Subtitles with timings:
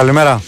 [0.00, 0.42] Καλημέρα.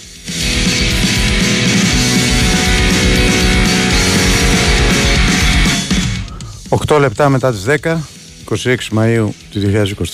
[6.88, 7.96] 8 λεπτά μετά τις 10,
[8.44, 9.60] 26 Μαΐου του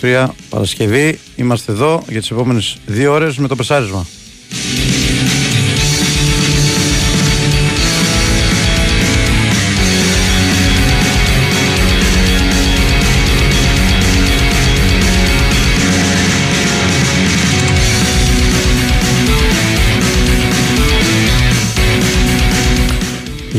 [0.00, 1.18] 2023, Παρασκευή.
[1.36, 4.06] Είμαστε εδώ για τις επόμενες δύο ώρες με το πεσάρισμα.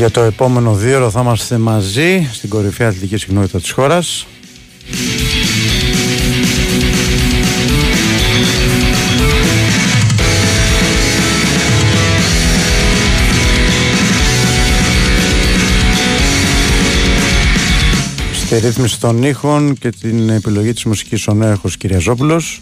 [0.00, 4.26] Για το επόμενο δύο ώρο θα είμαστε μαζί στην κορυφαία αθλητική συχνότητα της χώρας.
[18.32, 22.60] Στη ρύθμιση των ήχων και την επιλογή της μουσικής ο Νέαχος Κυριαζόπουλος.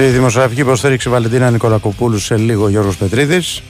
[0.00, 3.62] Στη δημοσιογραφική υποστήριξη Βαλεντίνα Νικολακοπούλου σε λίγο Γιώργος Πετρίδης.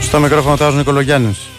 [0.00, 1.51] Στο μικρόφωνο Τάζο Νικολογιάννης.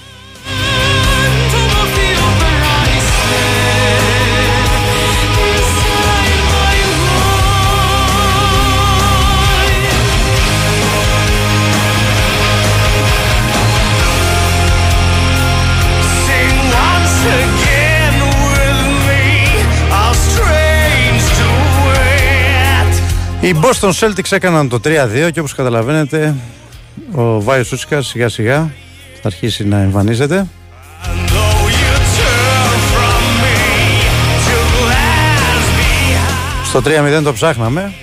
[23.44, 26.36] Οι Boston Celtics έκαναν το 3-2 και όπως καταλαβαίνετε
[27.12, 28.72] ο Βάιος Σούτσικας σιγά σιγά
[29.14, 30.48] θα αρχίσει να εμφανίζεται.
[36.66, 36.82] Στο
[37.20, 37.94] 3-0 το ψάχναμε.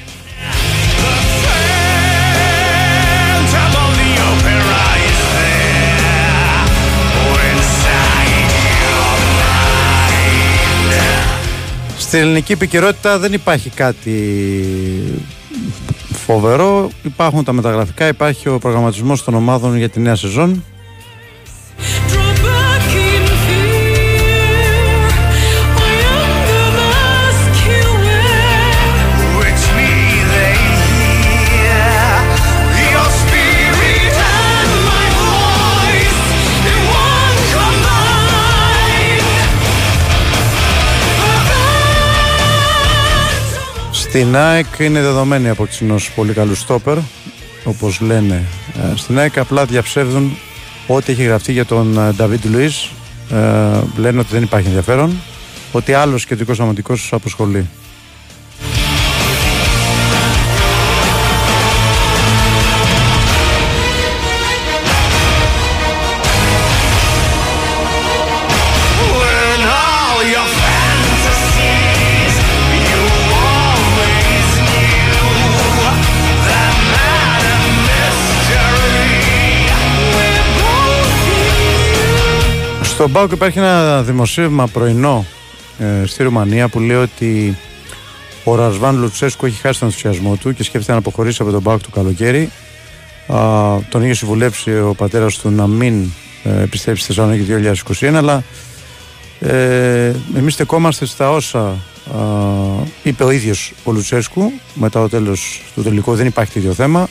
[11.98, 14.34] Στην ελληνική επικαιρότητα δεν υπάρχει κάτι
[16.12, 16.90] φοβερό.
[17.02, 20.64] Υπάρχουν τα μεταγραφικά, υπάρχει ο προγραμματισμός των ομάδων για τη νέα σεζόν.
[44.10, 46.98] Στην ΑΕΚ είναι δεδομένη από ενός πολύ καλού στόπερ,
[47.64, 48.44] όπως λένε
[48.76, 49.38] ε, στην ΑΕΚ.
[49.38, 50.36] Απλά διαψεύδουν
[50.86, 52.90] ό,τι έχει γραφτεί για τον Νταβίτ Λουίς.
[53.30, 53.36] Ε,
[53.96, 55.16] λένε ότι δεν υπάρχει ενδιαφέρον,
[55.72, 57.68] ότι άλλος σχετικός αμυντικός αποσχολεί.
[83.00, 85.26] Στον Πάουκ υπάρχει ένα δημοσίευμα πρωινό
[85.78, 87.56] ε, στη Ρουμανία που λέει ότι
[88.44, 91.82] ο Ρασβάν Λουτσέσκου έχει χάσει τον ενθουσιασμό του και σκέφτεται να αποχωρήσει από τον Πάουκ
[91.82, 92.50] του καλοκαίρι.
[93.26, 93.38] Α,
[93.88, 96.10] τον είχε συμβουλέψει ο πατέρας του να μην
[96.44, 98.42] ε, επιστρέψει στη Θεσσαλονίκη 2021, αλλά
[99.40, 101.76] ε, εμείς στεκόμαστε στα όσα α,
[103.02, 106.14] είπε ο ίδιος ο Λουτσέσκου μετά το τέλος του τελικού.
[106.14, 107.08] Δεν υπάρχει τέτοιο θέμα.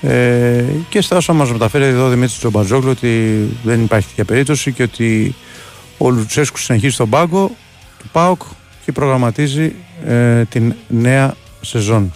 [0.00, 4.72] Ε, και στα όσα μας μεταφέρει εδώ ο Δημήτρης Τζομπατζόγλου ότι δεν υπάρχει τέτοια περίπτωση
[4.72, 5.34] και ότι
[5.98, 7.50] ο Λουτσέσκου συνεχίζει στον πάγκο
[7.98, 8.42] του ΠΑΟΚ
[8.84, 9.74] και προγραμματίζει
[10.06, 12.12] ε, την νέα σεζόν.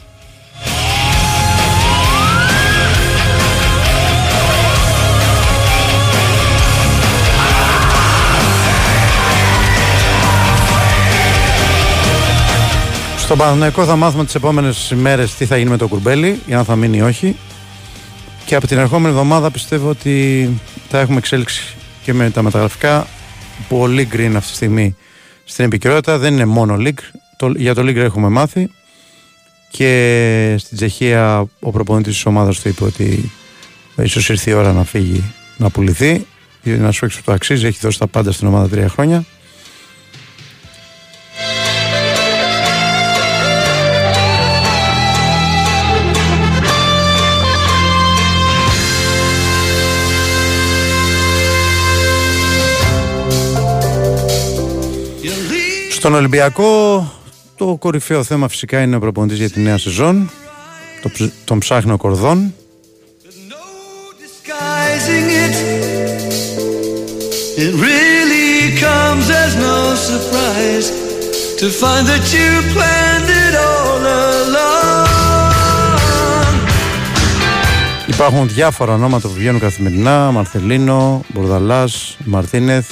[13.18, 16.64] Στον Παναθηναϊκό θα μάθουμε τις επόμενες ημέρες τι θα γίνει με το κουρμπέλι, ή αν
[16.64, 17.36] θα μείνει ή όχι.
[18.50, 20.48] Και από την ερχόμενη εβδομάδα πιστεύω ότι
[20.88, 23.06] θα έχουμε εξέλιξη και με τα μεταγραφικά.
[23.68, 24.96] Πολύ green αυτή τη στιγμή
[25.44, 26.18] στην επικαιρότητα.
[26.18, 27.18] Δεν είναι μόνο league.
[27.36, 28.70] Το, για το league έχουμε μάθει.
[29.70, 33.30] Και στην Τσεχία ο προπονητής της ομάδας του είπε ότι
[33.96, 35.24] ίσως ήρθε η ώρα να φύγει
[35.56, 36.26] να πουληθεί
[36.62, 39.24] να σου έξω το αξίζει έχει δώσει τα πάντα στην ομάδα τρία χρόνια
[56.00, 57.12] Στον Ολυμπιακό
[57.56, 60.30] το κορυφαίο θέμα φυσικά είναι ο προπονητής για τη νέα σεζόν.
[61.02, 61.10] Το,
[61.44, 62.54] τον ψάχνει ο Κορδόν.
[67.64, 68.50] It really
[68.86, 70.88] comes as no surprise
[71.60, 74.02] to find that you planned it all
[74.40, 75.08] along.
[78.06, 80.30] Υπάρχουν διάφορα ονόματα που βγαίνουν καθημερινά.
[80.30, 82.88] Μαρθελίνο, Μπορδαλάς, Μαρτίνεθ,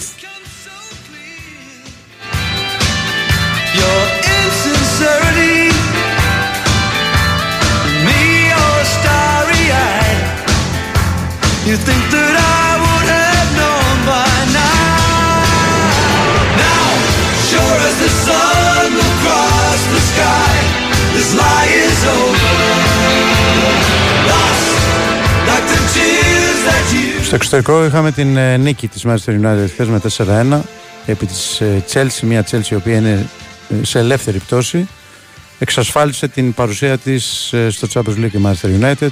[27.28, 30.60] Στο εξωτερικό είχαμε την ε, νίκη της Manchester United χθες με 4-1
[31.06, 33.26] επί της ε, Chelsea, μια Chelsea η οποία είναι
[33.68, 34.88] ε, σε ελεύθερη πτώση.
[35.58, 39.10] Εξασφάλισε την παρουσία της στο Champions League η Manchester United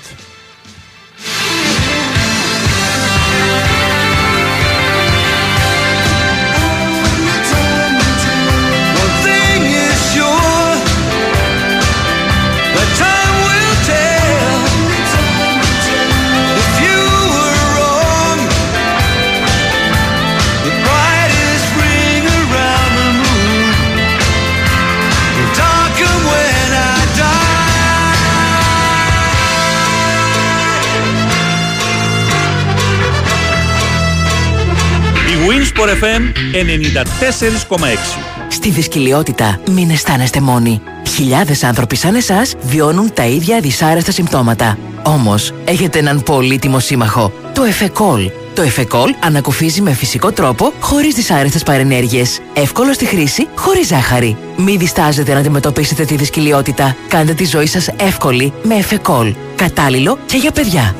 [35.86, 36.22] Sport FM
[36.52, 38.18] 94,6.
[38.48, 40.80] Στη δυσκολιότητα μην αισθάνεστε μόνοι.
[41.14, 44.78] Χιλιάδες άνθρωποι σαν εσάς βιώνουν τα ίδια δυσάρεστα συμπτώματα.
[45.02, 48.30] Όμως, έχετε έναν πολύτιμο σύμμαχο, το Εφεκόλ.
[48.54, 52.40] Το Εφεκόλ ανακουφίζει με φυσικό τρόπο, χωρίς δυσάρεστες παρενέργειες.
[52.54, 54.36] Εύκολο στη χρήση, χωρίς ζάχαρη.
[54.56, 56.96] Μην διστάζετε να αντιμετωπίσετε τη δυσκολιότητα.
[57.08, 59.34] Κάντε τη ζωή σας εύκολη με Εφεκόλ.
[59.56, 60.94] Κατάλληλο και για παιδιά.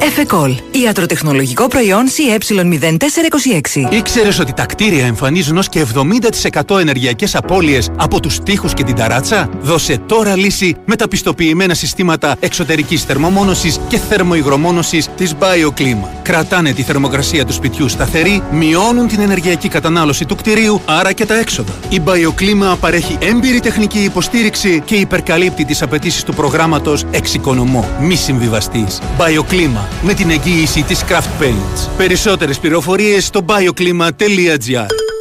[0.00, 0.54] Εφεκόλ.
[0.84, 3.92] Ιατροτεχνολογικό προϊόν CE0426.
[3.92, 5.86] Ήξερες ότι τα κτίρια εμφανίζουν ως και
[6.68, 11.74] 70% ενεργειακές απώλειες από τους τοίχου και την ταράτσα; Δώσε τώρα λύση με τα πιστοποιημένα
[11.74, 16.17] συστήματα εξωτερικής θερμομόνωσης και θερμοϊγρομόνωσης της BioClima.
[16.28, 21.38] Κρατάνε τη θερμοκρασία του σπιτιού σταθερή, μειώνουν την ενεργειακή κατανάλωση του κτηρίου, άρα και τα
[21.38, 21.72] έξοδα.
[21.88, 27.88] Η BioClima παρέχει έμπειρη τεχνική υποστήριξη και υπερκαλύπτει τις απαιτήσεις του προγράμματος Εξοικονομώ.
[28.00, 28.86] Μη συμβιβαστή.
[29.18, 31.88] BioClima με την εγγύηση της Craft Paints.
[31.96, 35.17] Περισσότερες πληροφορίες στο bioclima.gr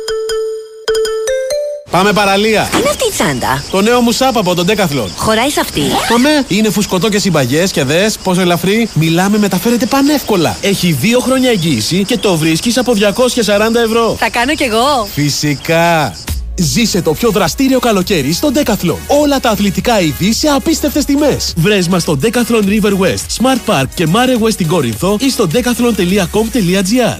[1.91, 2.67] Πάμε παραλία.
[2.71, 3.63] Τι είναι αυτή η τσάντα.
[3.71, 5.09] Το νέο μου σάπ από τον Decathlon.
[5.15, 5.81] Χωράει σε αυτή.
[6.09, 6.29] Πάμε.
[6.47, 8.89] Είναι φουσκωτό και συμπαγές και δες πόσο ελαφρύ.
[8.93, 10.57] Μιλάμε, μεταφέρεται πανεύκολα.
[10.61, 14.15] Έχει δύο χρόνια εγγύηση και το βρίσκεις από 240 ευρώ.
[14.19, 15.07] Θα κάνω κι εγώ.
[15.13, 16.15] Φυσικά.
[16.59, 18.97] Ζήσε το πιο δραστήριο καλοκαίρι στο Decathlon.
[19.07, 21.53] Όλα τα αθλητικά είδη σε απίστευτες τιμές.
[21.57, 25.47] Βρες μας στο Decathlon River West, Smart Park και Mare West στην Κόρινθο ή στο
[25.53, 27.17] decathlon.com.gr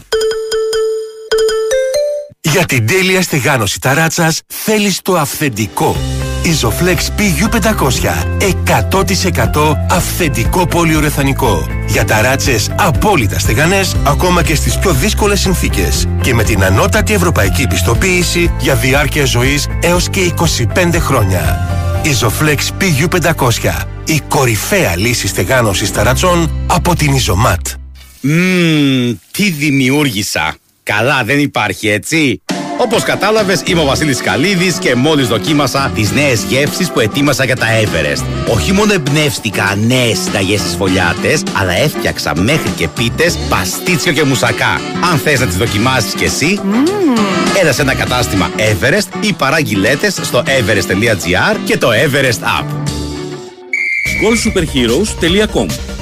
[2.58, 5.96] Για την τέλεια στεγάνωση ταράτσας θέλεις το αυθεντικό.
[6.44, 8.26] Isoflex PU500
[8.64, 11.68] 100% αυθεντικό πολυουρεθανικό.
[11.88, 16.08] Για ταράτσες απόλυτα στεγανές ακόμα και στις πιο δύσκολες συνθήκες.
[16.22, 21.68] Και με την ανώτατη ευρωπαϊκή πιστοποίηση για διάρκεια ζωής έως και 25 χρόνια.
[22.04, 27.74] Isoflex PU500 η κορυφαία λύση στεγάνωσης ταρατσών από την Isomat.
[28.22, 30.56] Μμμ, τι δημιούργησα.
[30.96, 32.42] Καλά δεν υπάρχει έτσι.
[32.78, 37.56] Όπως κατάλαβες είμαι ο Βασίλης Καλίδης και μόλις δοκίμασα τις νέες γεύσεις που ετοίμασα για
[37.56, 38.54] τα Everest.
[38.54, 44.82] Όχι μόνο εμπνεύστηκα νέες συνταγές στις φωλιάτες, αλλά έφτιαξα μέχρι και πίτες, παστίτσιο και μουσακά.
[45.12, 47.60] Αν θες να τις δοκιμάσεις κι εσύ, mm.
[47.62, 52.66] έλα σε ένα κατάστημα Everest ή παράγγειλέτες στο everest.gr και το Everest App.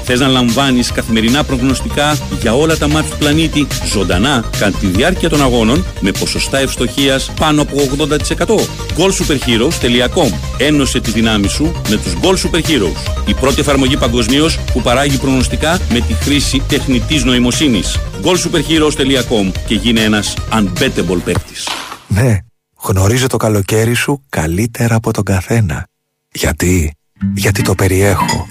[0.05, 4.87] goldsuperheroes.com Θες να λαμβάνεις καθημερινά προγνωστικά για όλα τα μάτια του πλανήτη ζωντανά κατά τη
[4.87, 8.55] διάρκεια των αγώνων με ποσοστά ευστοχίας πάνω από 80%.
[8.97, 13.27] goalsuperheroes.com Ένωσε τη δυνάμει σου με τους Goal Super Heroes.
[13.27, 17.99] Η πρώτη εφαρμογή παγκοσμίως που παράγει προγνωστικά με τη χρήση τεχνητής νοημοσύνης.
[18.23, 21.67] goalsuperheroes.com και γίνε ένας unbettable παίκτης.
[22.07, 22.37] Ναι,
[22.81, 25.87] γνωρίζω το καλοκαίρι σου καλύτερα από τον καθένα.
[26.31, 26.93] Γιατί;
[27.35, 28.47] Γιατί το περιέχω.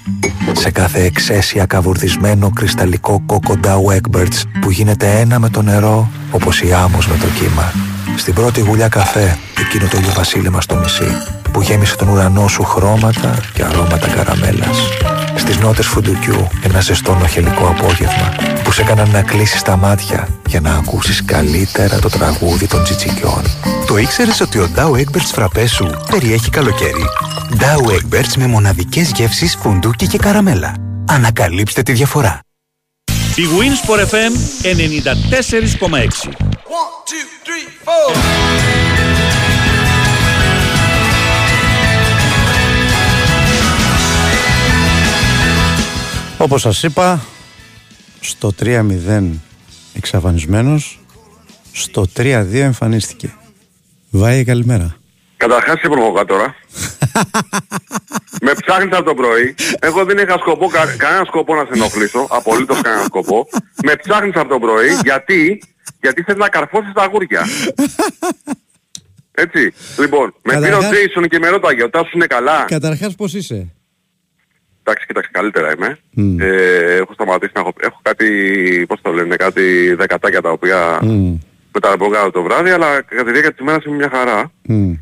[0.57, 6.73] Σε κάθε εξαίσια καβουρδισμένο κρυσταλλικό κόκοντα Egberts που γίνεται ένα με το νερό όπως η
[6.73, 7.94] άμμος με το κύμα.
[8.17, 11.17] Στην πρώτη γουλιά καφέ, εκείνο το ηλιοβασίλεμα στο νησί
[11.53, 14.79] που γέμισε τον ουρανό σου χρώματα και αρώματα καραμέλας.
[15.35, 18.33] Στις νότες φουντουκιού ένα ζεστό νοχελικό απόγευμα
[18.65, 23.43] που σε έκαναν να κλείσεις τα μάτια για να ακούσεις καλύτερα το τραγούδι των τσιτσικιών.
[23.87, 27.05] Το ήξερες ότι ο Dow Egberts φραπές σου περιέχει καλοκαίρι;
[27.59, 30.75] Dow Egberts με μοναδικές γεύσεις φουντούκι και καραμέλα.
[31.09, 32.41] Ανακαλύψτε τη διαφορά.
[33.37, 36.54] Η Winsport FM 94,6
[46.39, 47.25] Όπως σας είπα,
[48.21, 49.41] στο 3-0
[49.95, 51.01] εξαφανισμένος,
[51.73, 53.35] στο 3-2 εμφανίστηκε.
[54.11, 54.97] Βάη, καλημέρα.
[55.47, 56.55] Καταρχάς είσαι προβοκάτορα.
[58.47, 59.55] με ψάχνεις από το πρωί.
[59.79, 62.27] Εγώ δεν είχα σκοπό, κα, κανένα σκοπό να σε ενοχλήσω.
[62.31, 63.49] Απολύτως κανένα σκοπό.
[63.85, 65.63] Με ψάχνεις από το πρωί γιατί,
[66.01, 67.43] γιατί θέλεις να καρφώσεις τα αγούρια.
[69.33, 69.73] Έτσι.
[69.99, 73.35] Λοιπόν, με πήρε ο Καταρχάς- Τζέισον και με ρώταγε, ο Τάσος είναι καλά; Καταρχάς πώς
[73.35, 73.73] είσαι;
[74.83, 75.99] Εντάξει, κοίταξε, καλύτερα είμαι.
[76.11, 76.41] Μμ.
[76.41, 76.47] Ε,
[77.01, 78.27] έχω σταματήσει να έχω, έχω κάτι,
[78.89, 81.35] πώς το λένε, κάτι δεκατάκια τα οποία Μμ,
[81.75, 84.53] μεταπρογράμματα το βράδυ, αλλά κατά τη διάρκεια της ημέρας είμαι μια χαρά.
[84.63, 84.93] μμ,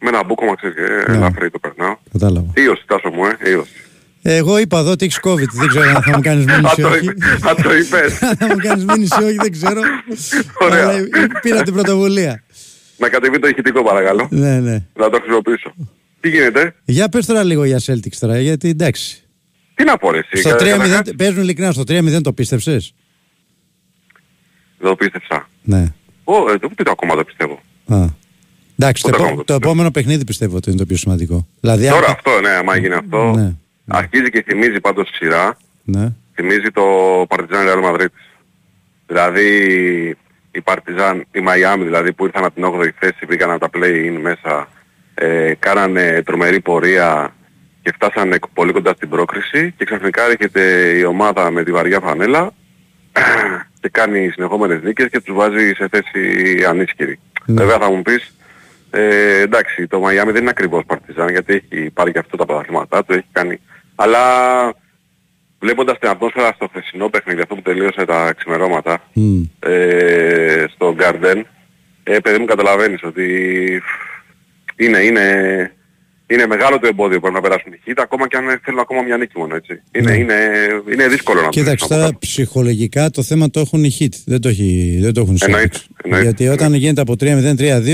[0.00, 1.16] Με ένα μπούκομα, ξέρεις, ε, Ναι.
[1.16, 1.96] ελαφρύ το περνάω.
[2.12, 2.52] Κατάλαβα.
[2.56, 3.70] Ήωση, Τάσο μου, ε, ήωση.
[4.22, 5.48] Εγώ είπα εδώ ότι έχεις COVID.
[5.52, 7.04] Δεν ξέρω αν θα μου κάνεις Α, μήνυση ή το όχι.
[7.04, 8.12] είπε- Α, το είπες.
[8.38, 9.80] θα μου κάνεις μήνυση ή όχι, δεν ξέρω.
[10.60, 10.88] Ωραία.
[10.88, 11.06] Αλλά
[11.42, 12.42] πήρα την πρωτοβουλία.
[12.96, 14.28] Να κατεβεί το ηχητικό παρακαλώ.
[14.30, 14.82] Ναι, ναι.
[14.94, 15.74] Να το χρησιμοποιήσω.
[16.20, 19.22] Τι γίνεται; Για πες τώρα λίγο για Celtics τώρα, γιατί εντάξει.
[19.74, 20.36] Τι να πω ρε εσύ.
[20.40, 22.94] Στο κα- 3-0, καταρχάς, παίζουν ειλικρινά, στο 3-0 το πίστεψες;
[24.78, 25.48] Δεν το πίστεψα.
[25.62, 25.84] Ναι.
[26.24, 27.60] Ω, ε, το ούτε το ακόμα το πιστεύω.
[27.88, 28.04] Α.
[28.82, 29.68] Εντάξει, το, Ούτε επό- ακόμα το το πιστεύω.
[29.70, 31.46] επόμενο παιχνίδι πιστεύω ότι είναι το πιο σημαντικό.
[31.60, 33.32] Δηλαδή, Τώρα αν- αυτό, ναι, άμα γίνει αυτό.
[33.36, 33.52] Ναι.
[33.88, 35.56] Αρχίζει και θυμίζει πάντως τη σειρά.
[35.84, 36.12] Ναι.
[36.34, 36.82] Θυμίζει το
[37.28, 38.06] Παρτιζάν Real Madrid.
[39.06, 39.46] Δηλαδή
[40.50, 44.18] η Παρτιζάν, η Μαϊάμι δηλαδή που ήρθαν από την 8η θέση, πήγαν από τα play-in
[44.22, 44.68] μέσα,
[45.14, 47.34] ε, κάνανε τρομερή πορεία
[47.82, 50.62] και φτάσανε πολύ κοντά στην πρόκριση και ξαφνικά έρχεται
[50.98, 52.50] η ομάδα με τη βαριά φανέλα
[53.80, 57.18] και κάνει συνεχόμενες νίκες και τους βάζει σε θέση ανίσχυρη.
[57.46, 57.54] Ναι.
[57.64, 58.34] Βέβαια θα μου πεις,
[58.90, 63.04] ε, εντάξει, το Μαϊάμι δεν είναι ακριβώς Παρτιζάν γιατί έχει πάρει και αυτό τα πρωταθλήματά
[63.04, 63.60] του, έχει κάνει...
[63.94, 64.20] Αλλά
[65.58, 69.42] βλέποντας την ατμόσφαιρα στο χθεσινό παιχνίδι, αυτό που τελείωσε τα ξημερώματα, Μμ.
[69.58, 71.42] ε, στο Garden,
[72.02, 73.26] ε, παιδί μου καταλαβαίνεις ότι
[74.76, 75.72] είναι, είναι,
[76.30, 79.02] είναι μεγάλο το εμπόδιο που πρέπει να περάσουν οι Χιτ, ακόμα και αν θέλουν ακόμα
[79.02, 79.82] μια νίκη μόνο, έτσι.
[79.92, 80.16] Είναι, Ναι.
[80.16, 80.34] είναι,
[80.92, 82.18] είναι δύσκολο να το Κοίταξε λύσουν από τώρα κάτω.
[82.18, 84.12] ψυχολογικά το θέμα το έχουν οι hit.
[84.26, 85.94] Δεν το, έχει, δεν το έχουν οι Εννοείται, Celtics.
[86.04, 86.76] εννοείται, Γιατί όταν εννοείται.
[86.84, 87.14] γίνεται από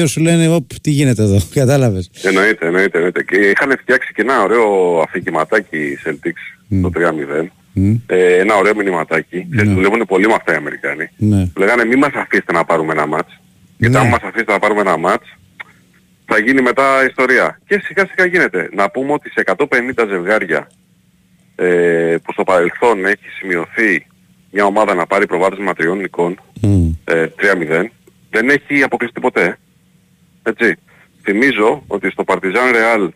[0.03, 1.39] 3-0-3-2 σου λένε Οπ, τι γίνεται εδώ.
[1.61, 2.11] Κατάλαβες.
[2.23, 3.23] Εννοείται, εννοείται, εννοείται.
[3.23, 6.83] Και είχαν φτιάξει και ένα ωραίο αφηγηματάκι οι Celtics Μμ.
[6.83, 7.47] το 3-0.
[7.73, 7.95] Μμ.
[8.07, 9.47] Ε, ένα ωραίο μηνυματάκι.
[9.51, 9.63] Ναι.
[9.63, 9.73] Ναι.
[9.75, 11.09] Δουλεύουν πολύ με αυτά οι Αμερικάνοι.
[11.17, 11.47] Ναι.
[11.47, 13.41] Που λέγανε μη μας αφήσετε να πάρουμε ένα μάτς.
[13.77, 14.01] Γιατί Ναι.
[14.01, 15.27] αν μας αφήσετε να πάρουμε ένα μάτς
[16.27, 17.61] θα γίνει μετά ιστορία.
[17.67, 18.69] Και σιγά σιγά γίνεται.
[18.73, 20.69] Να πούμε ότι σε 150 ζευγάρια
[21.57, 24.07] ε, που στο παρελθόν έχει σημειωθεί
[24.51, 26.91] μια ομάδα να πάρει προβάδισμα τριών νικών Μμ.
[27.05, 27.27] ε,
[27.81, 27.85] 3-0
[28.31, 29.59] δεν έχει αποκλειστεί ποτέ.
[30.43, 30.75] Έτσι.
[31.23, 33.09] Θυμίζω ότι στο Partizan Real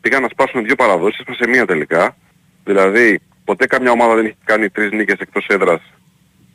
[0.00, 2.16] πήγαν να σπάσουν δύο παραδόσεις, έσπασε μία τελικά.
[2.64, 5.80] Δηλαδή ποτέ καμιά ομάδα δεν έχει κάνει τρεις νίκες εκτός έδρας.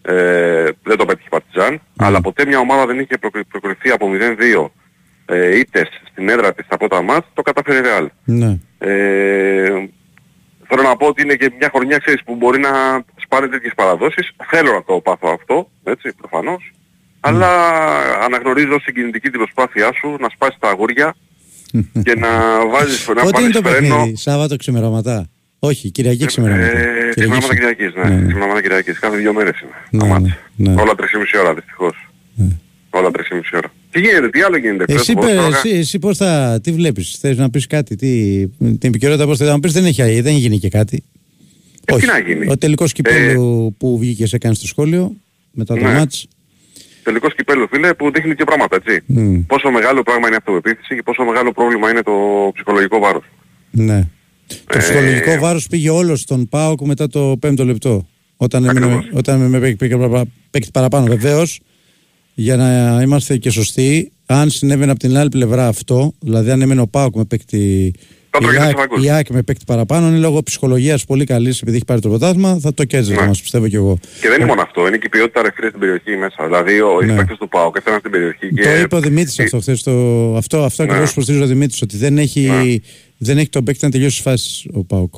[0.01, 1.75] Ε, δεν το πέτυχε η Partizan.
[1.97, 4.71] Αλλά ποτέ μια ομάδα δεν είχε προκρι- προκριθεί από 0-2
[5.31, 8.07] ε, ήττες στην έδρα της από τα μάτς, το κατάφερε η Real.
[8.23, 8.57] Ναι.
[8.77, 9.89] Ε,
[10.67, 12.69] θέλω να πω ότι είναι και μια χρονιά ξέρεις, που μπορεί να
[13.15, 14.31] σπάνε τέτοιες παραδόσεις.
[14.49, 16.71] Θέλω να το πάθω αυτό, έτσι, προφανώς.
[17.19, 17.49] Αλλά
[18.25, 21.15] αναγνωρίζω συγκινητική την προσπάθειά σου να σπάσεις τα αγούρια
[22.05, 22.29] και να
[22.67, 23.95] βάζεις να Πότε είναι βάλεις το φρένο.
[23.95, 26.77] παιχνίδι, Σάββατο ξημερώματα; Όχι, Κυριακή ξημερώματα.
[26.77, 28.03] Ε, ξημερώματα Κυριακής, ναι.
[28.03, 28.25] Ναι, ναι.
[28.27, 28.99] Ξημερώματα Κυριακής.
[28.99, 29.71] Κάθε δύο μέρες είναι.
[29.89, 30.23] Ναι, τα μάτς.
[30.55, 30.81] ναι, ναι.
[30.81, 32.09] Όλα 3,5 ώρα δυστυχώς.
[32.35, 32.47] Ναι.
[32.89, 33.71] Όλα 3,5 ώρα.
[33.91, 34.93] Τι γίνεται, τι άλλο γίνεται.
[34.93, 37.95] Εσύ, Πες, πώς πε- τώρα- εσύ, εσύ πώς θα, τι βλέπεις, θες να πεις κάτι,
[37.95, 41.03] τι, την επικαιρότητα πώς θες να πεις, δεν, έχει, δεν γίνει και κάτι.
[41.85, 42.47] Ε, τι να γίνει.
[42.49, 45.15] Ο τελικός κυπέλου που βγήκε σε έκανε στο σχόλιο,
[45.51, 45.93] μετά το Ναι.
[45.93, 46.27] μάτς.
[47.03, 49.03] τελικός κυπέλου φίλε που δείχνει και πράγματα έτσι.
[49.05, 49.39] Μμ.
[49.47, 52.11] Πόσο μεγάλο πράγμα είναι η αυτοπεποίθηση και πόσο μεγάλο πρόβλημα είναι το
[52.53, 53.23] ψυχολογικό βάρος.
[53.71, 54.07] Ναι.
[54.47, 58.07] Το Ε, ψυχολογικό βάρος πήγε όλο στον ΠΑΟΚ μετά το πέμπτο λεπτό.
[58.37, 59.09] Όταν έμεινε, Ακριβώς.
[59.13, 61.05] όταν με παίκτη πήγε παρα- παίκτη παραπάνω.
[61.05, 61.43] Βεβαίω,
[62.33, 66.81] για να είμαστε και σωστοί, αν συνέβαινε από την άλλη πλευρά αυτό, δηλαδή αν έμενε
[66.81, 67.93] ο ΠΑΟΚ με παίκτη.
[68.33, 69.03] Θα το η έκανε ΑΕΚ- στο φακούς.
[69.05, 72.57] η ΑΕΚ με παίκτη παραπάνω είναι λόγω ψυχολογίας πολύ καλής επειδή έχει πάρει το πρωτάθλημα,
[72.61, 73.27] θα το κέρδιζε Ναι.
[73.27, 73.97] μας, πιστεύω κι εγώ.
[74.21, 76.45] Και δεν είναι μόνο αυτό, είναι και η ποιότητα ρεφρή στην περιοχή μέσα.
[76.45, 77.13] Δηλαδή ο Ναι.
[77.13, 78.61] οι παίκτες του ΠΑΟΚ έφταναν στην περιοχή και...
[78.63, 79.83] Το είπε ο Δημήτρης αυτό χθες.
[79.83, 79.91] Το...
[80.37, 80.89] Αυτό, αυτό Ναι.
[80.89, 82.75] ακριβώς υποστηρίζει ο Δημήτρης, ότι δεν έχει, Ναι.
[83.17, 85.13] δεν έχει τον παίκτη να τελειώσει τις φάσεις ο ΠΑΟΚ.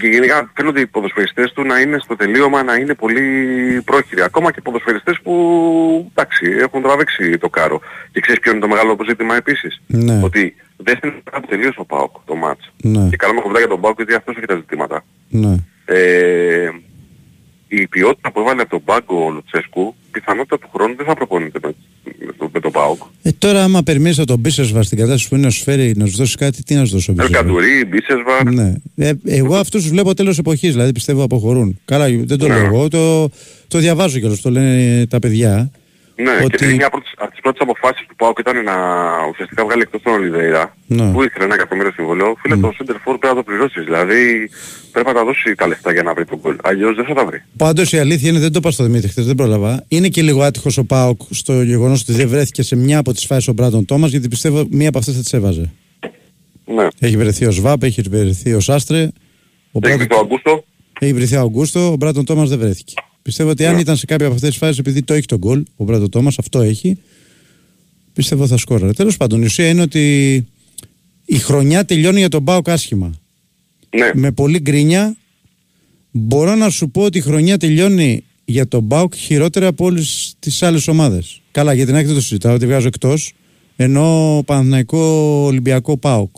[0.00, 3.22] Και γενικά φαίνονται οι ποδοσφαιριστές του να είναι στο τελείωμα να είναι πολύ
[3.84, 4.22] πρόχειροι.
[4.22, 5.32] Ακόμα και ποδοσφαιριστές που
[6.14, 7.80] εντάξει, έχουν τραβήξει το κάρο.
[8.12, 10.20] Και ξέρεις ποιο είναι το μεγάλο ζήτημα επίσης; Ναι.
[10.22, 12.72] Ότι δεν στην που τελείωσε ο ΠΑΟΚ το μάτς.
[12.82, 13.08] Ναι.
[13.08, 15.04] Και κάνουμε κοντά για τον ΠΑΟΚ γιατί αυτός έχει τα ζητήματα.
[15.28, 15.54] Ναι.
[15.84, 16.70] Ε,
[17.68, 21.58] η ποιότητα που έβαλε από τον πάγκο ο Λουτσέσκου πιθανότητα του χρόνου δεν θα προπονείται
[21.62, 21.74] με,
[22.26, 23.00] με, το- με τον ΠΑΟΚ.
[23.22, 26.06] Ε, τώρα, άμα περιμένεις να τον Μπίσεσβα στην κατάσταση που είναι να σου φέρει να
[26.06, 27.38] σου δώσει κάτι, τι να σου δώσει ο Μπίσεσβα.
[27.38, 28.50] Ελκαντουρί, Μπίσεσβα.
[28.52, 28.72] Ναι.
[29.08, 31.78] Ε, εγώ αυτούς τους βλέπω τέλος εποχής, δηλαδή πιστεύω αποχωρούν.
[31.84, 32.54] Καλά, δεν το Ναι.
[32.54, 33.28] λέω εγώ, το,
[33.68, 35.70] το διαβάζω κιόλας, το λένε τα παιδιά.
[36.24, 38.74] Ναι, Ότι- και επειδή μια από τις, από τις πρώτες αποφάσεις του ΠΑΟΚ ήταν να
[39.30, 41.12] ουσιαστικά βγάλει εκτός τον Ολιβέηρα, Ναι.
[41.12, 43.84] που ήθελε ένα εκατομμύριο συμβολέο, φίλε το Center For πρέπει να το πληρώσεις.
[43.84, 44.50] Δηλαδή
[44.92, 46.56] πρέπει να τα δώσει τα λεφτά για να βρει τον γκολ.
[46.62, 47.42] Αλλιώς δεν θα τα βρει.
[47.56, 49.84] Πάντως η αλήθεια είναι, δεν το είπα στο Δημήτρη χθες, δεν πρόλαβα.
[49.88, 53.26] Είναι και λίγο άτυχος ο Πάοκ στο γεγονός ότι δεν βρέθηκε σε μια από τις
[53.26, 55.70] φάσεις ο Μπράντον Τόμας, γιατί πιστεύω μία από αυτές θα τις έβαζε.
[56.64, 56.86] Ναι.
[57.00, 59.08] Έχει βρεθεί ο Σβάπ, έχει βρεθεί ο Σάστρε.
[59.72, 60.64] Ο Έχει βρει το Αγκούστο.
[61.00, 62.94] Έχει βρεθεί ο Αγκούστο, ο Μπράντον Τόμας δεν βρέθηκε.
[63.26, 63.80] Πιστεύω ότι αν Ναι.
[63.80, 66.38] ήταν σε κάποια από αυτές τις φάσεις, επειδή το έχει τον γκολ, ο Μπράντον Τόμας,
[66.38, 66.98] αυτό έχει,
[68.12, 68.92] πιστεύω θα σκόραρε.
[68.92, 70.34] Τέλος πάντων, η ουσία είναι ότι
[71.24, 73.14] η χρονιά τελειώνει για τον Πάοκ άσχημα.
[73.96, 74.10] Ναι.
[74.14, 75.16] Με πολύ γκρίνια.
[76.10, 80.62] Μπορώ να σου πω ότι η χρονιά τελειώνει για τον Πάοκ χειρότερα από όλες τις
[80.62, 81.40] άλλες ομάδες.
[81.50, 83.32] Καλά, για την άκρη δεν το συζητάω, τη βγάζω εκτός.
[83.76, 84.98] Ενώ Παναθηναϊκό
[85.46, 86.30] Ολυμπιακό Πάοκ.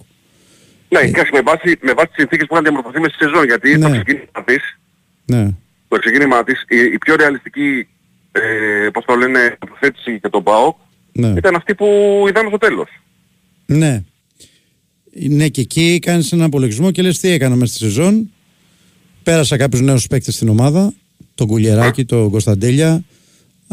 [0.89, 3.69] Ναι, κοιτάξτε, με βάση, με βάση τις συνθήκες που είχαν διαμορφωθεί μέσα στη σεζόν, γιατί
[3.79, 3.79] Ναι.
[3.79, 4.79] το ξεκίνημα της,
[5.25, 5.49] Ναι.
[5.88, 7.87] Το ξεκίνημα της, η, η πιο ρεαλιστική,
[8.33, 10.77] ε, πώς το λένε, τοποθέτηση για τον ΠΑΟΚ
[11.12, 11.29] Ναι.
[11.37, 11.87] ήταν αυτή που
[12.29, 12.88] είδαμε στο τέλος.
[13.66, 14.03] Ναι.
[15.29, 18.31] Ναι, και εκεί κάνεις έναν απολογισμό και λες τι έκανα μέσα στη σεζόν.
[19.22, 20.92] Πέρασα κάποιους νέους παίκτες στην ομάδα.
[21.35, 23.03] Τον Κουλιεράκη, τον Κωνσταντέλια.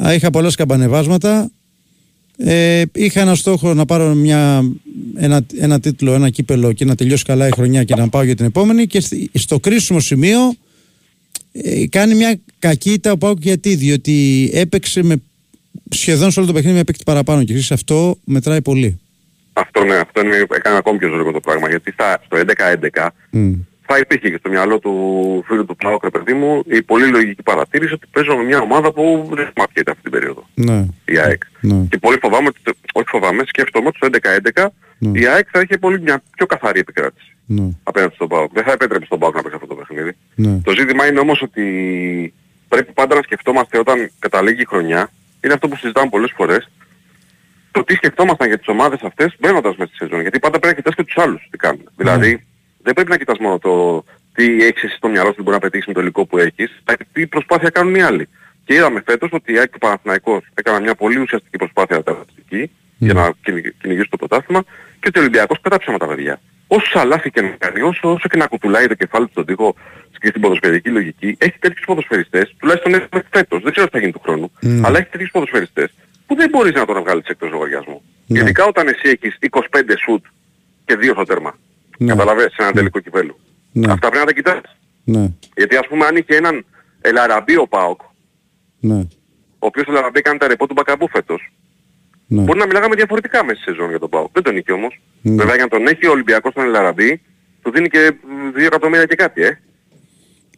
[0.05, 1.51] Α, Είχα πολλά σκαμπανεβάσματα.
[2.37, 4.71] Ε, είχα ένα στόχο να πάρω μια,
[5.15, 8.35] ένα, ένα τίτλο, ένα κύπελο και να τελειώσει καλά η χρονιά και να πάω για
[8.35, 8.87] την επόμενη.
[8.87, 10.39] Και στη- στο κρίσιμο σημείο
[11.63, 15.15] ε, κάνει μια κακή ήττα ο Πάουκ γιατί, διότι έπαιξε με,
[15.89, 18.99] σχεδόν σε όλο το παιχνίδι με παίκτη παραπάνω και ξέρεις, αυτό μετράει πολύ.
[19.53, 22.37] Αυτό ναι, αυτό είναι, έκανε ακόμη πιο ζωρικό το πράγμα, γιατί στα, στο
[22.93, 23.53] 11-11 Μμ.
[23.85, 24.93] θα υπήρχε και στο μυαλό του
[25.47, 28.91] φίλου του Πλάου, ρε παιδί μου, η πολύ λογική παρατήρηση ότι παίζω με μια ομάδα
[28.93, 30.49] που δεν μαθιέται αυτή την περίοδο.
[30.53, 30.85] Ναι.
[31.05, 31.41] Η ΑΕΚ.
[31.61, 31.85] Ναι.
[31.89, 35.19] Και πολύ φοβάμαι, ότι- όχι φοβάμαι, σκέφτομαι ότι στο 11-11 Ναι.
[35.19, 37.69] η ΑΕΚ θα είχε πολύ μια πιο καθαρή επικράτηση Ναι.
[37.83, 38.51] απέναντι στον ΠΑΟΚ.
[38.53, 40.11] Δεν θα επέτρεψε στον ΠΑΟΚ να παίξει αυτό το παιχνίδι.
[40.35, 40.59] Ναι.
[40.63, 41.63] Το ζήτημα είναι όμως ότι
[42.67, 45.09] πρέπει πάντα να σκεφτόμαστε όταν καταλήγει η χρονιά,
[45.41, 46.69] είναι αυτό που συζητάμε πολλές φορές,
[47.71, 50.21] το τι σκεφτόμασταν για τις ομάδες αυτές μπαίνοντας μέσα στη σεζόν.
[50.21, 51.89] Γιατί πάντα πρέπει να κοιτάς και τους άλλους τι κάνουν.
[51.95, 52.45] Δηλαδή
[52.83, 54.03] δεν πρέπει να κοιτάς μόνο το
[54.33, 56.81] τι έχεις εσύ στο μυαλό σου, τι μπορεί να πετύχεις με το υλικό που έχεις,
[56.83, 58.29] αλλά και τι προσπάθεια κάνουν οι άλλοι.
[58.65, 62.71] Και είδαμε φέτος ότι η ΑΕΚ και ο Παναθηναϊκός έκαναν μια πολύ ουσιαστική προσπάθεια τεραστική
[62.97, 64.63] για να κυνηγ- κυνηγήσουν το πρωτάθλημα
[64.99, 66.41] και ότι ο Ολυμπιακός κατάψαμε τα παιδιά.
[66.67, 69.75] Όσο αλάθη και να κάνει, όσο, όσο και να κουτουλάει το κεφάλι του στον τοίχο
[70.19, 74.11] και στην ποδοσφαιρική λογική, έχει τέτοιους ποδοσφαιριστές, τουλάχιστον μέχρι φέτος, δεν ξέρω τι θα γίνει
[74.11, 74.81] του χρόνου, Mm.
[74.83, 75.93] αλλά έχει τέτοιους ποδοσφαιριστές
[76.25, 78.01] που δεν μπορείς να τον βγάλεις εκτός λογαριασμού.
[78.27, 78.39] Ναι.
[78.39, 80.25] Ειδικά όταν εσύ έχεις 25 σουτ
[80.85, 81.57] και 2 στο τέρμα.
[81.97, 82.07] Ναι.
[82.07, 83.39] Καταλαβαίνεις, σε ένα τελικό κυπέλου.
[83.71, 83.91] Ναι.
[83.91, 84.61] Αυτά πρέπει να τα κοιτάς.
[85.03, 85.27] Ναι.
[85.55, 86.65] Γιατί ας πούμε αν είχε έναν
[87.01, 88.01] Ελαραμπή ο ΠΑΟΚ,
[88.79, 88.99] Ναι.
[89.59, 91.51] ο οποίος ο Ελαραμπή κάνει τα ρεπό του Μπακαμπού φέτος,
[92.27, 92.41] Ναι.
[92.41, 94.29] μπορεί να μιλάγαμε διαφορετικά μέσα στη σεζόν για τον ΠΑΟΚ.
[94.33, 94.99] Δεν τον είχε όμως.
[95.21, 95.35] Ναι.
[95.35, 97.21] Βέβαια για να τον έχει ο Ολυμπιακός τον Ελαραμπή,
[97.61, 98.11] του δίνει και
[98.55, 99.59] 2 εκατομμύρια και κάτι, ε.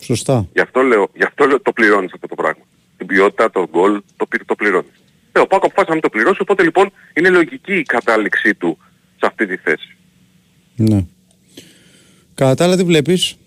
[0.01, 0.47] Σωστά.
[0.53, 2.63] Γι' αυτό λέω, γι' αυτό λέω το πληρώνεις αυτό το πράγμα.
[2.97, 4.91] Την ποιότητα, το γκολ, το, πι- το πληρώνεις.
[5.32, 8.77] Ε, ο Πάκο αποφάσισε να μην το πληρώσει, οπότε λοιπόν είναι λογική η κατάληξή του
[9.12, 9.95] σε αυτή τη θέση.
[10.75, 11.06] Ναι.
[12.34, 13.38] Κατά τα άλλα τι βλέπεις;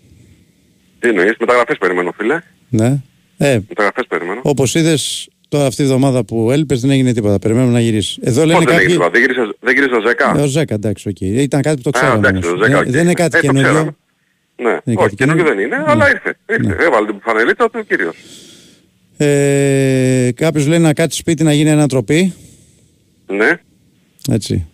[0.99, 2.41] Τι εννοείς, μεταγραφές περιμένω φίλε.
[2.69, 3.01] Ναι.
[3.37, 4.39] Ε, Μεταγραφές περιμένω.
[4.43, 7.39] όπως είδες τώρα αυτή τη βδομάδα που έλειπες δεν έγινε τίποτα.
[7.39, 8.17] Περιμένουμε να γυρίσεις.
[8.21, 8.87] Εδώ λένε Πώς δεν κάποιοι...
[8.89, 11.21] έγινε, δεν γύρισες, δεν γύρισες ο Ζέκα; Ε, Ο Ζέκα, εντάξει, οκ.
[11.21, 12.27] Ήταν κάτι που το Α, ξέραμε.
[12.27, 12.61] εντάξει, όμως.
[12.61, 12.87] ο Ζέκα, Ε, οκ.
[12.89, 13.69] Δεν είναι κάτι Ε, το καινούριο.
[13.69, 13.95] ξέραμε.
[14.55, 15.75] Ναι, Είναι όχι, κάτι καινούργιο δεν καινούριο.
[15.77, 15.91] είναι, Ναι.
[15.91, 16.37] αλλά ήρθε.
[16.49, 16.83] ήρθε.
[16.85, 18.15] Έβαλε την φανελίτσα του κυρίως.
[19.17, 22.33] Ε, κάποιος λέει να κάτσει σπίτι να γίνει ανατροπή.
[23.27, 23.59] Ναι.
[24.31, 24.65] Έτσι.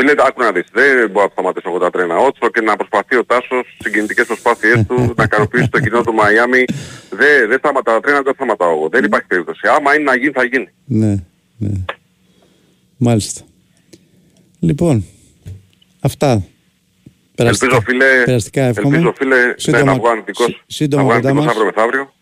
[0.00, 3.66] Φίλε, άκου να δεις, δεν μπορώ να σταματήσω 83 ότσο και να προσπαθεί ο Τάσος
[3.72, 6.64] στις συγκινητικές προσπάθειές του να ικανοποιήσει το κοινό του Μαϊάμι.
[7.10, 8.88] Δεν δε σταματά τα τρένα, δεν σταματάω εγώ.
[8.88, 9.60] Δεν υπάρχει περίπτωση.
[9.76, 10.68] Άμα είναι να γίνει, θα γίνει.
[10.84, 11.14] Ναι,
[11.56, 11.70] ναι.
[12.96, 13.40] Μάλιστα.
[14.60, 15.04] Λοιπόν,
[16.00, 16.42] αυτά.
[17.34, 18.96] Ελπίζω φίλε, περαστικά εύχομαι.
[18.96, 21.64] ελπίζω φίλε ναι, Σύντομα- να βγω αρνητικός, σύ- σύντομα να βγω κοντά αρνητικός μας.
[21.66, 22.12] αύριο μεθαύριο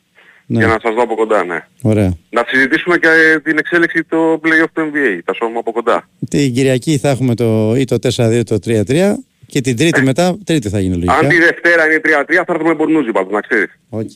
[0.48, 0.58] Ναι.
[0.58, 1.66] για να σας δω από κοντά, ναι.
[1.82, 2.16] Ωραία.
[2.30, 6.08] Να συζητήσουμε και ε, την εξέλιξη των play-off του NBA, τα σώμα από κοντά.
[6.28, 9.12] Την Κυριακή θα έχουμε το ή το 4-2 το 3-3
[9.46, 11.14] και την Τρίτη μετά, Τρίτη θα γίνει λογικά.
[11.14, 12.08] Αν τη Δευτέρα είναι 3-3
[12.46, 13.78] θα έρθουμε μπουρνούζι πάντως, να ξέρεις.
[13.88, 14.10] Οκ.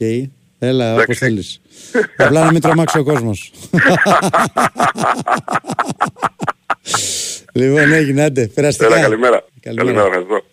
[0.62, 1.02] Έλα, Εντάξει.
[1.04, 1.60] όπως θέλεις.
[2.16, 3.52] Απλά να μην τρομάξει ο κόσμος.
[7.52, 8.86] λοιπόν, έγινε, άντε, περαστικά.
[8.86, 9.44] Έλα, καλημέρα.
[9.60, 9.92] Καλημέρα.
[9.92, 10.44] Καλημέρα, ευχαριστώ.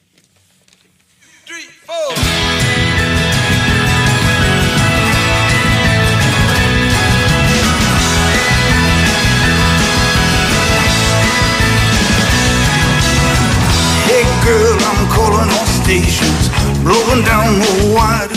[14.48, 16.44] Girl, I'm calling all stations,
[16.86, 18.32] blowing down the wire.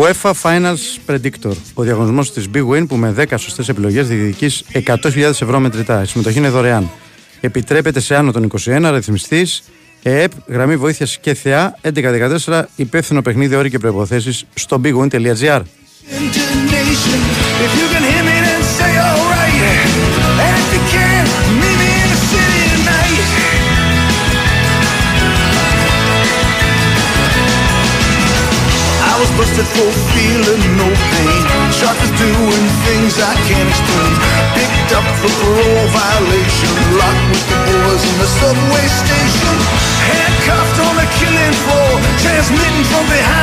[0.00, 1.52] UEFA Finals Predictor.
[1.74, 6.02] Ο διαγωνισμός της Big Win που με 10 σωστές επιλογές διεκδικείς 100.000 ευρώ μετρητά.
[6.02, 6.90] Η συμμετοχή είναι δωρεάν.
[7.40, 9.62] Επιτρέπεται σε άνω των 21 ρυθμιστής,
[10.02, 11.78] ΕΕΠ, γραμμή βοήθειας και ΘΕΑ
[12.46, 15.60] 1114 υπεύθυνο παιχνίδι όροι και προποθέσει στο bigwin.gr.
[29.52, 31.42] For feeling no pain.
[31.70, 34.12] Shot for doing things I can't explain.
[34.56, 36.72] Picked up for parole violation.
[36.96, 39.56] Locked with the boys in the subway station.
[40.08, 41.90] Handcuffed on the killing floor.
[42.24, 43.41] Transmitting from behind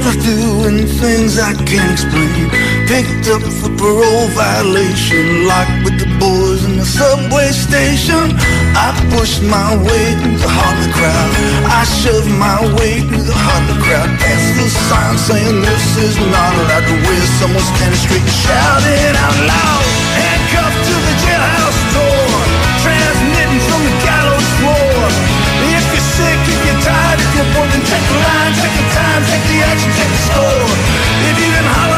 [0.00, 2.48] with doing things I can't explain.
[2.88, 5.44] Picked up for parole violation.
[5.44, 8.32] Locked with the boys in the subway station.
[8.72, 11.30] I pushed my way through the heart of the crowd.
[11.68, 14.08] I shoved my way through the heart of the crowd.
[14.16, 17.22] Past the sign saying this is not allowed to wear.
[17.36, 19.84] Someone standing straight and shouting out loud.
[20.16, 22.32] Handcuffed to the jailhouse door.
[22.80, 25.04] Transmitting from the gallows floor.
[25.68, 28.21] If you're sick, if you're tired, if you're bored, then line, check
[29.32, 30.68] take the action, take the score.
[31.30, 31.91] If you can holler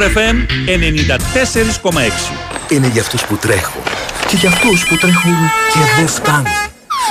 [0.00, 0.36] Η Winsport FM
[1.90, 2.32] 94,6
[2.68, 3.82] Είναι για αυτούς που τρέχουν.
[4.28, 5.34] Και για αυτούς που τρέχουν
[5.72, 6.46] και δεν φτάνουν.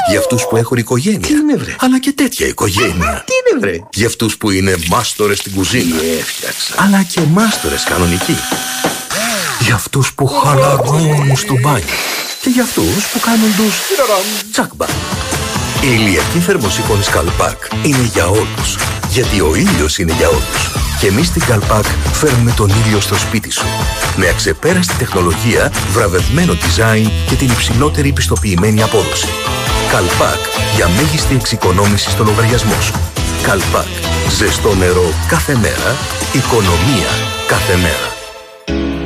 [0.10, 1.20] Για αυτούς που έχουν οικογένεια.
[1.20, 3.24] Τι είναι βρε; Αλλά και τέτοια οικογένεια.
[3.26, 5.96] Τι είναι βρε; Για αυτούς που είναι μάστορες στην κουζίνα.
[6.20, 6.74] Έφτιαξα.
[6.78, 8.38] Αλλά και μάστορες κανονικοί.
[9.60, 11.96] Για αυτούς που χαλαρώνουν στο μπάνιο.
[12.42, 13.76] Και για αυτούς που κάνουν τους
[14.52, 14.86] τσάκμπα.
[15.82, 18.99] Η ηλιακή θερμοσύφωνη Καλπάκ είναι για όλους.
[19.10, 20.72] Γιατί ο ήλιος είναι για όλους.
[21.00, 23.66] Και εμείς στην Καλπάκ φέρνουμε τον ήλιο στο σπίτι σου.
[24.16, 29.28] Με αξεπέραστη τεχνολογία, βραβευμένο design και την υψηλότερη πιστοποιημένη απόδοση.
[29.92, 30.40] Καλπάκ
[30.76, 32.94] για μέγιστη εξοικονόμηση στο λογαριασμό σου.
[33.44, 33.88] Καλπάκ.
[34.38, 35.96] Ζεστό νερό κάθε μέρα.
[36.34, 37.12] Οικονομία
[37.48, 38.08] κάθε μέρα.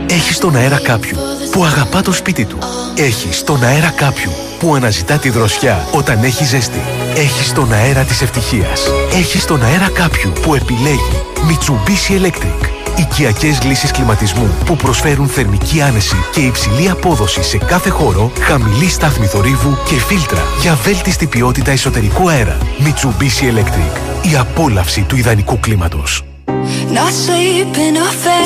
[0.09, 1.17] Έχεις στον αέρα κάποιου
[1.51, 2.57] που αγαπά το σπίτι του.
[2.95, 6.81] Έχεις τον αέρα κάποιου που αναζητά τη δροσιά όταν έχει ζέστη.
[7.15, 8.87] Έχεις τον αέρα της ευτυχίας.
[9.13, 12.67] Έχεις τον αέρα κάποιου που επιλέγει Mitsubishi Electric.
[12.97, 19.25] Οικιακές λύσεις κλιματισμού που προσφέρουν θερμική άνεση και υψηλή απόδοση σε κάθε χώρο, χαμηλή στάθμη
[19.25, 22.57] θορύβου και φίλτρα για βέλτιστη ποιότητα εσωτερικού αέρα.
[22.79, 23.97] Mitsubishi Electric.
[24.31, 26.23] Η απόλαυση του ιδανικού κλίματος.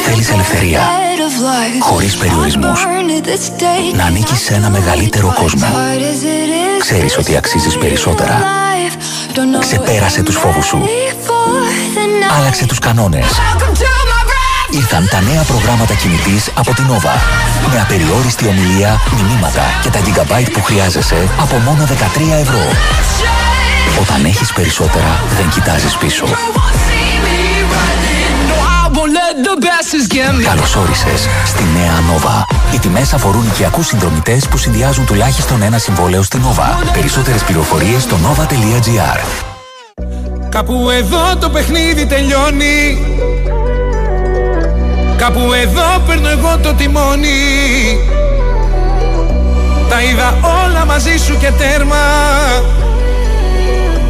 [0.06, 0.82] Θέλεις ελευθερία,
[1.80, 2.86] χωρίς περιορισμούς.
[3.96, 5.68] Να ανήκεις σε ένα μεγαλύτερο κόσμο.
[6.80, 8.44] Ξέρεις ότι αξίζεις περισσότερα.
[9.60, 10.82] Ξεπέρασε τους φόβους σου.
[12.38, 13.26] άλλαξε τους κανόνες.
[14.70, 17.16] Ήρθαν τα νέα προγράμματα κινητής από την Nova.
[17.74, 22.64] Με απεριόριστη ομιλία, μηνύματα και τα gigabyte που χρειάζεσαι από μόνο 13 ευρώ.
[24.02, 26.26] Όταν έχεις περισσότερα, δεν κοιτάζεις πίσω.
[30.44, 32.74] Καλώς όρισες στη νέα Nova.
[32.74, 36.92] Οι τιμές αφορούν οικιακούς συνδρομητές που συνδυάζουν τουλάχιστον ένα συμβόλαιο στην Nova.
[36.94, 39.46] Περισσότερες πληροφορίες στο nova.gr.
[40.50, 43.06] Κάπου εδώ το παιχνίδι τελειώνει
[45.18, 47.30] Κάπου εδώ παίρνω εγώ το τιμόνι
[49.90, 51.98] Τα είδα όλα μαζί σου και τέρμα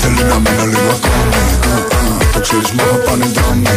[0.00, 1.42] Θέλει να μείνω λίγο ακόμη.
[2.32, 3.76] Το ξέρεις μα πάνε δρόμοι.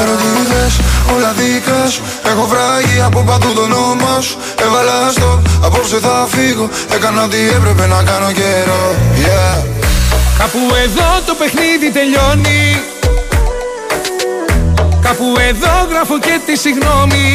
[0.00, 0.72] Ερωτήτες,
[1.14, 2.02] όλα δικά σου.
[2.30, 4.36] Έχω βράγει από παντού το όνομα σου.
[4.64, 6.68] Έβαλα στο, απόψε θα φύγω.
[6.94, 8.94] Έκανα ό,τι έπρεπε να κάνω καιρό.
[9.24, 9.56] Yeah.
[10.38, 12.82] Κάπου εδώ το παιχνίδι τελειώνει.
[15.02, 17.26] Κάπου εδώ γράφω και τη συγγνώμη.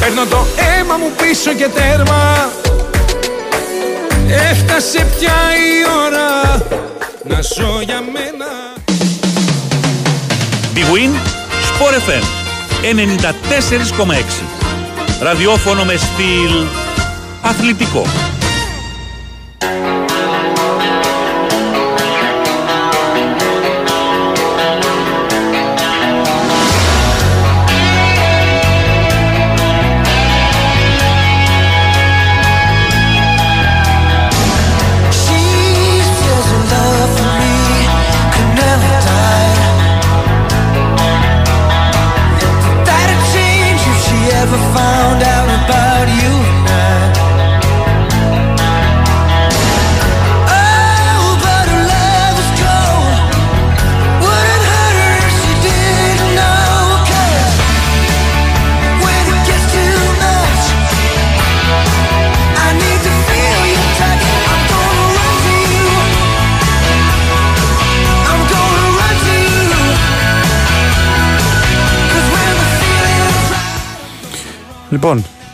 [0.00, 2.50] Παίρνω το αίμα μου πίσω και τέρμα
[4.32, 6.58] Έφτασε πια η ώρα
[7.24, 8.46] να ζω για μένα
[10.74, 11.12] Big Win,
[11.70, 12.24] Sport FM
[14.06, 14.14] 94,6
[15.22, 16.66] Ραδιόφωνο με στυλ
[17.42, 18.06] αθλητικό.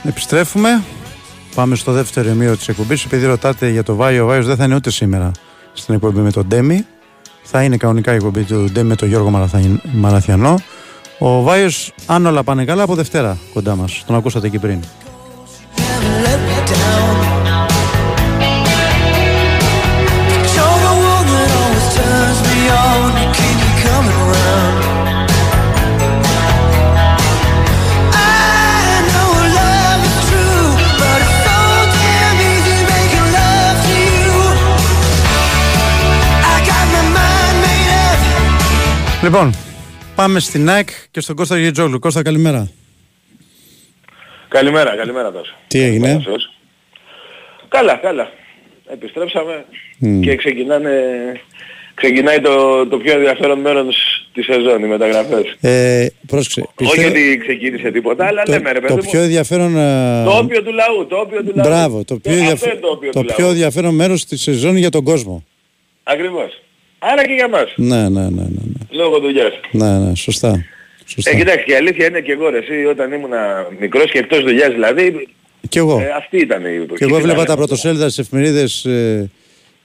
[0.08, 0.82] Επιστρέφουμε.
[1.54, 3.04] Πάμε στο δεύτερο ημίρο της εκπομπής.
[3.04, 5.30] Επειδή ρωτάτε για το Βάιο, ο Βάιος δεν θα είναι ούτε σήμερα
[5.72, 6.86] στην εκπομπή με τον Ντέμι.
[7.42, 10.60] Θα είναι κανονικά η εκπομπή του Ντέμι με τον Γιώργο Μαραθα- Μαραθιανό.
[11.18, 14.02] Ο Βάιος, αν όλα πάνε καλά, από Δευτέρα κοντά μας.
[14.06, 14.80] Τον ακούσατε εκεί πριν.
[39.26, 39.54] Λοιπόν,
[40.14, 41.98] πάμε στην ΑΕΚ και στον Κώστα Γετζόγλου.
[41.98, 42.70] Κώστα, καλημέρα.
[44.48, 45.54] Καλημέρα, καλημέρα τόσο.
[45.66, 46.50] Τι έγινε; Καλημέρα σε όλους.
[47.68, 48.30] Καλά, καλά.
[48.92, 49.64] Επιστρέψαμε
[49.98, 50.20] Μμ.
[50.20, 50.90] και ξεκινάνε,
[51.94, 53.96] ξεκινάει το, το πιο ενδιαφέρον μέρος
[54.34, 55.56] της σεζόν, οι μεταγραφές.
[55.60, 56.60] Ε, πρόσεξε.
[56.60, 59.10] Όχι πιστεύω- ότι ξεκίνησε τίποτα, αλλά το, λέμε ρε παιδί το μου.
[59.10, 59.76] πιο ενδιαφέρον.
[59.76, 61.66] ε, Το όπιο του λαού, το όπιο του λαού.
[61.68, 63.50] Μπράβο, το πιο, Ε, ενδιαφε- Αυτό είναι το όπιο το του πιο λαού.
[63.52, 65.44] ενδιαφέρον μέρος της σεζόν για τον κόσμο.
[66.02, 66.60] Ακριβώς.
[66.98, 67.72] Άρα και για μας.
[67.76, 69.52] Ναι, ναι, ναι, ναι, ναι, Λόγω δουλειάς.
[69.72, 70.64] ναι, ναι σωστά.
[71.06, 71.30] σωστά.
[71.30, 73.30] Ε, κοιτάξτε, η αλήθεια είναι και εγώ ρε, εσύ όταν ήμουν
[73.80, 75.28] μικρός και εκτός δουλειάς δηλαδή,
[75.68, 76.00] Κι εγώ.
[76.00, 79.30] ε, αυτή ήταν η Και εγώ έβλεπα ήταν- τα πρωτοσέλιδα στις εφημερίδες ε,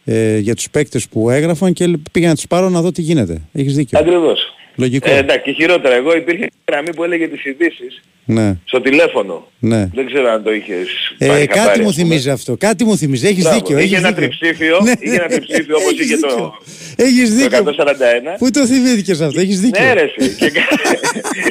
[0.05, 3.41] ε, για τους παίκτες που έγραφαν και πήγα να τους πάρω να δω τι γίνεται.
[3.53, 3.99] Έχεις δίκιο.
[3.99, 4.53] Ακριβώς.
[4.75, 5.09] Λογικό.
[5.11, 5.95] Ε, εντάξει, και χειρότερα.
[5.95, 9.47] Εγώ υπήρχε γραμμή που έλεγε τις ειδήσεις ναι, στο τηλέφωνο.
[9.59, 9.89] ναι.
[9.93, 12.07] Δεν ξέρω αν το είχες Ε, πάρει κάτι χαμπάρι, μου ας πούμε.
[12.07, 12.55] θυμίζει αυτό.
[12.57, 13.27] Κάτι μου θυμίζει.
[13.27, 13.57] Έχεις Μπράβο.
[13.57, 13.77] δίκιο.
[13.77, 14.27] Είχε έχεις ένα δίκιο.
[14.37, 16.53] τριψήφιο, Ναι, είχε ένα τριψήφιο όπως έχεις είχε το, δίκιο.
[16.95, 17.57] Έχεις το δίκιο.
[17.57, 18.37] 141.
[18.37, 19.39] Πού το θυμήθηκες αυτό.
[19.39, 19.83] Έχεις δίκιο.
[19.83, 20.35] Ναι ρε εσύ.
[20.35, 20.67] και, κα-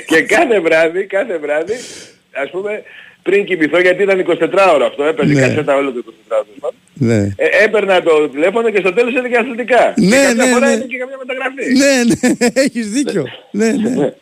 [0.07, 1.75] και κάθε βράδυ, κάθε βράδυ,
[2.45, 2.83] ας πούμε,
[3.23, 5.41] πριν κοιμηθώ, γιατί ήταν 24 ώρα αυτό, έπαιζε Ναι.
[5.41, 6.75] κασέτα όλο το 24 ώρα.
[7.01, 7.17] Τέλος πάντων.
[7.19, 7.29] Ναι.
[7.37, 9.95] Ε, έπαιρνα το τηλέφωνο και στο τέλος έλεγε αθλητικά.
[9.97, 10.75] Ναι, και κάποια ναι, φορά ναι.
[10.75, 11.73] ήταν και καμιά μεταγραφή.
[11.73, 13.25] Ναι, ναι, έχεις δίκιο.
[13.51, 14.13] Ναι, ναι.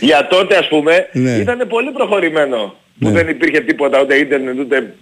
[0.00, 1.30] Για τότε ας πούμε Ναι.
[1.30, 2.74] ήταν πολύ προχωρημένο.
[3.00, 3.12] Που Ναι.
[3.14, 4.94] δεν υπήρχε τίποτα, ούτε ίντερνετ, ούτε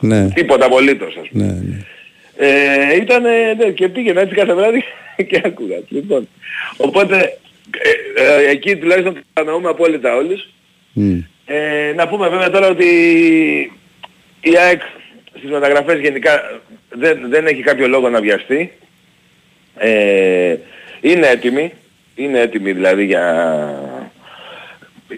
[0.00, 1.44] Ναι, τίποτα απολύτως ας πούμε.
[1.44, 1.76] ναι, ναι.
[2.40, 4.84] Ε, ήταν, ναι, και πήγαινα έτσι κάθε βράδυ
[5.28, 5.76] και άκουγα.
[5.88, 6.28] Λοιπόν,
[6.76, 7.16] οπότε
[8.16, 10.48] ε, ε, εκεί τουλάχιστον το κατανοούμε απόλυτα όλους.
[11.46, 12.84] Ε, να πούμε βέβαια τώρα ότι
[14.40, 14.80] η ΑΕΚ
[15.38, 18.72] στις μεταγραφές γενικά δεν, δεν έχει κάποιο λόγο να βιαστεί.
[19.76, 20.56] Ε,
[21.00, 21.72] είναι έτοιμη.
[22.14, 23.24] Είναι έτοιμη δηλαδή για...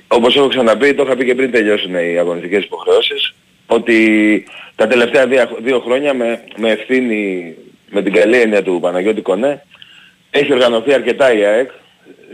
[0.08, 3.34] Όπως έχω ξαναπεί, το είχα πει και πριν τελειώσουν οι αγωνιστικές υποχρεώσεις,
[3.66, 7.54] ότι τα τελευταία δύο, δύο χρόνια με, με ευθύνη,
[7.90, 9.64] με την καλή έννοια του Παναγιώτη Κονέ,
[10.30, 11.70] έχει οργανωθεί αρκετά η ΑΕΚ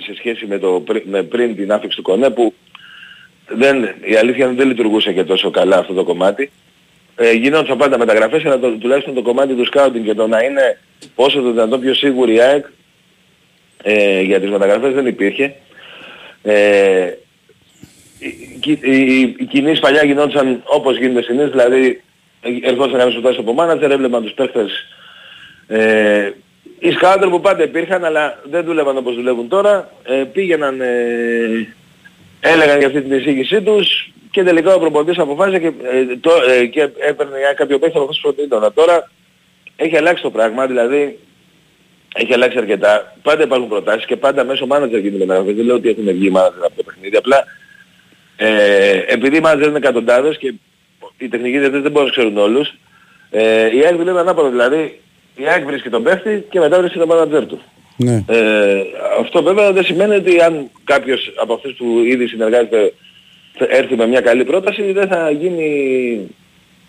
[0.05, 2.55] σε σχέση με, το, με πριν την άφηξη του Κονέ που
[3.49, 6.51] δεν, η αλήθεια δεν λειτουργούσε και τόσο καλά αυτό το κομμάτι.
[7.17, 10.79] Ε, γινόντουσαν πάντα μεταγραφές, αλλά το, τουλάχιστον το κομμάτι του σκάουτινγκ και το να είναι
[11.15, 12.67] όσο το δυνατόν πιο σίγουρη η ΑΕΚ
[13.83, 15.55] ε, για τις μεταγραφές δεν υπήρχε.
[16.43, 17.11] Ε,
[18.19, 22.03] οι, οι, οι κινήσεις παλιά γινόντουσαν όπως γίνεται συνήθως, δηλαδή
[22.63, 24.87] ερχόταν κάποιος που από μάνατζερ, έβλεπαν τους παίχτες
[25.67, 26.31] ε,
[26.79, 31.75] οι σκάούτερ που πάντα υπήρχαν αλλά δεν δούλευαν όπως δουλεύουν τώρα, ε, πήγαιναν, ε,
[32.41, 36.67] έλεγαν για αυτή την εισήγησή τους και τελικά ο προπονητής αποφάσισε και, ε, το, ε,
[36.67, 39.11] και έπαιρνε κάποιο παίχτη από αυτούς τους Τώρα
[39.77, 41.19] έχει αλλάξει το πράγμα, δηλαδή
[42.15, 43.17] έχει αλλάξει αρκετά.
[43.23, 45.55] Πάντα υπάρχουν προτάσεις και πάντα μέσω μάνατζερ γίνεται μεταγραφές.
[45.55, 47.17] Δεν λέω ότι έχουν βγει μάνατζερ από το παιχνίδι.
[47.17, 47.45] Απλά
[48.37, 50.55] ε, επειδή οι μάνατζερ είναι εκατοντάδες και
[51.19, 52.75] οι τεχνικοί δεν μπορούν να ξέρουν όλους,
[53.31, 54.49] ε, η ΑΕΚ δουλεύει ανάποδα.
[54.49, 55.01] Δηλαδή
[55.37, 57.61] η ΑΕΚ βρίσκει τον παίχτη και μετά βρίσκει τον μάνατζερ του.
[57.97, 58.25] Ναι.
[58.29, 58.83] Ε,
[59.21, 62.93] αυτό βέβαια δεν σημαίνει ότι αν κάποιος από αυτούς που ήδη συνεργάζεται
[63.59, 66.21] έρθει με μια καλή πρόταση δεν θα γίνει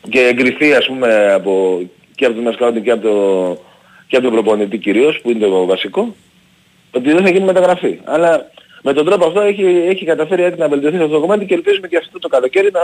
[0.09, 1.81] και εγκριθεί ας πούμε από,
[2.15, 3.57] και από τον Μασκάουντι και από το,
[4.07, 6.15] και από τον προπονητή κυρίως που είναι το βασικό
[6.91, 7.99] ότι δεν θα γίνει μεταγραφή.
[8.03, 8.51] Αλλά
[8.83, 11.87] με τον τρόπο αυτό έχει, έχει καταφέρει έτσι να βελτιωθεί αυτό το κομμάτι και ελπίζουμε
[11.87, 12.81] και αυτό το καλοκαίρι να,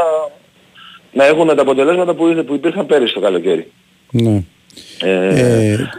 [1.11, 3.71] να έχουν τα αποτελέσματα που, που υπήρχαν πέρυσι το καλοκαίρι.
[4.11, 4.43] Ναι.
[4.99, 5.89] Ε, ε,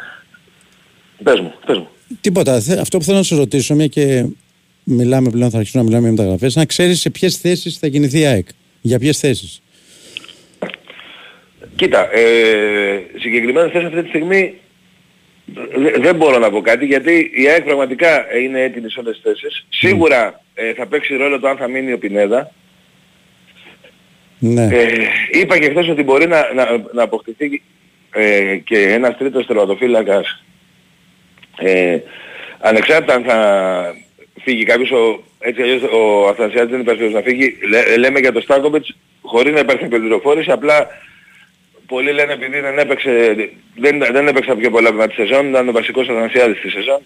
[1.23, 1.89] πες μου, πες μου.
[2.21, 2.55] Τίποτα.
[2.55, 4.27] Αυτό που θέλω να σου ρωτήσω, μια και
[4.85, 8.19] μιλάμε πλέον, θα αρχίσουμε να μιλάμε για μεταγραφές, να ξέρεις σε ποιες θέσεις θα κινηθεί
[8.19, 8.47] η ΑΕΚ.
[8.81, 9.63] Για ποιες θέσεις.
[11.77, 14.55] Κοίτα, ε, συγκεκριμένα θέσεις αυτή τη στιγμή
[16.01, 19.67] δεν μπορώ να πω κάτι γιατί η ΑΕΚ πραγματικά είναι έτοιμη σε όλες τις θέσεις.
[19.69, 22.51] Σίγουρα ε, θα παίξει ρόλο το αν θα μείνει ο Πινέδα.
[24.39, 24.65] Ναι.
[24.65, 24.87] Ε,
[25.31, 27.63] είπα και χθες ότι μπορεί να, να, να αποκτηθεί
[28.11, 30.45] ε, και ένας τρίτος τερματοφύλακας
[31.59, 31.99] ε,
[32.59, 33.39] ανεξάρτητα αν θα
[34.43, 38.41] φύγει κάποιος, ο, έτσι αλλιώς ο Αθανασιάδης δεν υπάρχει να φύγει, λέ, λέμε για το
[38.41, 40.89] Στάκοβιτς χωρίς να υπάρχει πληροφόρηση, απλά
[41.87, 43.35] πολλοί λένε επειδή δεν έπαιξε,
[43.77, 47.01] δεν, δεν έπαιξε πιο πολλά βήματα τη σεζόν, ήταν ο βασικός Αθανασιάδης στη σεζόν.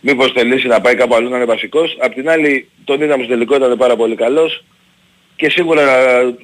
[0.00, 1.96] Μήπως θελήσει να πάει κάπου αλλού να είναι βασικός.
[2.00, 4.64] Απ' την άλλη τον είδαμε στο τελικό ήταν πάρα πολύ καλός
[5.36, 5.84] και σίγουρα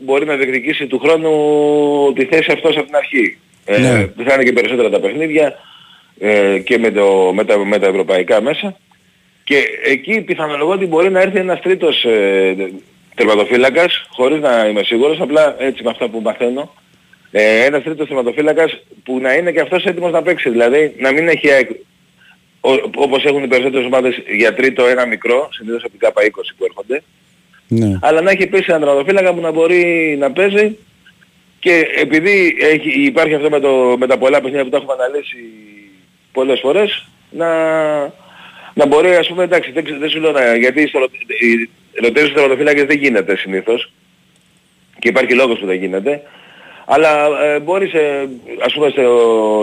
[0.01, 3.39] μπορεί να διεκδικήσει του χρόνου τη θέση αυτός από την αρχή.
[3.65, 3.89] Ε, Ναι.
[3.89, 5.55] Ε, θα είναι και περισσότερα τα παιχνίδια
[6.19, 8.77] ε, και με, το, με, τα, με τα ευρωπαϊκά μέσα.
[9.49, 12.55] Και εκεί πιθανολογώ ότι μπορεί να έρθει ένας τρίτος ε,
[13.15, 16.75] τερματοφύλακας, χωρίς να είμαι σίγουρος, απλά έτσι με αυτά που μαθαίνω.
[17.31, 20.51] Ε, ένας τρίτος τερματοφύλακας που να είναι και αυτός έτοιμος να παίξει.
[20.51, 21.71] Δηλαδή να μην έχει ΑΕΚ,
[22.61, 26.55] ο- όπως έχουν οι περισσότερες ομάδες για τρίτο ένα μικρό, συνήθως από την ΚΑΠΑ 20
[26.59, 27.03] που έρχονται,
[27.69, 27.99] Ναι.
[28.03, 30.77] αλλά να έχει επίσης έναν τερματοφύλακα που να μπορεί να παίζει
[31.59, 35.37] και επειδή έχει, υπάρχει αυτό με, το, με τα πολλά παιχνίδια που τα έχουμε αναλύσει
[36.33, 37.47] πολλές φορές, να,
[38.79, 40.99] να μπορεί ας πούμε, εντάξει, δεν, ξε- δεν σου λέω να, γιατί στο,
[41.41, 41.71] οι
[42.01, 43.93] ρωτήσεις στους τερματοφύλακες δεν γίνεται συνήθως
[44.99, 46.23] και υπάρχει λόγος που δεν γίνεται,
[46.87, 48.29] αλλά ε, μπορείς σε,
[48.61, 49.03] ας πούμε στο,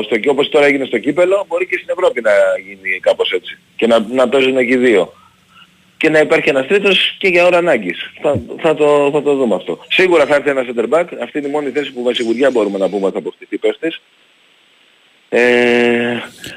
[0.06, 2.32] στο, όπως τώρα έγινε στο κύπελο, μπορεί και στην Ευρώπη να
[2.66, 5.14] γίνει κάπως έτσι και να, να παίζουν εκεί δύο
[5.98, 8.12] και να υπάρχει ένας τρίτος και για ώρα ανάγκης.
[8.22, 9.80] Θα, θα, το, θα το δούμε αυτό.
[9.90, 11.06] Σίγουρα θα έρθει ένας center back.
[11.24, 14.02] Αυτή είναι η μόνη θέση που με σιγουριά μπορούμε να πούμε ότι θα αποκτηθεί παίχτης.
[15.30, 15.40] Ε,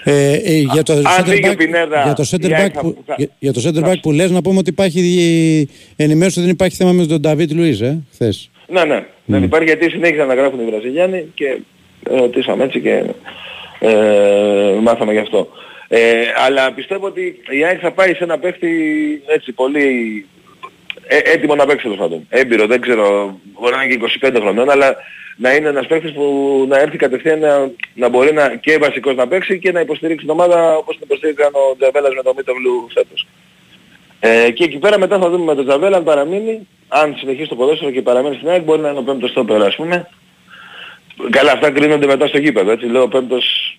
[0.05, 2.71] Ε, ε, για το αν center φύγει ο back, Πινέδα, για το center η ΑΕΚ
[2.71, 5.01] back θα- που, θα- για, για το center back που λες να πούμε ότι υπάρχει
[5.01, 8.51] η ενημέρωση ότι δεν υπάρχει θέμα με τον Νταβίτ Λουίζ, ε, χθες.
[8.69, 9.05] ναι, ναι.
[9.25, 11.57] Δεν υπάρχει γιατί συνέχισαν να γράφουν οι Βραζιλιάνοι και
[12.03, 13.03] ρωτήσαμε έτσι και
[13.81, 15.49] ε, μάθαμε γι' αυτό.
[15.89, 16.01] Ε,
[16.47, 18.69] αλλά πιστεύω ότι η ΑΕΚ θα πάει σε ένα παίχτη
[19.27, 19.87] έτσι πολύ
[21.09, 22.27] ε, έτοιμο να παίξει τέλος πάντων.
[22.29, 24.97] Έμπειρο, δεν ξέρω, μπορεί να είναι και 25 χρονών, αλλά
[25.37, 29.29] να είναι ένας παίχτης που να έρθει κατευθείαν να, να μπορεί να, και βασικός να
[29.29, 33.27] παίξει και να υποστηρίξει την ομάδα όπως την υποστήριξαν ο Τζαβέλας με τον Μίτοβλου φέτος.
[34.21, 37.57] Ε, και εκεί πέρα μετά θα δούμε με τον Τζαβέλα αν παραμείνει, αν συνεχίσει το
[37.57, 40.09] ποδόσφαιρο και παραμείνει στην ΑΕΚ μπορεί να είναι ο πέμπτος στόπερ ας πούμε.
[41.31, 43.79] Καλά αυτά κρίνονται μετά στο γήπεδο, έτσι λέω ο πέμπτος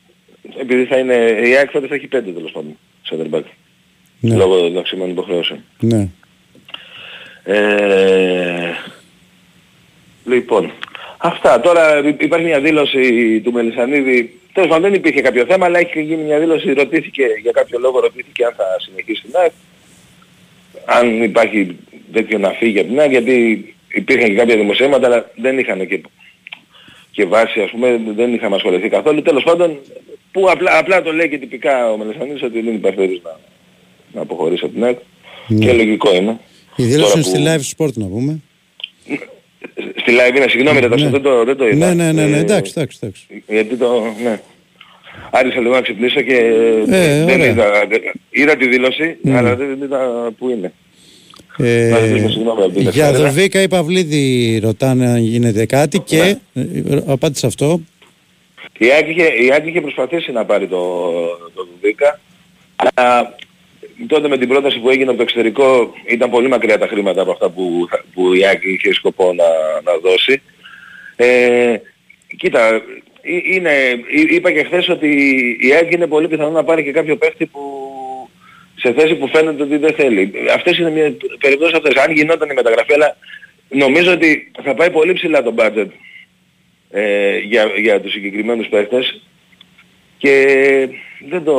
[0.59, 1.15] επειδή θα είναι,
[1.45, 2.77] η ΑΕΚ φέτος θα έχει πέντε τέλος πάντων,
[3.09, 3.43] center back.
[4.19, 4.35] Ναι.
[4.35, 5.63] Λόγω των αυξημένων υποχρεώσεων.
[5.79, 6.09] Ναι.
[7.51, 8.73] Ε,
[10.25, 10.71] λοιπόν,
[11.17, 11.59] αυτά.
[11.59, 14.39] Τώρα υ- υπάρχει μια δήλωση του Μελισανίδη.
[14.53, 17.99] Τέλος πάντων δεν υπήρχε κάποιο θέμα, αλλά έχει γίνει μια δήλωση, ρωτήθηκε για κάποιο λόγο,
[17.99, 19.51] ρωτήθηκε αν θα συνεχίσει την ΑΕΚ.
[20.85, 21.75] αν υπάρχει
[22.13, 26.01] τέτοιο να φύγει από την ΑΕΚ, γιατί υπήρχαν και κάποια δημοσιεύματα, αλλά δεν είχαν και,
[27.11, 29.21] και βάση, ας πούμε, δεν είχαμε ασχοληθεί καθόλου.
[29.21, 29.79] Τέλος πάντων,
[30.31, 33.39] που απλά, απλά το λέει και τυπικά ο Μελεσανίδης ότι δεν υπάρχει περίπτωση να,
[34.13, 34.97] να αποχωρήσει από την ΑΕΚ.
[35.47, 35.65] Ναι.
[35.65, 36.39] Και λογικό είναι.
[36.79, 38.39] Η δήλωση είναι Τώρα στη live sport να πούμε.
[39.95, 41.93] Στη live είναι, συγγνώμη, δεν, το, δεν, το, δεν το είδα.
[41.93, 43.27] Ναι, ναι, ναι, ναι, Ε, εντάξει, εντάξει, εντάξει.
[43.47, 44.39] Γιατί το, ναι.
[45.31, 46.33] Άρχισα λίγο να ξυπνήσω και
[46.89, 47.47] Ε, δεν ωραία.
[47.49, 49.29] είδα, δεν- είδα τη δήλωση, Mm.
[49.29, 50.73] αλλά δεν είδα που είναι.
[51.57, 53.27] Ε, Να ζητήσω συγγνώμη από την για Ελευθερία.
[53.31, 56.63] Δοβίκα ή Παυλίδη ρωτάνε αν γίνεται κάτι και Ναι.
[56.95, 57.81] ε, απάντησε αυτό.
[58.77, 60.77] Η Άκη είχε, η Άκη είχε προσπαθήσει να πάρει το,
[61.53, 62.19] το Δουβίκα,
[62.75, 63.35] αλλά
[64.07, 67.31] τότε με την πρόταση που έγινε από το εξωτερικό ήταν πολύ μακριά τα χρήματα από
[67.31, 69.43] αυτά που, θα- που η Άκη είχε σκοπό να,
[69.83, 70.41] να δώσει.
[71.15, 71.75] Ε,
[72.37, 72.81] κοίτα, ε-
[73.53, 73.71] είναι,
[74.07, 75.07] εί- είπα και χθες ότι
[75.61, 77.61] η Άκη είναι πολύ πιθανό να πάρει και κάποιο παίχτη που
[78.75, 80.31] σε θέση που φαίνεται ότι δεν θέλει.
[80.55, 81.95] Αυτές είναι μια περιπτώσεις αυτές.
[82.03, 83.17] Αν γινόταν η μεταγραφή, αλλά
[83.69, 85.87] νομίζω ότι θα πάει πολύ ψηλά το budget
[86.91, 89.21] ε, για, για τους συγκεκριμένους παίχτες
[90.19, 90.33] και
[91.29, 91.55] δεν το...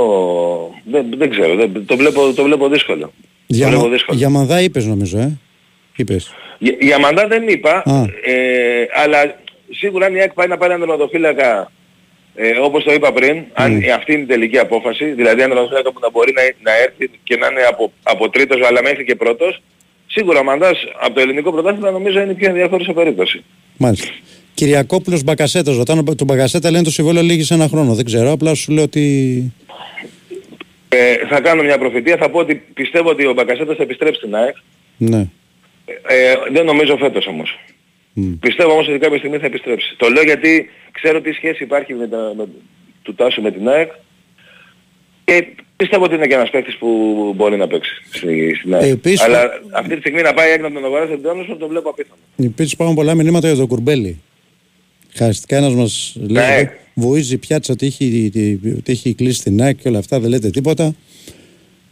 [0.84, 3.00] δεν, δεν ξέρω, δεν, το, βλέπω, το βλέπω δύσκολο.
[3.06, 3.12] Το
[3.46, 4.18] Για, βλέπω Μα- δύσκολο.
[4.18, 5.38] για Μανδά είπες νομίζω, ε;
[5.96, 6.34] Είπες.
[6.58, 8.04] Για, για Μαντά δεν είπα, Α.
[8.24, 9.40] ε, αλλά
[9.70, 11.70] σίγουρα αν η ΑΕΚ πάει να πάρει έναν τερματοφύλακα
[12.34, 15.98] ε, όπως το είπα πριν, αν αυτή είναι η τελική απόφαση, δηλαδή έναν τερματοφύλακα που
[16.02, 19.62] να μπορεί να, να έρθει και να είναι από, από τρίτος αλλά μέχρι και πρώτος,
[20.06, 23.44] σίγουρα ο Μαντάς από το ελληνικό πρωτάθλημα νομίζω είναι η πιο ενδιαφέρουσα περίπτωση.
[23.76, 24.08] Μάλιστα.
[24.64, 25.76] Κυριακόπουλος Μπακασέτας.
[25.76, 27.94] Ρωτάνε τον Μπακασέτα λένε το συμβόλαιο λύγει σε ένα χρόνο.
[27.94, 29.04] Δεν ξέρω, απλά σου λέω ότι...
[30.88, 34.34] Ε, θα κάνω μια προφητεία, θα πω ότι πιστεύω ότι ο Μπακασέτας θα επιστρέψει στην
[34.34, 34.56] ΑΕΚ.
[34.96, 35.28] Ναι.
[35.86, 37.58] Ε, δεν νομίζω φέτος όμως.
[38.40, 39.94] Πιστεύω όμως ότι κάποια στιγμή θα επιστρέψει.
[39.96, 42.44] Το λέω γιατί ξέρω τι σχέση υπάρχει με τα, με,
[43.02, 43.90] του Τάσου με την ΑΕΚ
[45.24, 45.46] και
[45.76, 46.88] πιστεύω ότι είναι και ένας παίκτης που
[47.36, 48.84] μπορεί να παίξει στη, στην ΑΕΚ.
[48.84, 51.56] Ε, επίσης- Αλλά αυτή τη στιγμή να πάει η ΑΕΚ να τον αγοράσει τον Τόνος
[51.58, 52.20] το βλέπω απίθανο.
[52.36, 54.20] Επίσης υπάρχουν πολλά μηνύματα για τον Κουρμπέλη.
[55.24, 56.56] Χαριστικά ένας μας λέει Ναι.
[56.56, 58.30] εδώ, βοήθησε η πιάτσα ότι έχει,
[58.78, 60.94] ότι έχει κλείσει την ΑΕΚ και όλα αυτά, δεν λέτε τίποτα.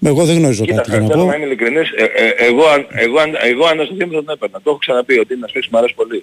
[0.05, 1.27] Εγώ δεν γνωρίζω Κοίτα, κάτι για να θέλω πω.
[1.29, 1.91] να είμαι ειλικρινής.
[1.97, 4.57] Ε, ε, εγώ, αν- εγώ, αν- εγώ αν στο θα τον έπαιρνα.
[4.63, 6.23] Το έχω ξαναπεί ότι είναι ένας παίκτης που μου αρέσει πολύ.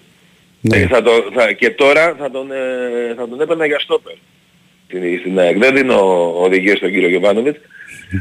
[0.62, 0.78] Ναι.
[0.78, 4.14] Ε, θα το, θα, και τώρα θα τον, ε, θα τον έπαιρνα για στόπερ.
[4.88, 5.58] Στην, στην ΑΕΚ.
[5.58, 6.00] Δεν δίνω
[6.42, 7.56] οδηγίες στον κύριο Γεβάνοβιτ.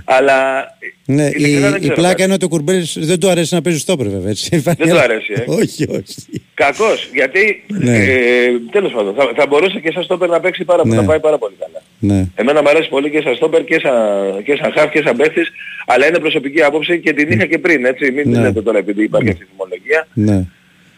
[0.04, 0.66] Αλλά
[1.04, 2.22] Ναι, η, ειλικρινά δεν η ξέρω πλάκα κάτι.
[2.22, 4.30] είναι ότι ο Κουρμπέλης δεν του αρέσει να παίζει στόπερ βέβαια.
[4.30, 4.56] Έτσι.
[4.58, 5.44] Δεν του αρέσει, ε.
[5.46, 6.42] όχι, όχι.
[6.54, 7.96] Κακός, γιατί Ναι.
[7.96, 10.96] ε, τέλος πάντων θα, θα μπορούσε και σαν στόπερ να παίξει πάρα, Ναι.
[10.96, 11.82] να πάει πάρα πολύ καλά.
[11.98, 12.26] Ναι.
[12.34, 15.48] Εμένα μου αρέσει πολύ και σαν στόπερ και σαν, και σαν χαφ και σαν παίχτης,
[15.86, 18.10] αλλά είναι προσωπική άποψη και την είχα και πριν, έτσι.
[18.10, 18.38] Μην Ναι.
[18.38, 18.46] ναι.
[18.46, 20.06] λέτε τώρα επειδή υπάρχει αυτή η θυμολογία.
[20.14, 20.44] Ναι.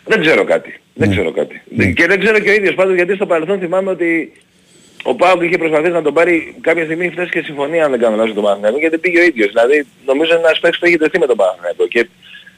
[0.04, 0.80] Δεν ξέρω κάτι.
[0.94, 1.62] Δεν ξέρω κάτι.
[1.94, 4.32] Και δεν ξέρω και ο ίδιος πάντως γιατί στο παρελθόν θυμάμαι ότι
[5.02, 8.16] ο Πάουκ είχε προσπαθήσει να τον πάρει κάποια στιγμή χθες και συμφωνία αν δεν κάνω
[8.16, 9.48] λάθος τον Παναθηναϊκό γιατί πήγε ο ίδιος.
[9.48, 12.08] Δηλαδή νομίζω είναι ένας παίκτης που έχει τεθεί με τον Παναθηναϊκό και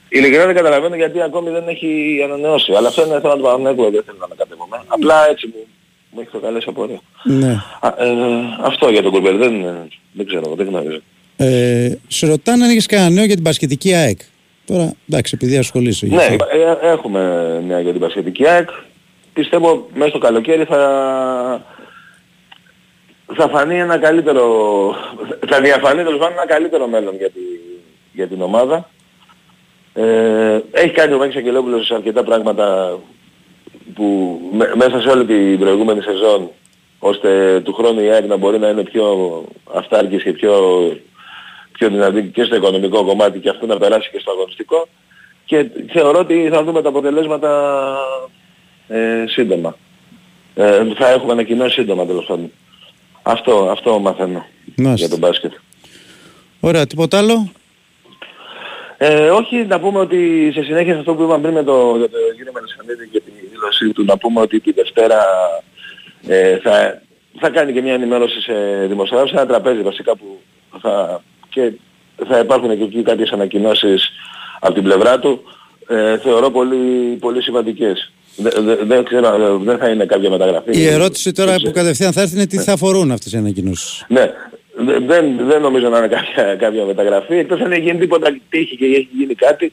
[0.08, 2.72] ειλικρινά δεν καταλαβαίνω γιατί ακόμη δεν έχει ανανεώσει.
[2.76, 4.76] Αλλά αυτό είναι θέμα του Παναθηναϊκού, δεν θέλω να με κατεβούμε.
[4.86, 5.66] Απλά έτσι μου,
[6.10, 7.00] μου έχει προκαλέσει απορία.
[7.24, 7.52] ναι.
[7.80, 8.08] Α, ε,
[8.62, 9.52] αυτό για τον Κουρμπέλ δεν,
[10.12, 11.00] δεν ξέρω, δεν γνωρίζω.
[11.36, 14.18] Ε, σε ρωτάνε αν έχεις κανένα νέο για την πασχετική ΑΕΚ.
[14.66, 16.06] Τώρα, εντάξει, επειδή ασχολείσαι.
[16.06, 16.46] γι' Ναι, αυτό.
[16.82, 17.20] ε, έχουμε
[17.66, 18.68] νέα για την Πασχετική ΑΕΚ.
[19.32, 20.80] Πιστεύω μέσα στο καλοκαίρι θα,
[23.34, 24.44] θα φανεί ένα καλύτερο,
[25.48, 27.40] θα διαφανεί τέλος πάντων ένα καλύτερο μέλλον για, τη,
[28.12, 28.90] για την ομάδα.
[29.94, 32.98] Ε, έχει κάνει ο Μέξος Αγγελόπουλος αρκετά πράγματα
[33.94, 36.50] που με- μέσα σε όλη την προηγούμενη σεζόν
[36.98, 40.52] ώστε του χρόνου η ΑΕΚ να μπορεί να είναι πιο αυτάρκης και πιο,
[41.72, 44.88] πιο δυνατή και στο οικονομικό κομμάτι και αυτό να περάσει και στο αγωνιστικό
[45.44, 47.72] και θεωρώ ότι θα δούμε τα αποτελέσματα
[48.88, 49.76] ε, σύντομα.
[50.54, 52.52] Ε, θα έχουμε ανακοινώσει σύντομα τέλος πάντων.
[53.30, 54.94] Αυτό, αυτό μαθαίνω Μάλιστα.
[54.94, 55.52] για τον μπάσκετ.
[56.60, 57.52] Ωραία, τίποτα άλλο;
[58.96, 62.08] Ε, όχι, να πούμε ότι σε συνέχεια σε αυτό που είπαμε πριν με το, για
[62.10, 65.20] το κύριο Μελισανίδη και τη δήλωσή του, να πούμε ότι τη Δευτέρα
[66.26, 67.02] ε, θα,
[67.40, 70.40] θα κάνει και μια ενημέρωση σε δημοσιογράφους, σε ένα τραπέζι βασικά που
[70.80, 71.72] θα, και
[72.28, 74.10] θα υπάρχουν και εκεί κάποιες ανακοινώσεις
[74.60, 75.42] από την πλευρά του,
[75.88, 78.12] ε, θεωρώ πολύ, πολύ σημαντικές.
[78.40, 80.78] Δεν, δεν, δεν ξέρω, ε, δεν θα είναι κάποια μεταγραφή.
[80.80, 81.78] Η ερώτηση τώρα Δεν που ξέρω.
[81.84, 84.04] κατευθείαν θα έρθει είναι τι θα αφορούν αυτές οι ανακοινώσεις.
[84.08, 84.30] Ναι,
[84.80, 88.76] Δε- δεν, δεν νομίζω να είναι κάποια, κάποια μεταγραφή, εκτός αν έχει γίνει τίποτα τύχη
[88.76, 89.72] και έχει γίνει κάτι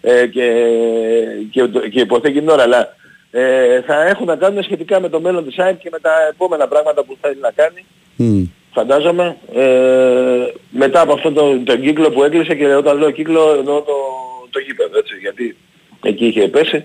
[0.00, 0.52] ε, και,
[1.50, 2.94] και, το- και υποθέτει την ώρα, αλλά
[3.30, 6.68] ε, θα έχουν να κάνουν σχετικά με το μέλλον της ΑΕΚ και με τα επόμενα
[6.68, 7.84] πράγματα που θέλει να κάνει,
[8.16, 8.42] Μμ.
[8.72, 13.80] φαντάζομαι, ε, μετά από αυτόν τον, τον κύκλο που έκλεισε και όταν λέω κύκλο εννοώ
[13.80, 13.92] το,
[14.50, 15.56] το γήπεδο, έτσι, γιατί
[16.02, 16.84] εκεί είχε πέσει.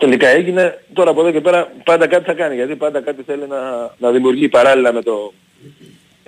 [0.00, 3.42] Τελικά έγινε, τώρα από εδώ και πέρα πάντα κάτι θα κάνει, γιατί πάντα κάτι θέλει
[3.48, 3.58] να,
[3.98, 5.32] να δημιουργεί παράλληλα με, το,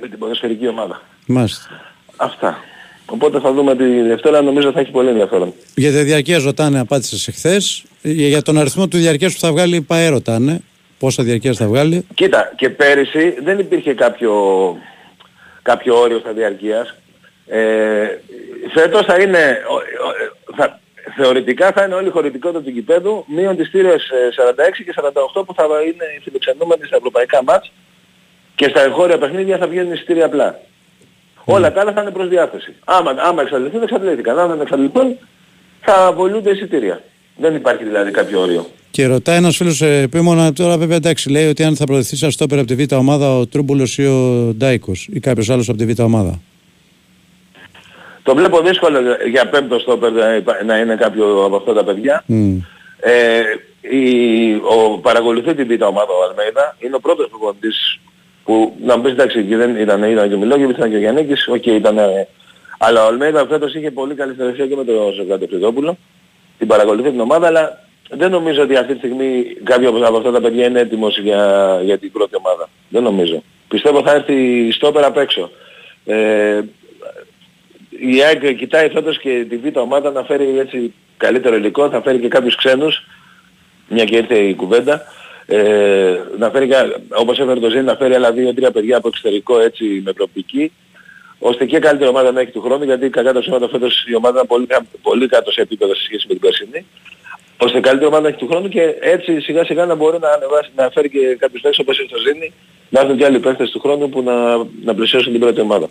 [0.00, 1.02] με την ποδοσφαιρική ομάδα.
[1.26, 1.80] Μάλιστα.
[2.16, 2.58] Αυτά.
[3.06, 5.54] Οπότε θα δούμε τη Δευτέρα, νομίζω θα έχει πολύ ενδιαφέρον.
[5.74, 7.84] Για τη διαρκεία ρωτάνε, απάντησες εχθές.
[8.02, 10.60] Για τον αριθμό του διαρκείας που θα βγάλει η ΠαΕ ρωτάνε.
[10.98, 12.06] Πόσα διαρκεία θα βγάλει.
[12.14, 14.32] Κοίτα, και πέρυσι δεν υπήρχε κάποιο,
[15.62, 16.94] κάποιο όριο στα διαρκείας.
[17.46, 18.06] Ε,
[18.74, 20.80] φέτος θα είναι, ο- ο- θα,
[21.16, 24.28] θεωρητικά θα είναι όλη η χωρητικότητα του γηπέδου μείον τις στήρες ε,
[24.80, 24.94] 46 και
[25.40, 27.72] 48 που θα είναι οι φιλοξενούμενοι στα ευρωπαϊκά μάτς
[28.54, 30.60] και στα εγχώρια παιχνίδια θα βγαίνουν εισιτήρια απλά.
[31.44, 32.74] Όλα τα άλλα θα είναι προς διάθεση.
[32.84, 34.38] Άμα, άμα εξαντληθούν, εξαντλήθηκαν.
[34.38, 35.18] Αν δεν εξαντληθούν,
[35.80, 37.02] θα απολύονται εισιτήρια.
[37.36, 38.66] Δεν υπάρχει δηλαδή κάποιο όριο.
[38.90, 42.58] Και ρωτάει ένας φίλος επίμονα, τώρα βέβαια εντάξει, λέει ότι αν θα προωθηθεί σαν στόπερ
[42.58, 46.00] από τη Β' ομάδα ο Τρούμπουλος ή ο Ντάικος ή κάποιος άλλος από τη Β'
[46.00, 46.40] ομάδα.
[48.22, 48.98] Το βλέπω δύσκολο
[49.30, 52.22] για πέμπτο στόπερ να υπά- να είναι κάποιο από αυτά τα παιδιά.
[52.26, 52.58] Μμ.
[53.00, 53.42] Ε,
[53.96, 56.76] η, ο παρακολουθεί την βήτα ομάδα ο Αλμέιδα.
[56.78, 58.00] Είναι ο πρώτος προπονητής
[58.44, 60.98] που να μου πεις εντάξει εκεί δεν ήταν, ήταν και ο Μιλόγεβιτς, ήταν και ο
[60.98, 62.28] Γιαννίκης, οκ ήταν, ε,
[62.78, 65.98] αλλά ο Αλμέιδα φέτος είχε πολύ καλή συνεργασία και με τον Σωκράτη Οφρυδόπουλο.
[66.58, 70.40] Την παρακολουθεί την ομάδα, αλλά δεν νομίζω ότι αυτή τη στιγμή κάποιο από αυτά τα
[70.40, 72.68] παιδιά είναι έτοιμος για, για την πρώτη ομάδα.
[72.88, 73.42] Δεν νομίζω.
[73.68, 75.50] Πιστεύω θα έρθει στο πέρα απ' έξω.
[76.04, 76.60] Ε,
[78.10, 82.18] η ΑΕΚ κοιτάει φέτος και τη β' ομάδα να φέρει έτσι καλύτερο υλικό, θα φέρει
[82.18, 83.02] και κάποιους ξένους,
[83.88, 85.02] μια και ήρθε η κουβέντα,
[85.46, 89.58] ε, να φέρει, κα- όπως έφερε το Ζήνη, να φέρει άλλα δύο-τρία παιδιά από εξωτερικό
[89.60, 90.72] έτσι με προοπτική,
[91.38, 94.34] ώστε και καλύτερη ομάδα να έχει του χρόνου, γιατί κακά τα ψέματα φέτος η ομάδα
[94.34, 96.86] ήταν πολύ, κα- πολύ κάτω σε επίπεδο σε σχέση με την περσινή,
[97.56, 100.70] ώστε καλύτερη ομάδα να έχει του χρόνου και έτσι σιγά σιγά να μπορεί να, ανεβάσει,
[100.76, 102.52] να φέρει και κάποιους παίκτες όπως είναι το Ζήνη,
[102.88, 105.88] να έρθουν και άλλοι παίκτες του χρόνου που να, να πλησιάσουν την πρώτη ομάδα.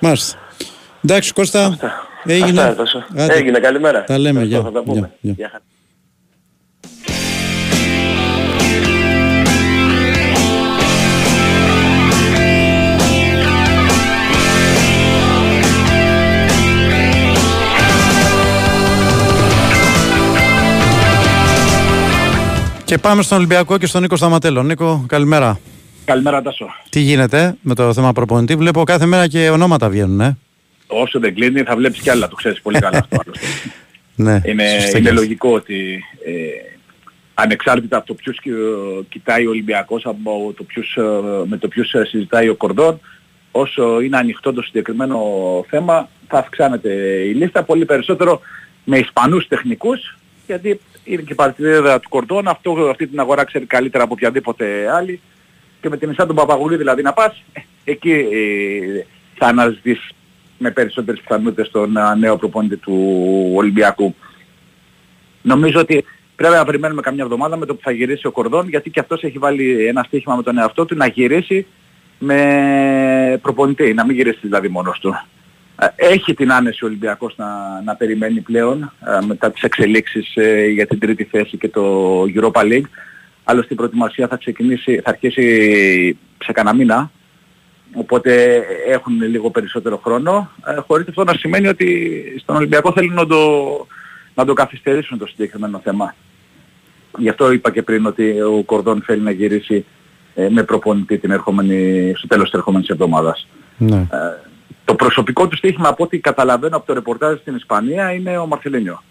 [0.00, 0.38] Μάλιστα.
[1.04, 1.78] Εντάξει, Κώστα.
[2.24, 2.60] Έγινε.
[2.60, 3.06] Αυτά έφτασα.
[3.16, 3.34] Άντε.
[3.34, 4.04] Έγινε, καλημέρα.
[4.04, 4.70] Τα λέμε, Ευχαριστώ, γεια.
[4.70, 5.00] Θα τα πούμε.
[5.00, 5.34] Γεια, γεια.
[5.36, 5.62] Γεια χαρά.
[22.84, 24.62] Και πάμε στον Ολυμπιακό και στον Νίκο Σταματέλο.
[24.62, 25.58] Νίκο, καλημέρα.
[26.04, 26.66] Καλημέρα Τάσο.
[26.88, 30.36] Τι γίνεται με το θέμα προπονητή; Βλέπω κάθε μέρα και ονόματα βγαίνουν, ε.
[30.86, 33.46] Όσο δεν κλείνει θα βλέπεις κι άλλα, το ξέρεις πολύ καλά αυτό άλλωστε.
[34.16, 36.32] Ναι, είναι, σωστά είναι και- λογικό ότι ε,
[37.34, 38.50] ανεξάρτητα από το ποιους ε,
[39.08, 41.02] κοιτάει ο Ολυμπιακός, από το ποιους, ε,
[41.46, 43.00] με το ποιους ε, συζητάει ο Κορδόν,
[43.50, 45.18] όσο είναι ανοιχτό το συγκεκριμένο
[45.68, 46.92] θέμα θα αυξάνεται
[47.24, 47.62] η λίστα.
[47.62, 48.40] Πολύ περισσότερο
[48.84, 50.16] με Ισπανούς τεχνικούς
[50.46, 54.90] γιατί είναι και η παρτιδέρα του Κορδόν, αυτό, αυτή την αγορά ξέρει καλύτερα από οποιαδήποτε
[54.94, 55.20] άλλη.
[55.80, 59.04] Και με την Ισά τον Παπαγουλή δηλαδή να πας, ε, εκεί ε,
[59.34, 60.10] θα αναζητήσεις
[60.58, 63.16] με περισσότερες πιθανότητες τον ε, νέο προπονητή του
[63.54, 64.14] Ολυμπιακού.
[65.42, 66.04] Νομίζω ότι
[66.36, 69.22] πρέπει να περιμένουμε καμιά εβδομάδα με το που θα γυρίσει ο Κορδόν γιατί και αυτός
[69.22, 71.66] έχει βάλει ένα στοίχημα με τον εαυτό του να γυρίσει
[72.18, 75.14] με προπονητή, να μην γυρίσει δηλαδή μόνος του.
[75.78, 77.46] Ε, Έχει την άνεση ο Ολυμπιακός να,
[77.84, 82.60] να περιμένει πλέον ε, μετά τις εξελίξεις ε, για την τρίτη θέση και το Europa
[82.60, 82.88] League.
[83.44, 87.10] Άλλωστε η προετοιμασία θα ξεκινήσει, θα αρχίσει σε κανένα μήνα
[87.94, 93.26] Οπότε έχουν λίγο περισσότερο χρόνο, ε, χωρίς αυτό να σημαίνει ότι στον Ολυμπιακό θέλουν να
[93.26, 93.38] το,
[94.34, 96.14] να το καθυστερήσουν το συγκεκριμένο θέμα.
[97.18, 99.84] Γι' αυτό είπα και πριν ότι ο Κορδόν θέλει να γυρίσει
[100.34, 103.48] ε, με προπονητή την ερχόμενη, στο τέλος της ερχόμενης εβδομάδας.
[103.78, 104.06] Ναι.
[104.84, 109.02] Το προσωπικό του στοίχημα από ό,τι καταλαβαίνω από το ρεπορτάζ στην Ισπανία είναι ο Μαρσελίνιο.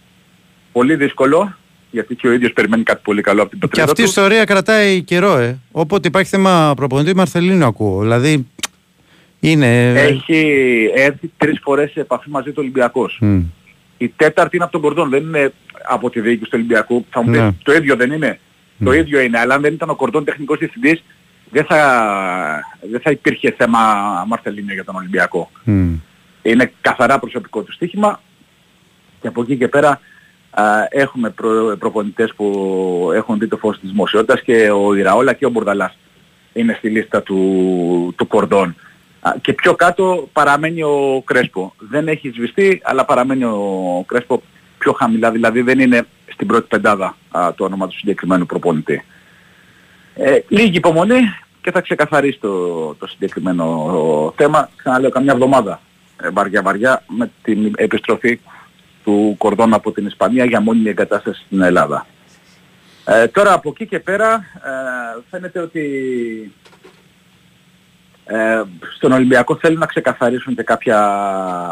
[0.72, 1.56] Πολύ δύσκολο,
[1.92, 4.10] γιατί και ο ίδιος περιμένει κάτι πολύ καλό από την Και πατρίδα αυτή η του.
[4.10, 5.60] ιστορία κρατάει καιρό, ε.
[5.72, 8.02] Όποτε υπάρχει θέμα προπονητή, Μαρθελίνο ακούω.
[8.02, 8.48] Δηλαδή
[9.50, 9.94] είναι.
[9.94, 10.41] Έχει
[10.96, 13.18] έρθει τρεις φορές σε επαφή μαζί του Ολυμπιακός.
[13.22, 13.41] Μμ.
[13.98, 17.06] Η τέταρτη είναι από τον Κορδόν, δεν είναι από τη διοίκηση του Ολυμπιακού.
[17.10, 17.52] Θα μου πεις, Ναι.
[17.64, 18.39] το ίδιο δεν είναι;
[18.84, 21.04] Το ίδιο είναι, αλλά αν δεν ήταν ο Κορδόν τεχνικός διευθυντής,
[21.52, 21.80] δεν θα,
[22.91, 23.80] δεν θα υπήρχε θέμα
[24.28, 25.52] Μαρθελίνιο για τον Ολυμπιακό.
[25.64, 25.94] Μμ.
[26.41, 28.22] Είναι καθαρά προσωπικό του στοίχημα
[29.22, 30.00] και από εκεί και πέρα
[30.52, 35.46] α, έχουμε προ, προπονητές που έχουν δει το φως της δημοσιότητας και ο Ιραόλα και
[35.46, 35.98] ο Μπορδαλάς
[36.54, 38.76] είναι στη λίστα του, του Κορδόν.
[39.24, 41.74] Α, Και πιο κάτω παραμένει ο Κρέσπο.
[41.78, 44.42] Δεν έχει σβηστεί, αλλά παραμένει ο Κρέσπο
[44.78, 49.06] πιο χαμηλά, δηλαδή δεν είναι στην πρώτη πεντάδα α, το όνομα του συγκεκριμένου προπονητή.
[50.16, 51.20] Ε, λίγη υπομονή
[51.62, 54.70] και θα ξεκαθαρίσει το, το συγκεκριμένο θέμα.
[54.76, 55.80] Ξαναλέω καμιά εβδομάδα
[56.24, 58.40] ε, βαριά βαριά με την επιστροφή
[59.04, 62.06] του Κορδόν από την Ισπανία για μόνιμη εγκατάσταση στην Ελλάδα.
[63.06, 65.82] Ε, τώρα από εκεί και πέρα ε, φαίνεται ότι
[68.26, 68.62] ε,
[68.96, 70.98] στον Ολυμπιακό θέλουν να ξεκαθαρίσουν και κάποια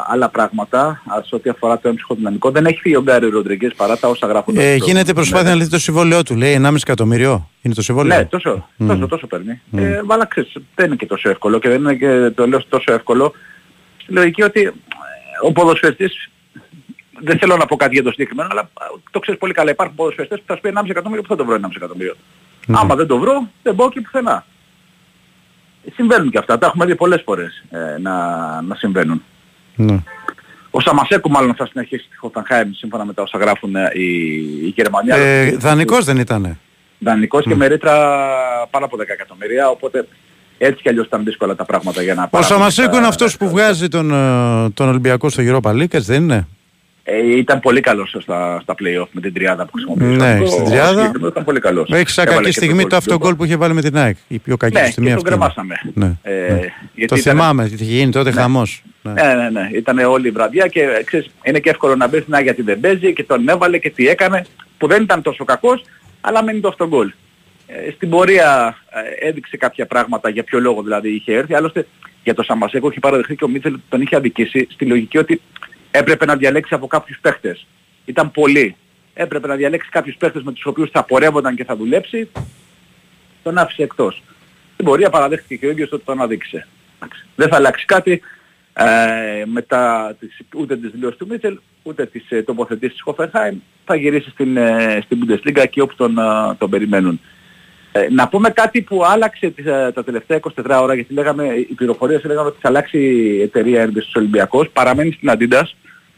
[0.07, 2.51] άλλα πράγματα ας, σε ό,τι αφορά το έμψυχο δυναμικό.
[2.51, 4.57] Δεν έχει φύγει ο Γκάρι Ροντριγκές παρά τα όσα γράφουν.
[4.57, 6.35] Ε, γίνεται προσπάθεια να λυθεί το συμβόλαιό του.
[6.35, 7.49] Λέει 1,5 εκατομμύριο.
[7.61, 8.17] Είναι το συμβόλαιο.
[8.17, 8.87] Ναι, τόσο, Μμ.
[8.87, 9.61] τόσο, τόσο παίρνει.
[9.69, 9.79] Μμ.
[9.79, 12.93] Ε, αλλά ξέρεις, δεν είναι και τόσο εύκολο και δεν είναι και το λέω τόσο
[12.93, 13.33] εύκολο.
[13.97, 14.71] Στη λογική ότι ε,
[15.43, 16.29] ο ποδοσφαιριστής,
[17.19, 18.69] δεν θέλω να πω κάτι για το συγκεκριμένο, αλλά
[19.11, 19.71] το ξέρεις πολύ καλά.
[19.71, 22.15] Υπάρχουν ποδοσφαιριστές που θα σου πει 1,5 εκατομμύριο που θα το βρω 1,5 εκατομμύριο.
[22.65, 22.77] Ναι.
[22.79, 24.45] Άμα δεν το βρω, δεν πάω και πουθενά.
[25.93, 26.57] Συμβαίνουν και αυτά.
[26.57, 28.15] Τα έχουμε δει πολλές φορές ε, να,
[28.61, 29.23] να συμβαίνουν.
[29.75, 29.99] Ναι.
[30.71, 34.15] Ο Σαμασέκου μάλλον θα συνεχίσει στη Χοφενχάιμ σύμφωνα με τα όσα γράφουν ε, οι,
[34.65, 35.09] οι Γερμανοί.
[35.11, 36.57] Ε, δανεικός δεν ήτανε.
[36.99, 37.93] Δανεικός και με ρήτρα
[38.69, 40.07] πάνω από 10 εκατομμυρία, οπότε
[40.57, 43.37] έτσι κι αλλιώς ήταν δύσκολα τα πράγματα για να Ο παραμείνει Σαμασέκο στα- είναι αυτός
[43.37, 46.47] που βγάζει τον, ε, τον Ολυμπιακό στο Europa League, έτσι δεν είναι;
[47.03, 50.15] Ε, ήταν πολύ καλός στα, στα play-off με την τριάδα που χρησιμοποιούσε.
[50.15, 50.89] Ναι, Αυτό, στην ο τριάδα.
[50.89, 51.89] συγκεκριμένος Ήταν πολύ καλός.
[51.91, 53.97] Έχει σαν Έβαλε κακή και στιγμή γκολ το στην αυτογκόλ που είχε βάλει με την
[53.97, 54.17] ΑΕΚ.
[54.27, 55.33] Η πιο κακή Ναι, στιγμή και τον αυτή.
[55.33, 55.53] είναι.
[55.63, 55.79] κρεμάσαμε.
[55.93, 56.33] Ναι.
[56.47, 56.59] Ε, ναι.
[56.93, 58.83] γιατί Το ήταν- θυμάμαι, τι είχε γίνει τότε χαμός.
[59.01, 59.11] Ναι.
[59.13, 59.69] Ναι, ναι, ναι.
[59.73, 62.79] Ήταν όλη η βραδιά και ε, ξέρεις, είναι και εύκολο να μπεις να γιατί δεν
[62.79, 64.45] παίζει και τον έβαλε και τι έκανε
[64.77, 65.83] που δεν ήταν τόσο κακός
[66.21, 67.11] αλλά μένει το αυτόν γκολ.
[67.67, 68.77] Ε, στην πορεία
[69.21, 71.53] ε, έδειξε κάποια πράγματα για ποιο λόγο δηλαδή είχε έρθει.
[71.55, 71.87] Άλλωστε
[72.23, 75.41] για το Σαμασέκο έχει παραδεχθεί και ο Μίτσελ ότι τον είχε αδικήσει στη λογική ότι
[75.91, 77.65] έπρεπε να διαλέξει από κάποιους παίχτες.
[78.05, 78.75] Ήταν πολλοί.
[79.13, 82.29] Έπρεπε να διαλέξει κάποιους παίχτες με τους οποίους θα πορεύονταν και θα δουλέψει.
[83.43, 84.23] Τον άφησε εκτός.
[84.73, 86.67] Στην πορεία παραδέχτηκε και ο ίδιος ότι τον αδίκησε.
[86.99, 87.25] Εντάξει.
[87.35, 88.21] Δεν θα αλλάξει κάτι
[88.73, 93.57] ε, μετά τις, ούτε τις δηλώσεις του Μίτσελ, ούτε τις ε, τοποθετήσεις της Χοφενχάιμ.
[93.85, 97.19] Θα γυρίσει στην, ε, στην Bundesliga και όπου τον, ε, τον περιμένουν.
[97.91, 101.73] Ε, να πούμε κάτι που άλλαξε τις, ε, τα τελευταία 24 ώρα, γιατί λέγαμε, οι
[101.73, 105.73] πληροφορίες λέγανε ότι θα αλλάξει η εταιρεία έργης στους Ολυμπιακός, παραμένει στην Adidas,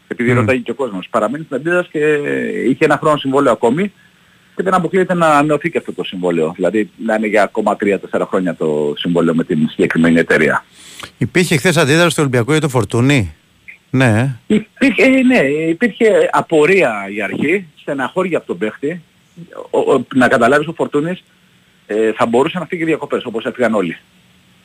[0.08, 0.36] επειδή Μμ.
[0.36, 1.98] ρωτάει και ο κόσμος, παραμένει στην Adidas και
[2.68, 3.92] είχε ένα χρόνο συμβόλαιο ακόμη
[4.56, 6.52] και δεν αποκλείεται να ανανεωθεί και αυτό το συμβόλαιο.
[6.56, 10.64] Δηλαδή να είναι για ακόμα 3-4 χρόνια το συμβόλαιο με την συγκεκριμένη εταιρεία.
[11.18, 13.34] Υπήρχε χθες αντίδραση στο Ολυμπιακό για το Φορτούνι;
[13.90, 14.04] Ναι.
[14.04, 14.54] ε.
[14.54, 19.02] Υπήρχε, ε, ναι, υπήρχε απορία η αρχή, στεναχώρια από τον παίχτη.
[19.70, 21.24] Ο, ο, να καταλάβεις ο Φορτούνης
[21.86, 23.96] ε, θα μπορούσε να φύγει διακοπές όπως έφυγαν όλοι.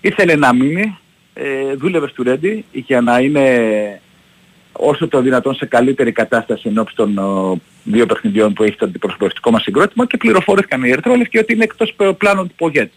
[0.01, 0.97] Ήθελε να μείνει,
[1.33, 4.01] ε, δούλευε στο Ρέντι για να είναι
[4.71, 9.51] όσο το δυνατόν σε καλύτερη κατάσταση ενώπιση των ε, δύο παιχνιδιών που έχει το αντιπροσωπευτικό
[9.51, 12.91] μας συγκρότημα και πληροφορήθηκαν οι Ερυθρόλευκοι ότι είναι εκτός ε, πλάνων του Πογέτ.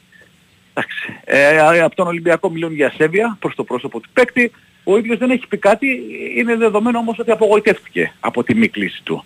[0.74, 1.20] Εντάξει.
[1.24, 4.52] Ε, από τον Ολυμπιακό μιλούν για ασέβεια προς το πρόσωπο του παίκτη.
[4.84, 6.02] Ο ίδιος δεν έχει πει κάτι,
[6.36, 9.24] είναι δεδομένο όμως ότι απογοητεύτηκε από τη μη κλίση του.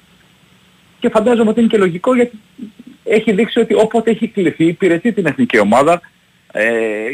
[0.98, 2.38] Και φαντάζομαι ότι είναι και λογικό γιατί
[3.08, 6.00] έχει δείξει ότι όποτε έχει κληθεί υπηρετεί την εθνική ομάδα
[6.52, 7.12] ε,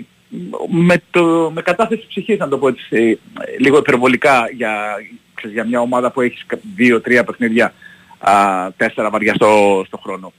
[0.69, 4.97] με, το, με κατάθεση ψυχής να το πω έτσι ε, λίγο υπερβολικά για,
[5.35, 7.73] ξέρεις, για μια ομάδα που έχει δύο-τρία παιχνίδια
[8.19, 8.33] α,
[8.77, 10.33] τέσσερα βαριά στο, στο χρόνο.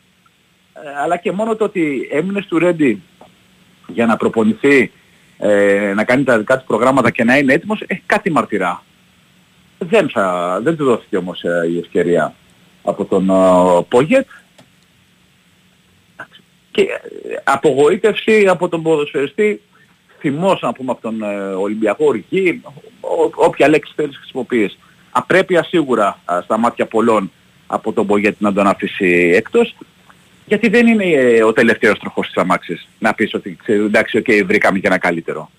[0.74, 3.02] Ε, αλλά και μόνο το ότι έμεινε στο Ρέντι
[3.88, 4.92] για να προπονηθεί,
[5.38, 8.84] ε, να κάνει τα δικά του προγράμματα και να είναι έτοιμος, έχει κάτι μαρτυρά.
[9.78, 12.34] Δεν, θα, δεν του δόθηκε όμως ε, η ευκαιρία
[12.84, 13.34] από τον ε,
[13.90, 14.28] Πόγετ
[16.74, 16.88] και ε,
[17.44, 19.62] απογοήτευση από τον ποδοσφαιριστή,
[20.20, 22.62] θυμός να πούμε από τον ε, Ολυμπιακό οργή,
[23.02, 24.78] ό- όποια λέξη θέλεις χρησιμοποιείς.
[25.12, 27.32] Απρέπεια σίγουρα α, στα μάτια πολλών
[27.68, 29.76] από τον Πογέτ να τον αφήσει εκτός
[30.46, 34.26] γιατί δεν είναι ε, ο τελευταίος τροχός της αμάξης να πεις ότι ξέρεις, εντάξει, οκ,
[34.46, 35.52] βρήκαμε και ένα καλύτερο.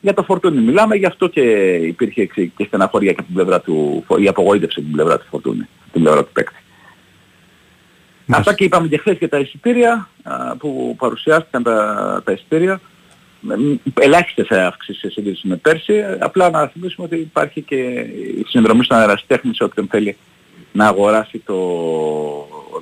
[0.00, 1.40] Για το Φορτούνι μιλάμε, γι' αυτό και
[1.74, 5.26] υπήρχε εξή- και στεναχωρία και από την πλευρά του, η απογοήτευση από την πλευρά του
[5.30, 6.56] Φορτούνι, την πλευρά του παίκτη.
[8.30, 12.80] Αυτά και είπαμε και χθες για τα εισιτήρια α, που παρουσιάστηκαν τα, τα εισιτήρια.
[13.40, 15.94] Με- μ, Ελάχιστες αύξησεις σε σύγκριση με πέρσι.
[15.94, 20.16] Ε, Απλά να θυμίσουμε ότι υπάρχει και η συνδρομή στον αεραστέχνη σε όποιον θέλει
[20.72, 21.56] να αγοράσει το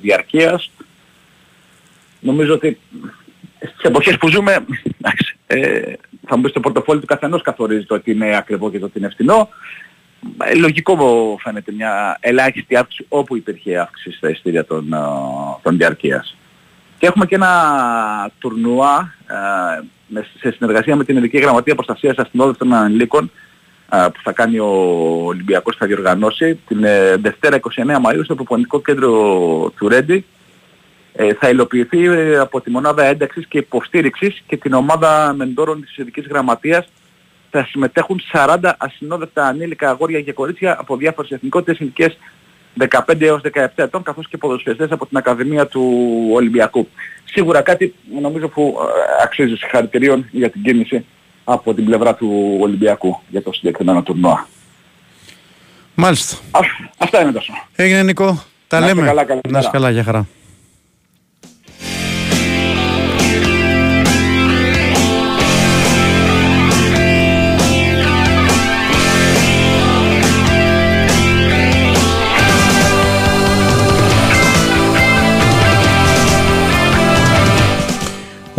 [0.01, 0.71] διαρκείας.
[2.19, 2.79] Νομίζω ότι
[3.57, 4.65] στις εποχές που ζούμε,
[4.97, 5.93] εντάξει, ε,
[6.27, 8.99] θα μου πεις το πορτοφόλι του καθενός καθορίζει το ότι είναι ακριβό και το ότι
[8.99, 9.49] είναι φθηνό.
[10.37, 14.97] Ε, Λογικό μου φαίνεται μια ελάχιστη αύξηση όπου υπήρχε αύξηση στα ειστήρια των, ε,
[15.61, 16.35] των διαρκείας.
[16.97, 22.73] Και έχουμε και ένα τουρνουά ε, με- σε συνεργασία με την Ειδική Γραμματεία Προστασίας Αστυνόδευτων
[22.73, 23.31] Ανηλίκων
[23.91, 24.67] ε, που θα κάνει ο
[25.25, 29.11] Ολυμπιακός θα διοργανώσει την ε, Δευτέρα 29 Μαΐου στο προπονητικό κέντρο
[29.77, 30.25] του Ρέντι
[31.13, 35.97] ε, θα υλοποιηθεί ε, από τη μονάδα ένταξης και υποστήριξης και την ομάδα μεντόρων της
[35.97, 36.87] Ειδικής Γραμματείας
[37.49, 42.17] θα συμμετέχουν 40 ασυνόδευτα ανήλικα αγόρια και κορίτσια από διάφορες εθνικότητες ηλικίες
[43.07, 45.83] 15 έως 17 ετών καθώς και ποδοσφαιριστές από την Ακαδημία του
[46.33, 46.87] Ολυμπιακού.
[47.23, 51.05] Σίγουρα κάτι νομίζω που ε, αξίζει συγχαρητηρίων για την κίνηση
[51.43, 54.47] από την πλευρά του Ολυμπιακού για το συγκεκριμένο τουρνουά.
[55.95, 56.37] Μάλιστα.
[56.97, 57.53] Αυτά είναι τόσο.
[57.75, 58.43] Έγινε Νικό.
[58.67, 59.07] Τα Να είστε λέμε.
[59.07, 59.49] καλά, καλημέρα.
[59.51, 60.27] Να είσαι καλά, για χαρά.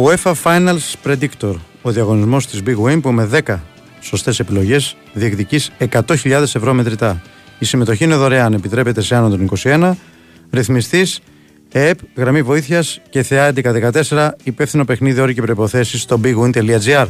[0.04, 3.58] UEFA Finals Predictor, ο διαγωνισμός της Big Win που με 10
[4.00, 7.22] σωστές επιλογές, διεκδική 100.000 ευρώ μετρητά.
[7.58, 9.92] Η συμμετοχή είναι δωρεάν, επιτρέπεται σε άνω των 21.
[10.50, 11.20] Ρυθμιστής
[11.72, 13.52] ΕΕΠ, γραμμή βοήθειας και θεά
[14.08, 17.06] 1114, υπεύθυνο παιχνίδι, όροι και προποθέσει στο bigwin.gr.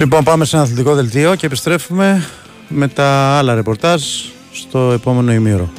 [0.00, 2.26] Λοιπόν, πάμε σε ένα αθλητικό δελτίο και επιστρέφουμε
[2.68, 4.02] με τα άλλα ρεπορτάζ
[4.52, 5.70] στο επόμενο ημίωρο.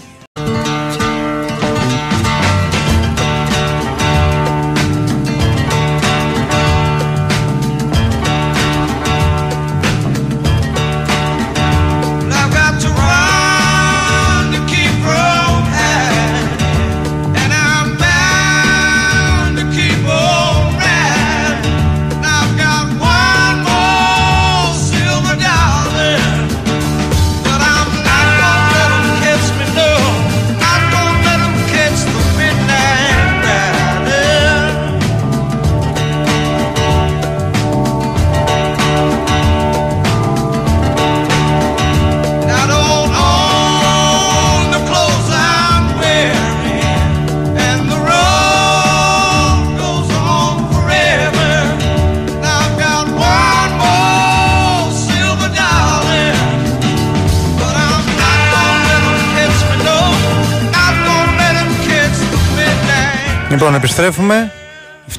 [63.51, 64.51] Λοιπόν, επιστρέφουμε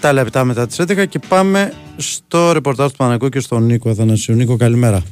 [0.01, 4.35] 7 λεπτά μετά τις 11 και πάμε στο ρεπορτάζ του Παναγικού και στον Νίκο Αθανασίου.
[4.35, 5.03] Νίκο, καλημέρα.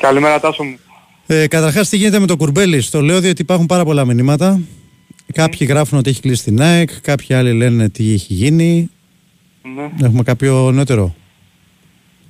[0.00, 0.78] Καλημέρα Τάσο μου.
[1.26, 4.60] Ε, Καταρχάς, τι γίνεται με το κουρμπέλι; Στο λέω διότι υπάρχουν πάρα πολλά μηνύματα.
[5.32, 8.90] Κάποιοι γράφουν ότι έχει κλείσει την ΑΕΚ, κάποιοι άλλοι λένε τι έχει γίνει.
[9.74, 10.06] Ναι.
[10.06, 11.14] Έχουμε κάποιο νεότερο;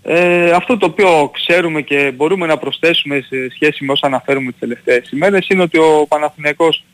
[0.02, 4.60] Ε, αυτό το οποίο ξέρουμε και μπορούμε να προσθέσουμε σε σχέση με όσα αναφέρουμε τις
[4.60, 6.87] τελευταίες ημέρες είναι ότι ο Παναθηναϊκός ε,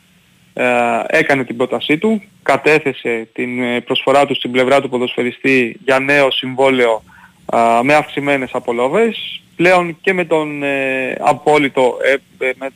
[1.07, 6.31] έκανε την πρότασή του, κατέθεσε την ε, προσφορά του στην πλευρά του ποδοσφαιριστή για νέο
[6.31, 7.03] συμβόλαιο
[7.45, 9.41] α, με αυξημένες απολόβες.
[9.55, 12.67] Πλέον και με τον ε, απόλυτο, ε, ε, με,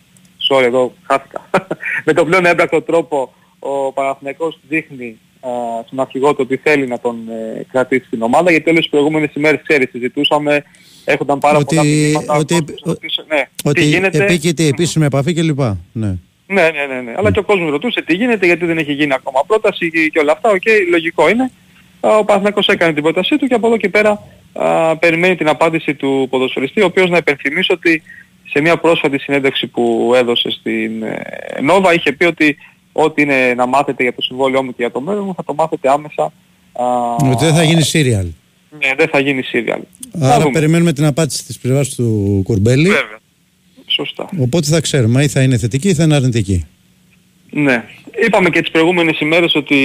[0.49, 1.49] sorry εδώ χάθηκα,
[2.05, 5.49] με τον πλέον έμπρακτο τρόπο ο Παναθηναϊκός δείχνει α,
[5.86, 9.34] στον αρχηγό του ότι θέλει να τον ε, κρατήσει στην ομάδα γιατί όλες τις προηγούμενες
[9.34, 10.63] ημέρες ξέρεις συζητούσαμε
[11.05, 14.67] έχονταν πάρα πολλά Ότι, μηνύματα ότι, ο κόσμος ρωτούσε, ναι, τι ότι γίνεται επίκειται η
[14.67, 15.59] επίσημη επαφή κλπ.
[15.91, 16.17] Ναι.
[16.53, 17.13] Ναι, ναι, ναι, ναι.
[17.17, 20.19] Αλλά και ο κόσμος ρωτούσε τι γίνεται, γιατί δεν έχει γίνει ακόμα πρόταση και, και
[20.19, 20.49] όλα αυτά.
[20.49, 21.51] Οκ, λογικό είναι.
[21.99, 24.23] Α, Ο Παναθηναϊκός έκανε την πρότασή του και από εδώ και πέρα
[24.53, 28.01] α, περιμένει την απάντηση του ποδοσφαιριστή, ο οποίος να υπενθυμίσω ότι
[28.51, 31.21] σε μια πρόσφατη συνέντευξη που έδωσε στην ε,
[31.61, 32.57] Nova είχε πει ότι
[32.91, 35.53] ό,τι είναι να μάθετε για το συμβόλαιό μου και για το μέλλον μου θα το
[35.53, 36.23] μάθετε άμεσα.
[36.73, 38.27] Α, Ότι δεν θα γίνει serial.
[38.79, 39.79] ναι, δεν θα γίνει serial.
[40.19, 40.51] Θα Άρα δούμε.
[40.51, 42.87] περιμένουμε την απάντηση της πλευράς του Κουρμπέλη.
[42.89, 43.17] Βέβαια.
[44.05, 44.29] Σωστά.
[44.39, 46.65] Οπότε θα ξέρουμε ή θα είναι θετική ή θα είναι αρνητική.
[47.51, 47.83] Ναι.
[48.25, 49.77] Είπαμε και τις προηγούμενες ημέρες ότι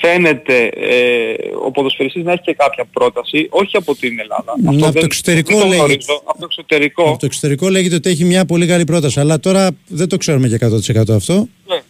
[0.00, 1.34] φαίνεται ε,
[1.66, 4.54] ο ποδοσφαιριστής να έχει και κάποια πρόταση, όχι από την Ελλάδα.
[4.62, 5.84] Ναι, από το δεν- εξωτερικό δεν το λέγεται.
[5.86, 6.22] γνωρίζω.
[6.24, 7.02] Από το εξωτερικό.
[7.08, 9.20] Από το εξωτερικό λέγεται ότι έχει μια πολύ καλή πρόταση.
[9.20, 11.48] Αλλά τώρα δεν το ξέρουμε και 100% αυτό.
[11.68, 11.80] Ναι.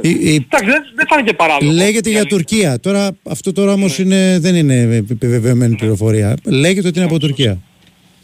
[0.00, 1.72] Η- η- Εντάξει, δεν, δεν θα είναι και παράλογο.
[1.72, 2.80] Λέγεται για Τουρκία.
[2.80, 6.36] Τώρα, αυτό τώρα όμως είναι, δεν είναι επιβεβαιωμένη πληροφορία.
[6.44, 7.58] Λέγεται ότι είναι από Τουρκία.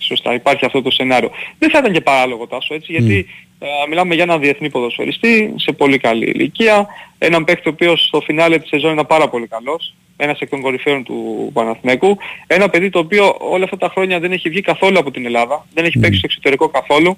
[0.09, 1.31] Σωστά, υπάρχει αυτό το σενάριο.
[1.59, 3.27] Δεν θα ήταν και παράλογο τάσο έτσι, γιατί
[3.59, 6.87] α, μιλάμε για έναν διεθνή ποδοσφαιριστή σε πολύ καλή ηλικία,
[7.19, 10.61] έναν παίκτη ο οποίος στο φινάλε της σεζόν ήταν πάρα πολύ καλός, ένας εκ των
[10.61, 14.99] κορυφαίων του Παναθηναϊκού, ένα παιδί το οποίο όλα αυτά τα χρόνια δεν έχει βγει καθόλου
[14.99, 17.17] από την Ελλάδα, δεν έχει παίξει στο εξωτερικό καθόλου,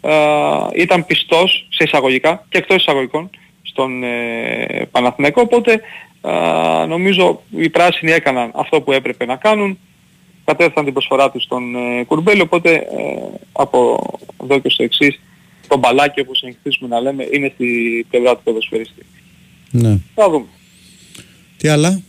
[0.00, 0.12] α,
[0.74, 3.30] ήταν πιστός σε εισαγωγικά και εκτός εισαγωγικών
[3.62, 5.80] στον ε, Παναθηναϊκό, οπότε
[6.20, 9.78] α, νομίζω οι πράσινοι έκαναν αυτό που έπρεπε να κάνουν,
[10.48, 12.84] κατέθεσαν την προσφορά τους στον ε, Κουρμπέλη, οπότε ε,
[13.52, 13.98] από
[14.42, 15.20] εδώ και στο εξής
[15.68, 17.66] το μπαλάκι όπως συνεχίζουμε να λέμε είναι στη
[18.10, 19.06] πλευρά του ποδοσφαιριστή.
[19.70, 19.98] Ναι.
[20.14, 20.46] Θα δούμε.
[21.56, 22.02] Τι άλλα;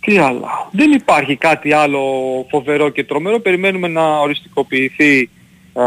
[0.00, 2.02] Τι άλλα; Δεν υπάρχει κάτι άλλο
[2.50, 3.40] φοβερό και τρομερό.
[3.40, 5.30] Περιμένουμε να οριστικοποιηθεί
[5.72, 5.84] α,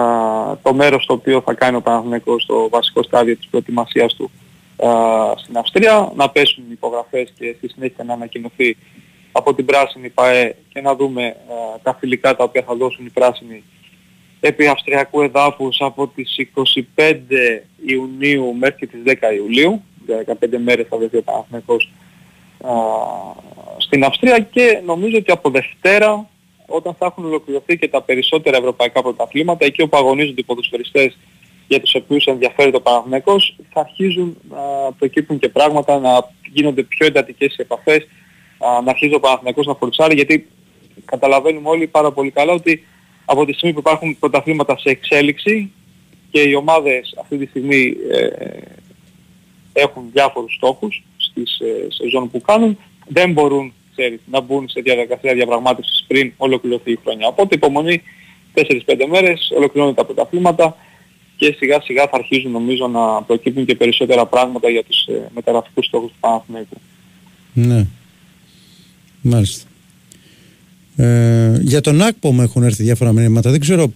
[0.61, 4.31] το μέρος στο οποίο θα κάνει ο Παναθηναϊκός στο βασικό στάδιο της προετοιμασίας του
[4.87, 4.89] α,
[5.37, 8.77] στην Αυστρία, να πέσουν οι υπογραφές και στη συνέχεια να ανακοινωθεί
[9.37, 11.33] από την πράσινη ΠαΕ και να δούμε ε,
[11.83, 13.63] τα φιλικά τα οποία θα δώσουν οι πράσινοι
[14.39, 16.35] επί Αυστριακού εδάφους από τις
[16.97, 17.13] 25
[17.85, 19.83] Ιουνίου μέχρι τις 10 Ιουλίου.
[20.05, 21.91] Για 15 μέρες θα βρεθεί ο Παναθηναϊκός
[22.61, 22.71] α,
[23.77, 26.29] στην Αυστρία και νομίζω ότι από Δευτέρα
[26.65, 31.17] όταν θα έχουν ολοκληρωθεί και τα περισσότερα ευρωπαϊκά πρωταθλήματα εκεί όπου αγωνίζονται οι ποδοσφαιριστές
[31.67, 37.05] για τους οποίους ενδιαφέρει ο Παναθηναϊκός θα αρχίζουν να προκύπτουν και πράγματα, να γίνονται πιο
[37.05, 38.07] εντατικές οι επαφές,
[38.57, 40.47] α, να αρχίζει ο Παναθηναϊκός να φορτσάρει γιατί
[41.05, 42.85] καταλαβαίνουμε όλοι πάρα πολύ καλά ότι
[43.25, 45.71] από τη στιγμή που υπάρχουν πρωταθλήματα σε εξέλιξη
[46.31, 48.29] και οι ομάδες αυτή τη στιγμή ε,
[49.73, 52.77] έχουν διάφορους στόχους στις ε, σεζόν που κάνουν,
[53.07, 57.27] δεν μπορούν ξέρεις, να μπουν σε διαδικασία διαπραγμάτευσης πριν ολοκληρωθεί η χρονιά.
[57.27, 58.01] Οπότε υπομονή
[58.53, 60.77] 4-5 μέρες, ολοκληρώνουν τα πρωταθλήματα
[61.37, 65.85] και σιγά σιγά θα αρχίζουν νομίζω να προκύπτουν και περισσότερα πράγματα για τους ε, μεταγραφικούς
[65.85, 66.77] στόχους του Παναθηναϊκού.
[67.53, 67.87] Ναι.
[69.27, 69.63] Μάλιστα.
[70.95, 73.51] Ε, για τον Άκπο μου έχουν έρθει διάφορα μηνύματα.
[73.51, 73.93] Δεν ξέρω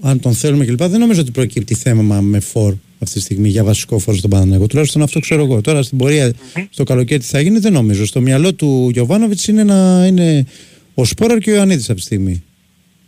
[0.00, 0.82] αν τον θέλουμε κλπ.
[0.82, 4.66] Δεν νομίζω ότι προκύπτει θέμα με φόρ αυτή τη στιγμή για βασικό φόρο στον Παναγενικό.
[4.66, 5.60] Τουλάχιστον αυτό ξέρω εγώ.
[5.60, 6.32] Τώρα στην πορεία
[6.70, 8.06] στο καλοκαίρι τι θα γίνει δεν νομίζω.
[8.06, 10.46] Στο μυαλό του Γιωβάνοβιτς είναι να είναι
[10.94, 12.42] ο Σπόραρ και ο Ιωαννίδης αυτή τη στιγμή.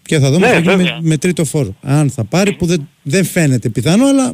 [0.03, 1.01] Και θα δούμε Ναι, τι θα γίνει βέβαια.
[1.01, 1.77] με, με τρίτο φόρο.
[1.81, 4.33] Αν θα πάρει που δεν, δεν φαίνεται πιθανό, αλλά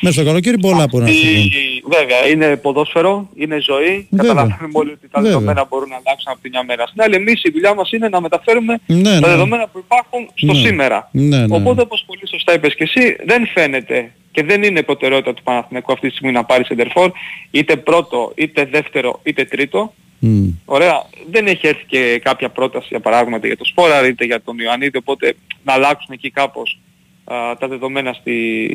[0.00, 1.44] μέσα στο καλοκαίρι πολλά μπορούν να φύγουν.
[1.46, 4.06] Η- Βέβαια, είναι ποδόσφαιρο, είναι ζωή.
[4.10, 4.32] Βέβαια.
[4.32, 5.30] Καταλαβαίνουμε όλοι ότι τα Βέβαια.
[5.32, 7.14] δεδομένα μπορούν να αλλάξουν από τη μια μέρα στην άλλη.
[7.14, 9.26] Εμείς η δουλειά μας είναι να μεταφέρουμε Ναι, τα ναι.
[9.26, 10.58] δεδομένα που υπάρχουν στο Ναι.
[10.58, 11.08] σήμερα.
[11.12, 11.56] Ναι, ναι.
[11.56, 15.92] Οπότε όπως πολύ σωστά είπες και εσύ, δεν φαίνεται και δεν είναι προτεραιότητα του Παναθηναϊκού
[15.92, 17.10] αυτή τη στιγμή να πάρει σεντερφόρ
[17.50, 19.94] είτε πρώτο, είτε δεύτερο, είτε τρίτο.
[20.18, 20.48] Μμ.
[20.64, 21.06] Ωραία.
[21.30, 24.58] Δεν έχει έρθει και κάποια πρόταση για παράδειγμα είτε για τον Σπόρα είτε για τον
[24.58, 25.34] Ιωαννίδη οπότε
[25.64, 26.78] να αλλάξουν εκεί κάπως
[27.24, 28.68] α, τα δεδομένα στη,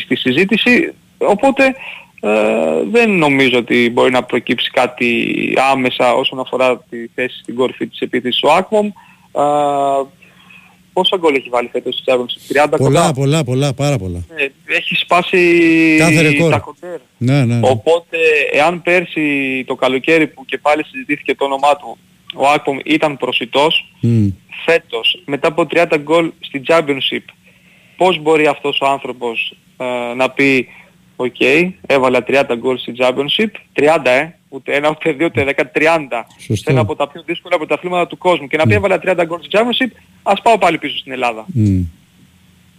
[0.00, 0.92] στη συζήτηση.
[1.18, 1.74] Οπότε
[2.20, 2.30] ε,
[2.90, 5.34] δεν νομίζω ότι μπορεί να προκύψει κάτι
[5.70, 8.86] άμεσα όσον αφορά τη θέση στην κορυφή της επίθεσης ο Άκμομ.
[9.32, 9.44] Α,
[10.92, 14.24] πόσα γκολ έχει βάλει φέτος στη Champions 30 Πολλά, κοντά; πολλά, πολλά, πάρα πολλά.
[14.36, 16.50] Ε, έχει σπάσει Κάθε ρεκόρ.
[16.50, 16.98] τα κοντέρ.
[17.18, 17.54] Ναι, ναι.
[17.54, 17.68] ναι.
[17.68, 18.18] Οπότε,
[18.52, 21.98] εάν πέρσι το καλοκαίρι που και πάλι συζητήθηκε το όνομά του,
[22.34, 24.28] ο Άκπομ ήταν προσιτός, Μμ.
[24.64, 27.24] φέτος, μετά από 30 γκολ στην Championship,
[27.98, 30.68] πώς μπορεί αυτός ο άνθρωπος ε, να πει
[31.16, 31.40] «OK,
[31.86, 35.80] έβαλα 30 γκολ στην Championship, 30 ε, ούτε ένα, ούτε δύο, ούτε δέκα, 30,
[36.38, 36.54] Σωστό.
[36.54, 39.38] σε ένα από τα πιο δύσκολα πρωταθλήματα του κόσμου και να πει έβαλα 30 γκολ
[39.42, 39.90] στην Championship,
[40.22, 41.44] ας πάω πάλι πίσω στην Ελλάδα».
[41.54, 41.80] Μμ.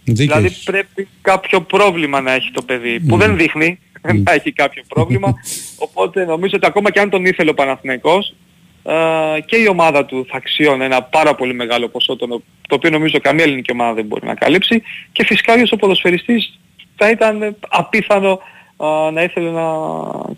[0.04, 0.62] Δίκιο Δηλαδή έχεις.
[0.62, 3.78] πρέπει κάποιο πρόβλημα να έχει το παιδί που δεν δείχνει
[4.24, 5.34] να έχει κάποιο πρόβλημα.
[5.86, 8.34] Οπότε νομίζω ότι ακόμα και αν τον ήθελε ο Παναθηναϊκός
[8.82, 12.26] ε, και η ομάδα του θα αξιώνει ένα πάρα πολύ μεγάλο ποσό το,
[12.68, 16.58] το οποίο νομίζω καμία ελληνική ομάδα δεν μπορεί να καλύψει και φυσικά ο ποδοσφαιριστής
[16.96, 18.40] θα ήταν ε, απίθανο
[18.80, 19.64] ε, να ήθελε να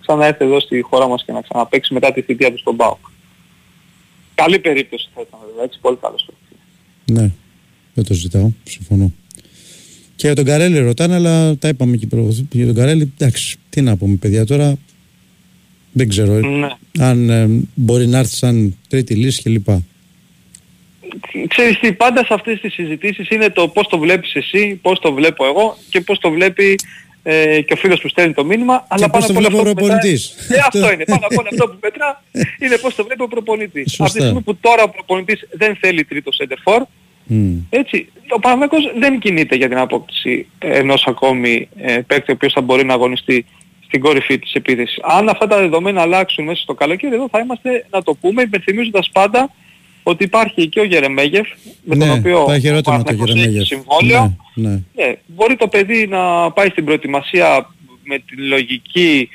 [0.00, 2.98] ξαναέρθει εδώ στη χώρα μας και να ξαναπαίξει μετά τη θητεία του στον ΠΑΟΚ.
[4.34, 6.58] Καλή περίπτωση θα ήταν βέβαια, έτσι, πολύ καλός παίκτης.
[7.04, 7.30] Ναι,
[7.94, 9.12] δεν το ζητάω, συμφωνώ.
[10.16, 12.28] Και για τον Καρέλη ρωτάνε, αλλά τα είπαμε και προ...
[12.50, 13.12] για τον Καρέλη.
[13.18, 14.76] Εντάξει, τι να πούμε, παιδιά τώρα.
[15.92, 16.68] Δεν ξέρω ε, Ναι.
[16.98, 19.68] αν ε, μπορεί να έρθει σαν τρίτη λύση κλπ.
[21.48, 25.12] ξέρεις τι, πάντα σε αυτές τις συζητήσεις είναι το πώς το βλέπεις εσύ, πώς το
[25.12, 26.78] βλέπω εγώ και πώς το βλέπει
[27.22, 28.84] ε, και ο φίλος που στέλνει το μήνυμα.
[28.88, 30.34] αλλά πώς πάνω το απ' όλα βλέπει ο αυτό που μετράει- προπονητής.
[30.48, 31.04] Ε, αυτό είναι.
[31.04, 32.22] Πάνω απ' όλα αυτό που μετρά
[32.60, 33.84] είναι πώς το βλέπει ο προπονητής.
[33.92, 34.04] Σωστά.
[34.04, 36.80] Από τη στιγμή που τώρα ο προπονητής δεν θέλει τρίτο center for,
[37.24, 37.54] Μμ.
[37.70, 42.60] έτσι, ο Παναγιώτος δεν κινείται για την απόκτηση ενός ακόμη ε, παίκτη ο οποίος θα
[42.60, 43.44] μπορεί να αγωνιστεί
[43.92, 44.98] στην κορυφή της επίθεσης.
[45.02, 49.10] Αν αυτά τα δεδομένα αλλάξουν μέσα στο καλοκαίρι εδώ θα είμαστε να το πούμε υπενθυμίζοντας
[49.12, 49.50] πάντα
[50.02, 51.48] ότι υπάρχει και ο Γερεμέγεφ
[51.82, 53.66] με τον ναι, οποίο υπάρχει ο ερώτημα το Παναθηναϊκός έχει Γερεμέγεφ.
[53.66, 54.36] συμβόλαιο.
[54.54, 54.80] Ναι, ναι.
[54.94, 57.70] Ναι, μπορεί το παιδί να πάει στην προετοιμασία
[58.04, 59.28] με τη λογική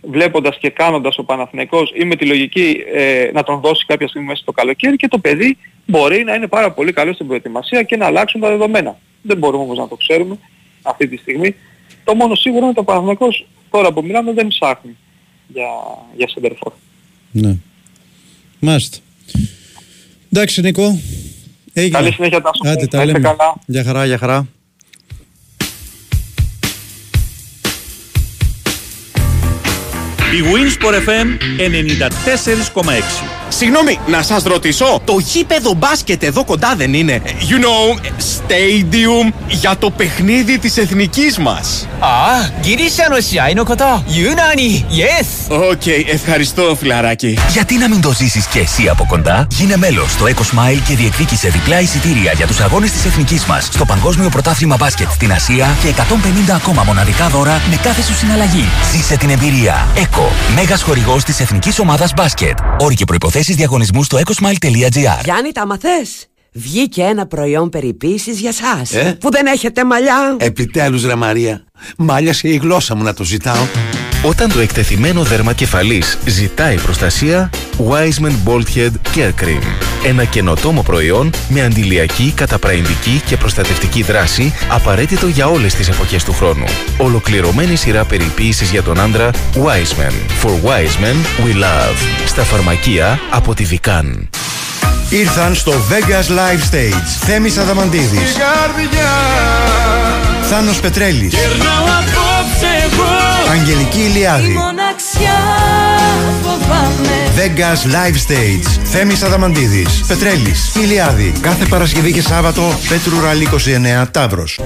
[0.00, 4.26] βλέποντας και κάνοντας ο Παναθηναϊκός ή με τη λογική ε, να τον δώσει κάποια στιγμή
[4.26, 5.56] μέσα στο καλοκαίρι και το παιδί
[5.86, 8.98] μπορεί να είναι πάρα πολύ καλό στην προετοιμασία και να αλλάξουν τα δεδομένα.
[9.22, 10.38] Δεν μπορούμε όμως να το ξέρουμε
[10.82, 11.54] αυτή τη στιγμή.
[12.04, 14.96] Το μόνο σίγουρο είναι ότι ο Παναθηναϊκός τώρα που μιλάμε δεν ψάχνει
[15.48, 15.66] για,
[16.16, 16.72] για σεντερφόρ.
[17.30, 17.56] ναι.
[18.62, 18.98] Μάλιστα.
[20.32, 21.00] Εντάξει, Νίκο.
[21.72, 21.98] Έγινε.
[21.98, 22.60] Καλή συνέχεια Τάσο.
[22.72, 23.34] Άντε, τα Να είστε λέμε.
[23.36, 23.54] καλά.
[23.66, 24.46] Για χαρά, για χαρά.
[30.32, 33.39] bwinΣΠΟΡ FM 94,6.
[33.52, 39.76] Συγγνώμη, να σας ρωτήσω, το γήπεδο μπάσκετ εδώ κοντά δεν είναι; You know, stadium για
[39.78, 41.88] το παιχνίδι της εθνικής μας.
[42.00, 42.08] Α,
[42.62, 44.04] ギリシャの試合のこと.
[44.06, 45.26] Yunani, yes.
[45.48, 47.38] OK, okay, ευχαριστώ φιλαράκι.
[47.52, 51.48] Γιατί να μην το ζήσεις και εσύ από κοντά; Γίνε μέλος στο EcoSmile και διεκδίκησε
[51.48, 55.88] διπλά εισιτήρια για τους αγώνες της εθνικής μας, στο Παγκόσμιο Πρωτάθλημα Μπάσκετ στην Ασία και
[55.88, 58.64] 150 ακόμα μοναδικά δώρα με κάθε σου συναλλαγή.
[58.92, 59.86] Ζήσε την εμπειρία.
[59.96, 62.58] Eco, μέγας χορηγός της εθνικής ομάδας μπάσκετ.
[62.78, 65.20] Όροι και προποθέσει θέσεις διαγωνισμού στο ecosmile.gr.
[65.24, 66.29] Γιάννη, τα μαθες.
[66.52, 71.64] Βγήκε ένα προϊόν περιποίησης για σας Ε; Που δεν έχετε μαλλιά Επιτέλους ρε Μαρία,
[71.96, 73.66] μάλιασε η γλώσσα μου να το ζητάω.
[74.24, 77.50] Όταν το εκτεθειμένο δέρμα κεφαλής ζητάει προστασία,
[77.88, 79.62] Wiseman Bald Head Care Cream.
[80.06, 86.32] Ένα καινοτόμο προϊόν με αντιλιακή, καταπραϊντική και προστατευτική δράση απαραίτητο για όλες τις εποχές του
[86.32, 86.64] χρόνου.
[86.98, 90.44] Ολοκληρωμένη σειρά περιποίησης για τον άντρα Wiseman.
[90.44, 92.26] For Wiseman We Love.
[92.26, 94.28] Στα φαρμακεία από τη Vican.
[95.10, 97.06] Ήρθαν στο Vegas Live Stage.
[97.20, 98.36] Θέμης Αδαμαντίδης.
[100.42, 101.34] Θάνος Πετρέλης.
[101.34, 103.50] Γυρνάω απόψε εγώ.
[103.50, 104.48] Αγγελική Ηλιάδη.
[104.48, 105.38] Μοναξιά
[106.42, 107.16] φοβάμαι.
[107.36, 108.80] Vegas Live Stage.
[108.84, 110.04] Θέμης Αδαμαντίδης.
[110.06, 110.74] Πετρέλης.
[110.74, 111.32] Ηλιάδη.
[111.40, 114.60] Κάθε Παρασκευή και Σάββατο Πέτρου Ραλή 29 Ταύρος.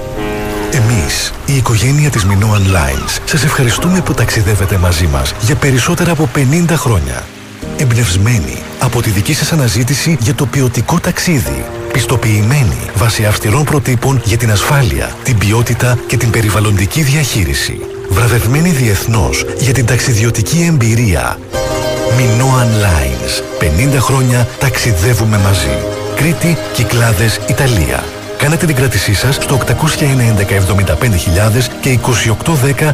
[0.71, 6.29] Εμείς, η οικογένεια της Minoan Lines, σας ευχαριστούμε που ταξιδεύετε μαζί μας για περισσότερα από
[6.33, 7.23] 50 χρόνια.
[7.77, 11.65] Εμπνευσμένοι από τη δική σας αναζήτηση για το ποιοτικό ταξίδι.
[11.93, 17.79] Πιστοποιημένοι βάσει αυστηρών προτύπων για την ασφάλεια, την ποιότητα και την περιβαλλοντική διαχείριση.
[18.09, 21.39] Βραβευμένοι διεθνώς για την ταξιδιωτική εμπειρία.
[22.17, 23.43] Minoan Lines.
[23.95, 25.77] 50 χρόνια ταξιδεύουμε μαζί.
[26.15, 28.03] Κρήτη, Κυκλάδες, Ιταλία.
[28.37, 32.91] Κάνετε την κράτησή σας στο 801 1175.000 και 2810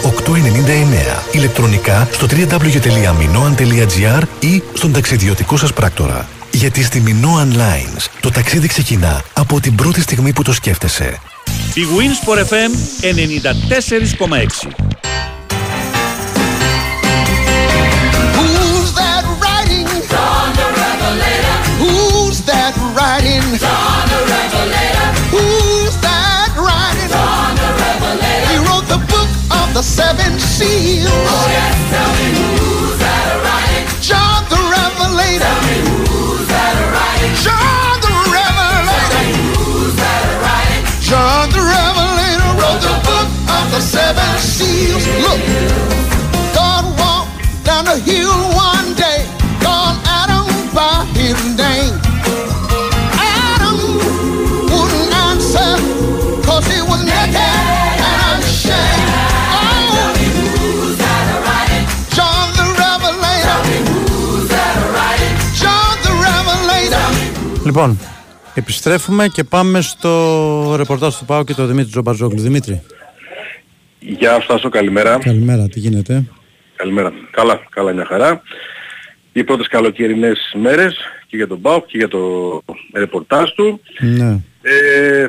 [0.00, 1.22] 899.
[1.32, 6.28] Ηλεκτρονικά στο www.minoan.gr ή στον ταξιδιωτικό σας πράκτορα.
[6.50, 11.20] Γιατί στη Minoan Lines το ταξίδι ξεκινά από την πρώτη στιγμή που το σκέφτεσαι.
[11.74, 12.72] Η Winsport FM
[13.02, 14.93] 94,6
[22.94, 23.42] that riding?
[23.58, 25.08] John the Revelator.
[25.30, 27.10] Who's that riding?
[27.10, 28.46] John the Revelator.
[28.50, 31.10] He wrote the book of the seven seals.
[31.10, 33.86] Oh yes, tell me who's that riding?
[34.00, 35.42] John the Revelator.
[35.42, 35.76] Tell me
[36.06, 37.34] who's that riding?
[37.42, 39.10] John the Revelator.
[39.10, 40.82] Tell me who's that riding?
[41.02, 43.28] John the Revelator wrote the book
[43.58, 45.02] of the seven seals.
[45.24, 45.40] Look,
[46.54, 47.34] God walked
[47.64, 48.34] down the hill
[67.76, 67.98] Λοιπόν,
[68.54, 72.40] επιστρέφουμε και πάμε στο ρεπορτάζ του Πάου και το Δημήτρη Τζομπατζόγλου.
[72.40, 72.82] Δημήτρη,
[73.98, 75.18] Γεια σας, καλημέρα.
[75.18, 76.24] καλημέρα, τι γίνεται;
[76.76, 77.12] Καλημέρα.
[77.30, 78.42] Καλά, καλά μια χαρά.
[79.32, 80.96] Οι πρώτες καλοκαιρινές μέρες
[81.26, 82.62] και για τον ΠΑΟΚ και για το
[82.92, 83.80] ρεπορτάζ του.
[83.98, 84.38] Ναι.
[84.62, 85.26] Ε,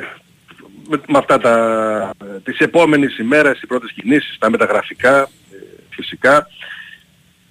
[0.88, 2.10] με, με αυτά τα,
[2.44, 5.28] τις επόμενες ημέρες, οι πρώτες κινήσεις, τα μεταγραφικά ε,
[5.90, 6.46] φυσικά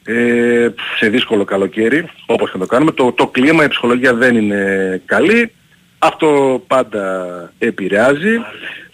[0.05, 2.91] ε, σε δύσκολο καλοκαίρι, όπως και να το κάνουμε.
[2.91, 5.51] Το, το κλίμα, η ψυχολογία δεν είναι καλή.
[5.97, 8.37] Αυτό πάντα επηρεάζει.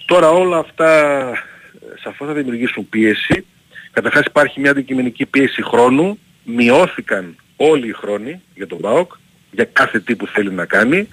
[0.06, 3.46] Τώρα όλα αυτά ε, σαφώς θα δημιουργήσουν πίεση.
[3.92, 6.20] Καταρχάς υπάρχει μια αντικειμενική πίεση χρόνου.
[6.44, 9.12] Μειώθηκαν όλοι οι χρόνοι για τον ΠΑΟΚ,
[9.52, 11.08] για κάθε τι που θέλει να κάνει.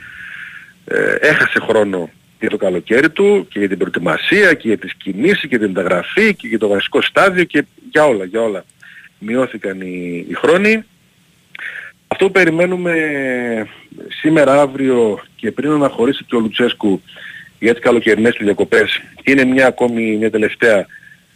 [0.84, 5.48] Ε, έχασε χρόνο για το καλοκαίρι του και για την προετοιμασία και για τις κινήσεις
[5.48, 8.64] και την μεταγραφή και για το βασικό στάδιο και για όλα, για όλα.
[9.18, 10.84] Μειώθηκαν οι, οι χρόνοι.
[12.06, 12.94] Αυτό που περιμένουμε
[14.20, 17.02] σήμερα, αύριο και πριν αναχωρήσει και ο Λουτσέσκου
[17.58, 20.86] για τις καλοκαιρινές του διακοπές είναι μια ακόμη μια τελευταία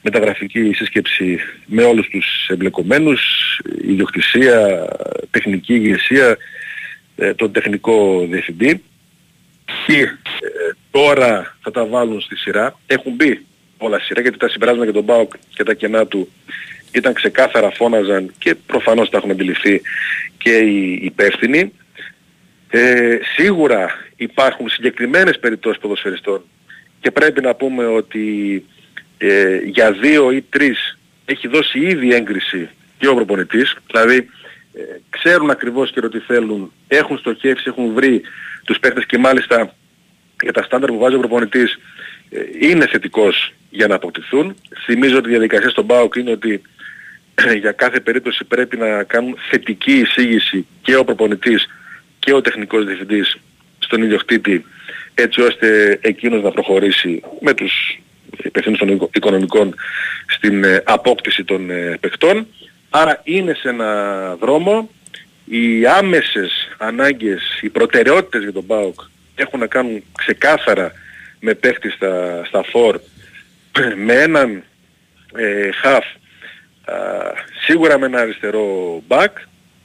[0.02, 3.20] μεταγραφική σύσκεψη με όλους τους εμπλεκομένους,
[3.82, 4.88] ιδιοκτησία,
[5.30, 6.36] τεχνική ηγεσία,
[7.16, 8.82] ε, τον τεχνικό διευθυντή.
[9.86, 10.08] Και ε,
[10.90, 12.78] τώρα θα τα βάλουν στη σειρά.
[12.86, 13.46] Έχουν μπει
[13.78, 16.28] όλα στη σειρά γιατί τα συμπεράσματα για τον ΠΑΟΚ και τα κενά του
[16.92, 19.80] ήταν ξεκάθαρα φώναζαν και προφανώς τα έχουν αντιληφθεί
[20.38, 21.72] και οι υπεύθυνοι.
[22.70, 26.42] Ε, σίγουρα υπάρχουν συγκεκριμένες περιπτώσεις ποδοσφαιριστών
[27.00, 28.64] και πρέπει να πούμε ότι
[29.18, 32.68] ε, για δύο ή τρεις έχει δώσει ήδη έγκριση
[32.98, 34.16] και ο προπονητής, δηλαδή
[34.74, 34.80] ε,
[35.10, 38.22] ξέρουν ακριβώς και τι θέλουν, έχουν στοχεύσει, έχουν βρει
[38.64, 39.74] τους παίχτες και μάλιστα
[40.42, 41.78] για τα στάνταρ που βάζει ο προπονητής
[42.30, 44.56] ε, είναι θετικός για να αποκτηθούν.
[44.84, 46.62] Θυμίζω ότι η διαδικασία στον ΠΑΟΚ είναι ότι
[47.60, 51.68] για κάθε περίπτωση πρέπει να κάνουν θετική εισήγηση και ο προπονητής
[52.18, 53.36] και ο τεχνικός διευθυντής
[53.78, 54.64] στον ιδιοκτήτη
[55.14, 57.98] έτσι ώστε εκείνος να προχωρήσει με τους
[58.42, 59.74] υπευθύνους των οικο- οικονομικών
[60.26, 62.46] στην ε, απόκτηση των ε, παιχτών.
[62.90, 64.90] Άρα είναι σε ένα δρόμο.
[65.44, 69.00] Οι άμεσες ανάγκες, οι προτεραιότητες για τον ΠΑΟΚ
[69.34, 70.92] έχουν να κάνουν ξεκάθαρα
[71.40, 73.00] με παίχτη στα, στα φορ
[74.06, 74.62] με έναν
[75.34, 76.02] ε, half
[76.84, 76.94] α,
[77.64, 79.32] σίγουρα με ένα αριστερό back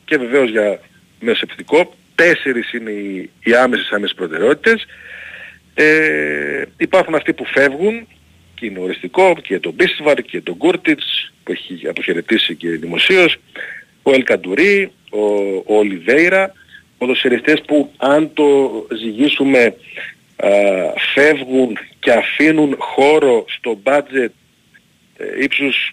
[0.05, 0.79] και βεβαίως για
[1.19, 1.93] μεσοπτικό.
[2.15, 4.85] Τέσσερις είναι οι, οι άμεσες άμεσες προτεραιότητες.
[5.73, 8.07] Ε, υπάρχουν αυτοί που φεύγουν
[8.55, 13.37] και είναι οριστικό και τον Μπίστιβαρ και τον Κούρτιτς που έχει αποχαιρετήσει και δημοσίως,
[14.03, 15.21] ο Ελκαντουρί, ο,
[15.65, 16.53] ο Ολιβέιρα,
[16.97, 19.75] ποδοσφαιριστές που αν το ζυγίσουμε
[20.35, 20.49] α,
[21.13, 24.29] φεύγουν και αφήνουν χώρο στο budget
[25.17, 25.91] ε, ύψους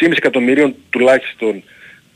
[0.00, 1.62] 3,5 εκατομμυρίων τουλάχιστον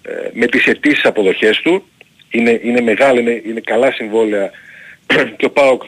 [0.03, 1.89] ε, με τις αιτήσεις αποδοχές του.
[2.31, 4.51] Είναι, είναι μεγάλα, είναι, είναι καλά συμβόλαια
[5.37, 5.83] και ο ΠΑΟΚ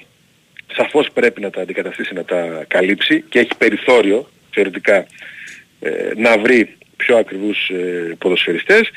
[0.75, 5.07] σαφώς πρέπει να τα αντικαταστήσει, να τα καλύψει και έχει περιθώριο θεωρητικά
[5.81, 8.91] ε, να βρει πιο ακριβούς ε, ποδοσφαιριστές.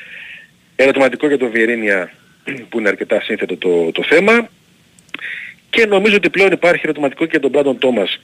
[0.76, 2.12] Ερωτηματικό για το Βιερίνια
[2.70, 4.50] που είναι αρκετά σύνθετο το, το θέμα
[5.70, 8.20] και νομίζω ότι πλέον υπάρχει ερωτηματικό και για τον Μπράντον Τόμας.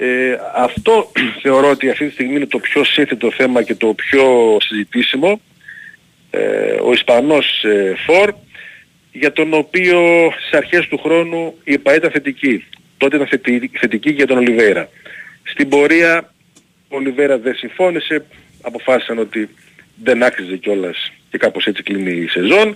[0.00, 4.56] Ε, αυτό θεωρώ ότι αυτή τη στιγμή είναι το πιο σύνθετο θέμα και το πιο
[4.60, 5.40] συζητήσιμο.
[6.30, 8.34] Ε, ο Ισπανός ε, Φορ
[9.12, 12.64] για τον οποίο στις αρχές του χρόνου η ΕΠΑ ήταν θετική.
[12.96, 13.28] Τότε ήταν
[13.80, 14.88] θετική για τον Ολιβέρα.
[15.42, 16.32] Στην πορεία
[16.88, 18.24] ο Ολιβέρα δεν συμφώνησε,
[18.62, 19.48] αποφάσισαν ότι
[20.02, 22.74] δεν άξιζε κιόλας και κάπως έτσι κλείνει η σεζόν.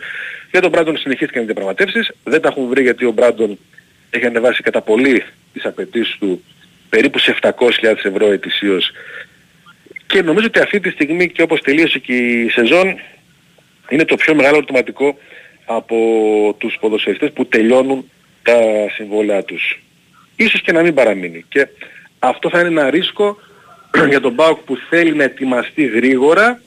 [0.50, 2.10] Για τον Μπράντον συνεχίστηκαν οι διαπραγματεύσεις.
[2.24, 3.58] Δεν τα έχουν βρει γιατί ο Μπράντον
[4.10, 6.42] έχει ανεβάσει κατά πολύ τις απαιτήσεις του
[6.92, 7.50] περίπου σε 700.000
[8.02, 8.92] ευρώ ετησίως.
[10.06, 12.98] Και νομίζω ότι αυτή τη στιγμή και όπως τελείωσε και η σεζόν
[13.88, 15.18] είναι το πιο μεγάλο ερωτηματικό
[15.64, 15.96] από
[16.58, 18.10] τους ποδοσφαιριστές που τελειώνουν
[18.42, 18.60] τα
[18.94, 19.82] συμβόλαια τους.
[20.36, 21.44] Ίσως και να μην παραμείνει.
[21.48, 21.68] Και
[22.18, 23.38] αυτό θα είναι ένα ρίσκο
[24.10, 26.60] για τον Μπάουκ που θέλει να ετοιμαστεί γρήγορα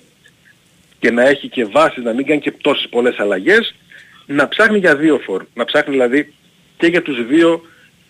[0.99, 3.75] και να έχει και βάσεις, να μην κάνει και τόσες πολλές αλλαγές,
[4.25, 5.45] να ψάχνει για δύο φορ.
[5.53, 6.33] Να ψάχνει δηλαδή
[6.77, 7.61] και για τους δύο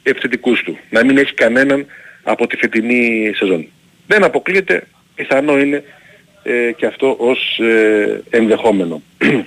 [0.03, 0.78] επιθετικούς του.
[0.89, 1.86] Να μην έχει κανέναν
[2.26, 3.68] από τη φετινή σεζόν.
[4.08, 5.84] Δεν αποκλείεται, πιθανό είναι
[6.44, 9.02] ε, και αυτό ως ε, ενδεχόμενο.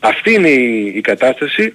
[0.00, 1.72] Αυτή είναι η, κατάσταση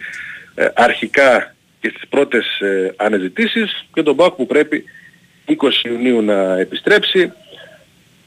[0.56, 4.84] ε, αρχικά και στις πρώτες ε, αναζητήσεις και τον ΠΑΟΚ που πρέπει
[5.48, 5.54] 20
[5.84, 7.32] Ιουνίου να επιστρέψει,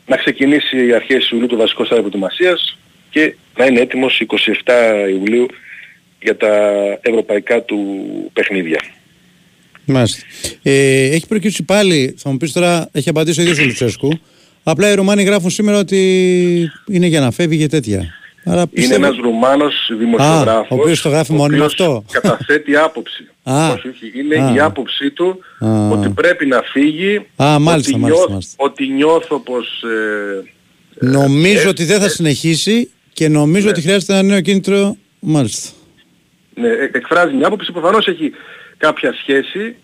[0.07, 2.79] να ξεκινήσει οι αρχές Ιουλίου το βασικό στάδιο προετοιμασίας
[3.11, 4.23] και να είναι έτοιμος
[4.65, 5.47] 27 Ιουλίου
[6.23, 7.81] για τα ευρωπαϊκά του
[8.33, 8.81] παιχνίδια.
[9.85, 10.23] Μάλιστα.
[10.63, 14.19] Ε, έχει προκύψει πάλι, θα μου πεις τώρα, έχει απαντήσει ο ίδιος ο Λουτσέσκου.
[14.63, 18.15] Απλά οι Ρουμάνοι γράφουν σήμερα ότι είναι για να φεύγει και τέτοια.
[18.45, 18.95] Άρα πιστεύω...
[18.97, 22.05] Είναι ένας Ρουμάνος δημοσιογράφος Α, ο οποίος το γράφει μόνο αυτό.
[22.11, 23.29] καταθέτει άποψη.
[23.43, 27.91] Α, όχι, όχι, είναι α, η άποψή του α, ότι πρέπει να φύγει, α, μάλιστα,
[27.93, 28.55] ότι, μάλιστα, νιώ, μάλιστα.
[28.57, 29.83] ότι νιώθω πως...
[29.83, 33.71] Ε, νομίζω ε, ότι δεν θα ε, συνεχίσει και νομίζω ναι.
[33.71, 34.97] ότι χρειάζεται ένα νέο κίνητρο.
[35.19, 35.71] Μάλιστα.
[36.55, 38.33] Ναι, ε, εκφράζει μια άποψη, προφανώς έχει
[38.87, 39.77] κάποια σχέση.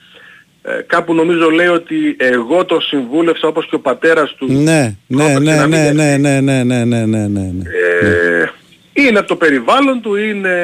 [0.62, 4.46] Ε, κάπου νομίζω λέει ότι εγώ το συμβούλευσα όπως και ο πατέρας του.
[4.52, 7.62] Ναι, ναι, ναι, ναι, ναι, ναι, ναι, ναι, ναι, ναι, ναι.
[8.02, 8.50] Ε,
[8.92, 10.54] είναι από το περιβάλλον του, είναι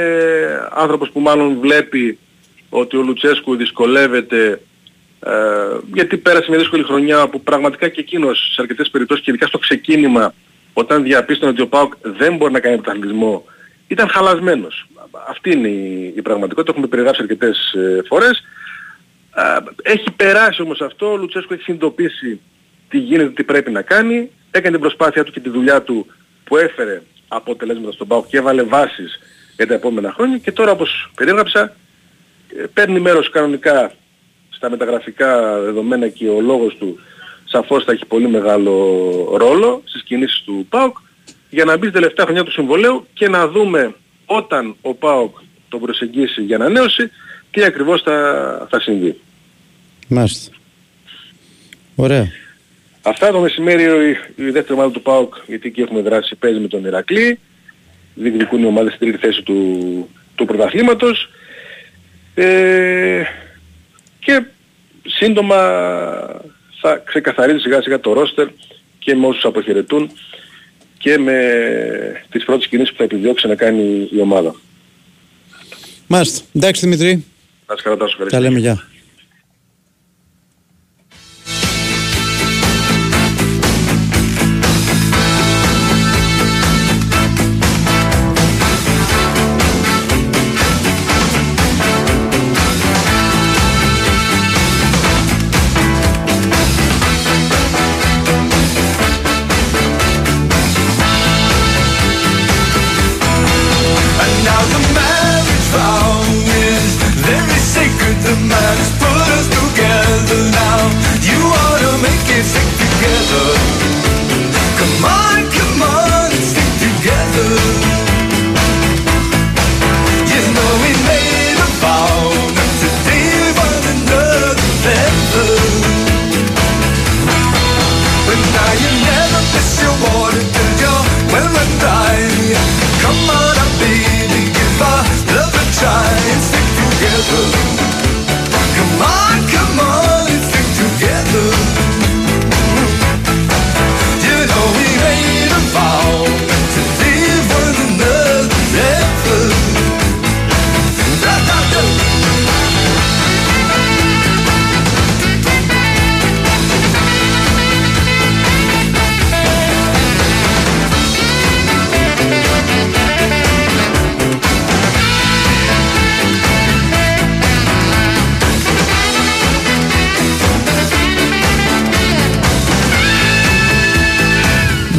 [0.70, 2.18] άνθρωπος που μάλλον βλέπει
[2.68, 4.60] ότι ο Λουτσέσκου δυσκολεύεται
[5.26, 5.30] ε,
[5.92, 9.58] γιατί πέρασε μια δύσκολη χρονιά που πραγματικά και εκείνος σε αρκετές περιπτώσεις και ειδικά στο
[9.58, 10.34] ξεκίνημα
[10.72, 13.44] όταν διαπίστωνε ότι ο ΠΑΟΚ δεν μπορεί να κάνει πρωταθλητισμό
[13.88, 14.86] ήταν χαλασμένος.
[15.28, 18.42] Αυτή είναι η, η πραγματικότητα, το έχουμε περιγράψει αρκετές ε, φορές.
[19.34, 22.40] Ε, έχει περάσει όμως αυτό, ο Λουτσέσκου έχει συνειδητοποιήσει
[22.88, 26.06] τι γίνεται, τι πρέπει να κάνει, έκανε την προσπάθειά του και τη δουλειά του
[26.44, 29.18] που έφερε αποτελέσματα στον ΠΑΟΚ και έβαλε βάσεις
[29.56, 30.38] για τα επόμενα χρόνια.
[30.38, 31.76] Και τώρα όπως περίγραψα
[32.56, 33.92] ε, παίρνει μέρος κανονικά
[34.50, 36.98] στα μεταγραφικά δεδομένα και ο λόγος του
[37.44, 38.74] σαφώς θα έχει πολύ μεγάλο
[39.36, 40.96] ρόλο στις κινήσεις του ΠΑΟΚ.
[41.50, 43.94] Για να μπει στη τελευταία χρονιά του συμβολέου και να δούμε
[44.26, 45.36] όταν ο ΠΑΟΚ
[45.68, 47.10] τον προσεγγίσει για ανανέωση
[47.50, 49.20] τι ακριβώς θα, θα συμβεί.
[50.08, 50.52] Μάλιστα.
[51.94, 52.28] Ωραία.
[53.02, 56.68] Αυτά το μεσημέρι η, η δεύτερη ομάδα του ΠΑΟΚ, γιατί εκεί έχουμε δράσει, παίζει με
[56.68, 57.38] τον Ηρακλή.
[58.14, 61.30] Διεκδικούν οι ομάδες στην τρίτη θέση του, του πρωταθλήματος.
[62.34, 63.22] Ε,
[64.18, 64.44] και
[65.06, 65.56] σύντομα
[66.80, 68.48] θα ξεκαθαρίζει σιγά σιγά το ρόστερ
[68.98, 70.10] και με όσους αποχαιρετούν
[71.04, 71.38] και με
[72.30, 74.54] τις πρώτες κινήσεις που θα επιδιώξει να κάνει η ομάδα.
[76.06, 76.44] Μάλιστα.
[76.52, 77.24] Εντάξει Δημητρή.
[77.66, 78.26] Να σας ευχαριστώ.
[78.26, 78.88] Τα λέμε γεια.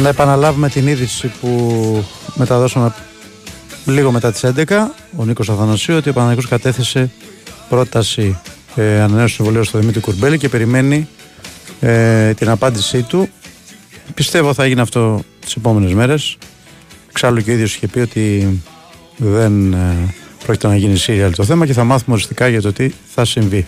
[0.06, 2.04] Να επαναλάβουμε την είδηση που
[2.34, 2.94] μεταδώσαμε
[3.86, 4.64] λίγο μετά τις 11
[5.16, 7.10] ο Νίκος Αθανασίου ότι ο Παναγικός κατέθεσε
[7.68, 8.38] πρόταση
[8.74, 11.08] ε, ανανέωσης συμβολίου στο Δημήτρη Κουρμπέλη και περιμένει
[11.80, 13.28] ε, την απάντησή του.
[14.14, 16.38] Πιστεύω θα γίνει αυτό τις επόμενες μέρες.
[17.10, 18.62] Εξάλλου και ο ίδιος είχε πει ότι
[19.16, 20.14] δεν ε,
[20.44, 23.66] πρόκειται να γίνει σύριαλ το θέμα και θα μάθουμε οριστικά για το τι θα συμβεί.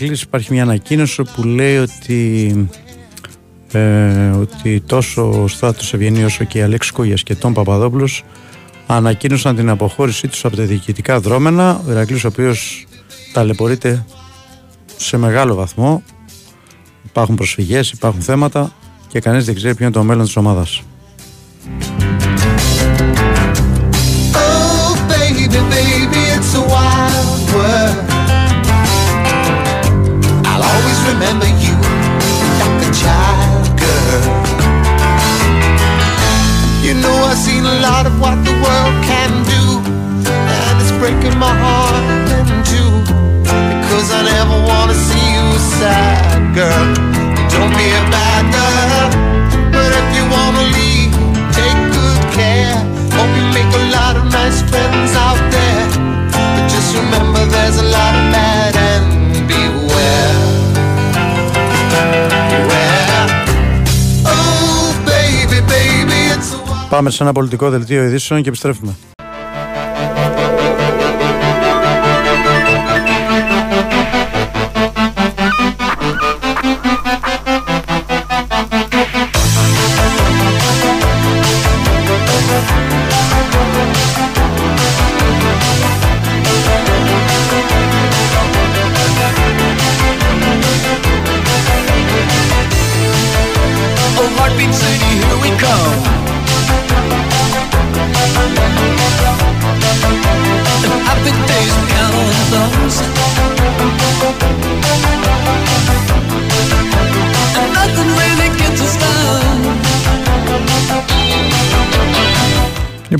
[0.00, 2.68] Στην ΠαΕ Ερακλής υπάρχει μια ανακοίνωση που λέει ότι
[3.72, 8.24] ε, ότι τόσο ο Στράτος Ευγενή όσο και η Αλέξη Κούγιας και τον Παπαδόπουλος
[8.86, 11.82] ανακοίνωσαν την αποχώρησή τους από τα διοικητικά δρόμενα.
[11.86, 12.86] Ο Ηρακλής ο οποίος
[13.32, 14.04] ταλαιπωρείται
[14.96, 16.02] σε μεγάλο βαθμό.
[17.04, 18.72] Υπάρχουν προσφυγές, υπάρχουν θέματα
[19.08, 20.82] και κανείς δεν ξέρει ποιο είναι το μέλλον της ομάδας
[30.90, 31.76] always remember you
[32.58, 34.22] like a child girl.
[36.82, 39.64] You know, I've seen a lot of what the world can do,
[40.26, 42.02] and it's breaking my heart
[42.34, 42.92] in two.
[43.44, 45.46] Because I never want to see you
[45.78, 46.86] sad, girl.
[47.54, 49.08] Don't be a bad girl,
[49.70, 51.12] but if you want to leave,
[51.54, 52.74] take good care.
[53.14, 55.86] Hope you make a lot of nice friends out there.
[56.34, 57.89] But just remember there's a
[67.00, 68.96] Πάμε σε ένα πολιτικό δελτίο ειδήσεων και επιστρέφουμε.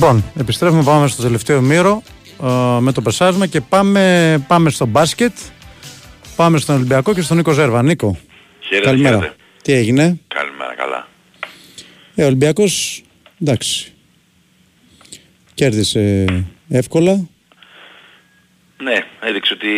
[0.03, 2.03] Λοιπόν, επιστρέφουμε, πάμε στο τελευταίο μέρος
[2.43, 5.33] ε, με το Πρεσάρισμα και πάμε, πάμε στο μπάσκετ.
[6.37, 7.83] Πάμε στον Ολυμπιακό και στον Νίκο Ζέρβα.
[7.83, 8.19] Νίκο,
[8.61, 9.17] Χαίρετε, καλημέρα.
[9.17, 9.37] χαίρετε.
[9.63, 11.09] Τι έγινε; Καλημέρα, καλά.
[12.15, 13.03] Ε, ο Ολυμπιακός,
[13.43, 13.93] εντάξει,
[15.55, 16.25] κέρδισε
[16.69, 17.29] εύκολα.
[18.83, 19.69] Ναι, έδειξε ότι...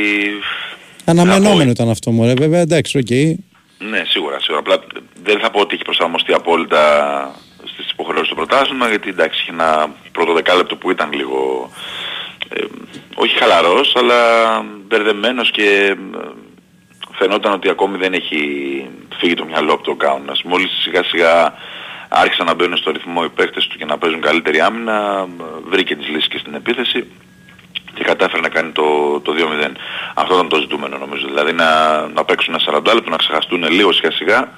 [1.05, 3.11] Αναμενόμενο ήταν αυτό μου, ρε, βέβαια, εντάξει, οκ.
[3.91, 4.59] Ναι, σίγουρα, σίγουρα.
[4.61, 4.83] Απλά
[5.23, 6.81] δεν θα πω ότι έχει προσαρμοστεί απόλυτα
[7.65, 11.71] στις υποχρεώσεις του πρωτάθλημα, γιατί εντάξει, είχε ένα πρώτο δεκάλεπτο που ήταν λίγο...
[12.49, 12.65] ε,
[13.15, 14.21] όχι χαλαρός, αλλά
[14.87, 15.97] μπερδεμένος και ε,
[17.13, 18.41] φαινόταν ότι ακόμη δεν έχει
[19.19, 20.43] φύγει το μυαλό από το κάουνας.
[20.43, 21.55] Μόλις σιγά σιγά
[22.09, 25.27] άρχισαν να μπαίνουν στο ρυθμό οι παίκτες του και να παίζουν καλύτερη άμυνα,
[25.69, 27.07] βρήκε τις λύσεις και στην επίθεση
[27.95, 29.71] και κατάφερε να κάνει το, το 2-0.
[30.15, 31.27] Αυτό ήταν το ζητούμενο νομίζω.
[31.27, 34.49] Δηλαδή να, να παίξουν ένα 40 λεπτό, να ξεχαστούν λίγο σιγά σιγά,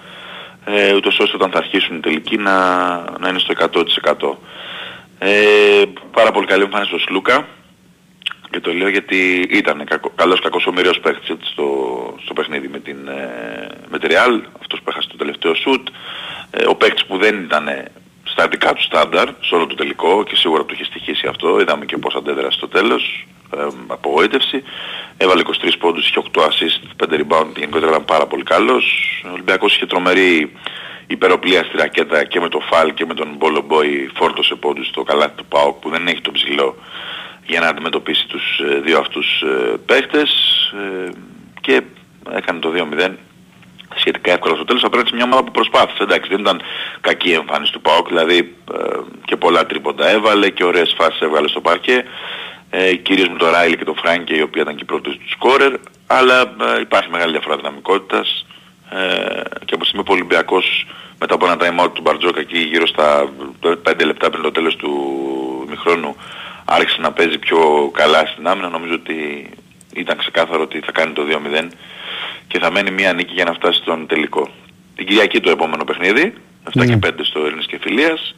[0.64, 2.59] ε, ούτως ώστε όταν θα αρχίσουν οι τελικοί να,
[3.18, 4.36] να είναι στο 100%.
[5.26, 7.46] Ε, πάρα πολύ καλή εμφάνιση στο Σλούκα
[8.51, 11.66] και το λέω γιατί ήταν κακο, καλός κακός ομοιραίος παίχτης έτσι, στο,
[12.24, 15.88] στο παιχνίδι με την, ε, με τη Real, αυτός που έχασε το τελευταίο σουτ,
[16.51, 17.68] ε, ο παίκτης που δεν ήταν
[18.24, 21.84] στα δικά του στάνταρ, σε όλο το τελικό και σίγουρα του είχε στοιχήσει αυτό, είδαμε
[21.84, 23.26] και πώς αντέδρασε στο τέλος,
[23.56, 24.62] ε, απογοήτευση.
[25.16, 28.84] Έβαλε 23 πόντους, είχε 8 assist, 5 rebound, γενικότερα ήταν πάρα πολύ καλός.
[29.26, 30.52] Ο Ολυμπιακός είχε τρομερή
[31.06, 35.02] υπεροπλία στη ρακέτα και με το Φαλ και με τον Μπόλο Μπόι φόρτωσε πόντους στο
[35.02, 36.76] καλάθι του ΠΑΟΚ που δεν έχει το ψηλό
[37.47, 40.31] για να αντιμετωπίσει τους ε, δύο αυτούς ε, παίχτες
[41.06, 41.10] ε,
[41.60, 41.82] και
[42.31, 43.10] έκανε το 2-0
[43.94, 46.02] σχετικά εύκολα στο τέλος απέναντι σε μια ομάδα που προσπάθησε.
[46.02, 46.60] Εντάξει, δεν ήταν
[47.01, 51.48] κακή η εμφάνιση του ΠΑΟΚ, δηλαδή ε, και πολλά τρίποντα έβαλε και ωραίες φάσεις έβαλε
[51.48, 52.05] στο παρκέ.
[52.70, 55.31] Ε, κυρίως με τον Ράιλι και τον Φράγκε, η οποία ήταν και η πρώτη του
[55.31, 55.72] σκόρερ,
[56.06, 58.53] αλλά ε, υπάρχει μεγάλη διαφορά δυναμικότητας ε,
[59.64, 60.86] και όπως είμαι ο Ολυμπιακός
[61.18, 64.76] μετά από ένα time out του Μπαρτζόκα εκεί γύρω στα 5 λεπτά πριν το τέλος
[64.76, 64.90] του
[65.68, 66.16] μηχρόνου
[66.64, 69.50] άρχισε να παίζει πιο καλά στην άμυνα, νομίζω ότι
[69.94, 71.22] ήταν ξεκάθαρο ότι θα κάνει το
[71.62, 71.68] 2-0
[72.48, 74.48] και θα μένει μία νίκη για να φτάσει στον τελικό.
[74.96, 76.34] Την Κυριακή το επόμενο παιχνίδι,
[76.78, 78.34] 7 και 5 στο Έλληνες και Φιλίας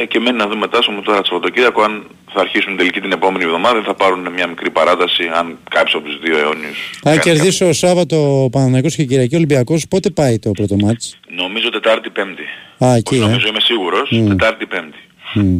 [0.00, 3.12] ε, και μένει να δούμε μετά στο τώρα το Σαββατοκύριακο αν θα αρχίσουν τελική την
[3.12, 7.64] επόμενη εβδομάδα θα πάρουν μια μικρή παράταση αν κάποιος από τους δύο αιώνιους Αν κερδίσει
[7.64, 12.42] ο Σάββατο ο Παναθηναϊκός και Κυριακή Ολυμπιακός, πότε πάει το πρώτο μάτς; Νομίζω Τετάρτη Πέμπτη.
[12.84, 13.26] Α, εκεί, Όχι, ε.
[13.26, 14.28] νομίζω είμαι σίγουρος, Μμ.
[14.28, 14.98] Τετάρτη Πέμπτη.
[15.34, 15.58] Μμ.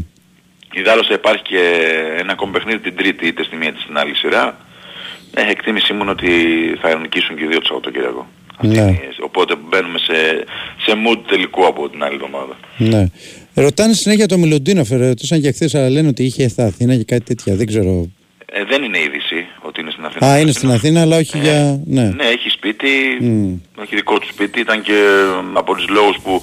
[0.73, 1.61] Ιδάλλως θα υπάρχει και
[2.19, 4.59] ένα ακόμη παιχνίδι την Τρίτη είτε στη μία είτε στην άλλη σειρά.
[5.35, 6.31] Ε, εκτίμησή μου είναι ότι
[6.81, 8.27] θα νικήσουν και οι δύο το Σαββατοκύριακο.
[8.61, 10.15] Ναι, Οπότε μπαίνουμε σε,
[10.85, 12.57] σε mood τελικό από την άλλη εβδομάδα.
[12.77, 13.07] ναι.
[13.61, 17.25] Ρωτάνε συνέχεια το Μιλοντίνοφ, ρωτήσαν και χθες, αλλά λένε ότι είχε στα Αθήνα και κάτι
[17.25, 17.55] τέτοια.
[17.55, 18.11] Δεν ξέρω.
[18.53, 20.27] Ε, δεν είναι είδηση ότι είναι στην Αθήνα.
[20.33, 21.81] Α, είναι στην Αθήνα, αλλά όχι για.
[21.87, 22.03] Ναι.
[22.03, 22.89] Ναι, έχει σπίτι,
[23.21, 23.55] Μμ.
[23.83, 24.61] έχει δικό του σπίτι.
[24.61, 26.43] Ήταν και ε, από τους λόγους που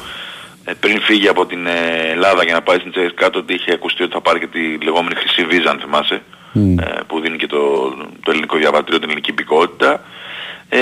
[0.65, 4.03] ε, πριν φύγει από την ε, Ελλάδα για να πάει στην CSKA ότι είχε ακουστεί
[4.03, 6.21] ότι θα πάρει και τη λεγόμενη χρυσή βίζα αν θυμάσαι
[6.51, 6.79] Μμ.
[6.79, 7.59] ε, που δίνει και το,
[8.23, 10.01] το ελληνικό διαβατήριο, την ελληνική υπηκότητα.
[10.69, 10.77] Ε,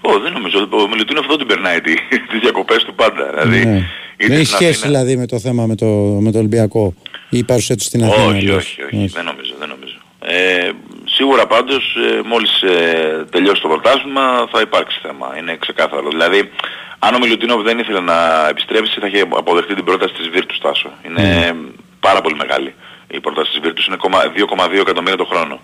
[0.00, 1.94] ω, δεν νομίζω, ο Μιλουτίνο αυτό την περνάει τι,
[2.30, 3.24] τις διακοπές του πάντα.
[3.30, 3.82] Δηλαδή, Ναι.
[4.16, 5.86] Είτε Δεν έχει στην σχέση Αθήνα- δηλαδή με το θέμα με το,
[6.20, 6.94] με το Ολυμπιακό;
[7.30, 8.24] Ή η παρουσία του στην Αθήνα.
[8.26, 8.56] όχι, λες.
[8.56, 9.94] όχι, όχι, δεν νομίζω, δεν νομίζω.
[10.26, 10.70] Ε,
[11.04, 16.08] σίγουρα πάντως ε, μόλις ε, τελειώσει το πρωτάθλημα θα υπάρξει θέμα, είναι ξεκάθαρο.
[16.08, 16.50] Δηλαδή,
[16.98, 20.90] αν ο Μιλουτίνοβ δεν ήθελε να επιστρέψει θα είχε αποδεχτεί την πρόταση της Βίρτους Τάσο.
[21.06, 21.54] Είναι
[22.00, 22.74] πάρα πολύ μεγάλη.
[23.10, 25.60] Η πρόταση της Βίρτους είναι κόμμα- 2,2 εκατομμύρια το χρόνο.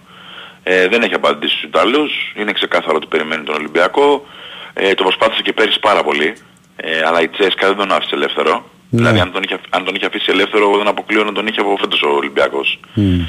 [0.62, 4.26] Ε, δεν έχει απαντήσει στους Ιταλούς, είναι ξεκάθαρο ότι περιμένει τον Ολυμπιακό.
[4.74, 6.34] Ε, το προσπάθησε και πέρυσι πάρα πολύ,
[6.80, 8.52] ε, αλλά η Τσέσκα δεν τον άφησε ελεύθερο.
[8.90, 8.98] Ναι.
[8.98, 11.60] Δηλαδή αν τον, είχε, αν τον είχε αφήσει ελεύθερο εγώ δεν αποκλείω να τον είχε
[11.60, 12.78] από φέτος ο Ολυμπιακός.
[12.94, 13.20] Μμ.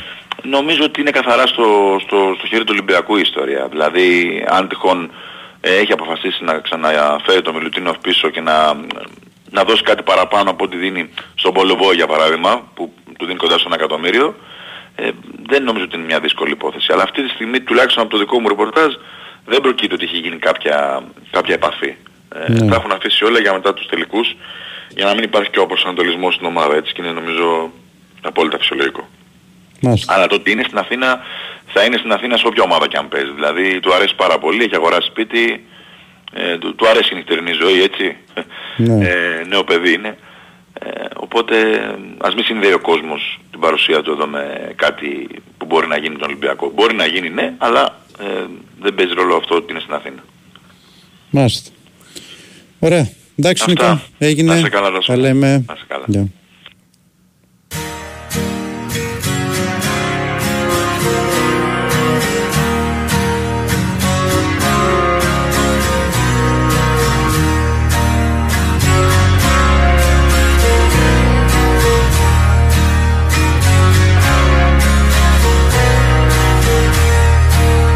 [0.44, 3.68] Νομίζω ότι είναι καθαρά στο, στο, στο χέρι του Ολυμπιακού η ιστορία.
[3.68, 5.12] Δηλαδή αν τυχόν
[5.62, 8.74] ε, έχει αποφασίσει να ξαναφέρει τον Μιλουτίνοφ πίσω και να,
[9.50, 13.58] να δώσει κάτι παραπάνω από ό,τι δίνει στον Πολοβό για παράδειγμα, που του δίνει κοντά
[13.58, 14.36] στο ένα εκατομμύριο,
[14.96, 15.10] ε,
[15.48, 16.92] δεν νομίζω ότι είναι μια δύσκολη υπόθεση.
[16.92, 18.94] Αλλά αυτή τη στιγμή, τουλάχιστον από το δικό μου ρεπορτάζ,
[19.46, 21.96] δεν προκύπτει ότι έχει γίνει κάποια, κάποια επαφή.
[22.36, 22.70] Ε, Ναι.
[22.70, 24.36] Τα έχουν αφήσει όλα για μετά τους τελικούς,
[24.90, 27.72] για να μην υπάρχει και ο προσανατολισμός στην ομάδα, έτσι και είναι νομίζω
[28.22, 29.08] απόλυτα φυσιολογικό.
[29.82, 30.14] Μάλιστα.
[30.14, 31.20] Αλλά το ότι είναι στην Αθήνα,
[31.66, 33.32] θα είναι στην Αθήνα σε όποια ομάδα και αν παίζει.
[33.32, 35.66] Δηλαδή του αρέσει πάρα πολύ, έχει αγοράσει σπίτι,
[36.34, 38.16] ε, του, του αρέσει η νυχτερινή ζωή, έτσι.
[38.78, 39.08] Ναι.
[39.08, 40.18] Ε, νέο παιδί είναι.
[40.80, 41.56] Ε, οπότε
[42.18, 45.28] ας μην συνδέει ο κόσμος την παρουσία του εδώ με κάτι
[45.58, 46.72] που μπορεί να γίνει τον Ολυμπιακό.
[46.76, 48.46] Μπορεί να γίνει ναι, αλλά ε,
[48.82, 50.24] δεν παίζει ρόλο αυτό ότι είναι στην Αθήνα.
[51.30, 51.70] Μάλιστα.
[52.84, 53.08] Ωραία.
[53.36, 53.90] Εντάξει, Αυτά.
[53.90, 54.02] Νικό.
[54.18, 54.52] Έγινε.
[54.54, 55.12] Να είσαι καλά, Ρώσο.
[55.12, 55.64] Τα λέμε.
[55.68, 56.06] Να είσαι καλά.
[56.08, 56.28] Γεια.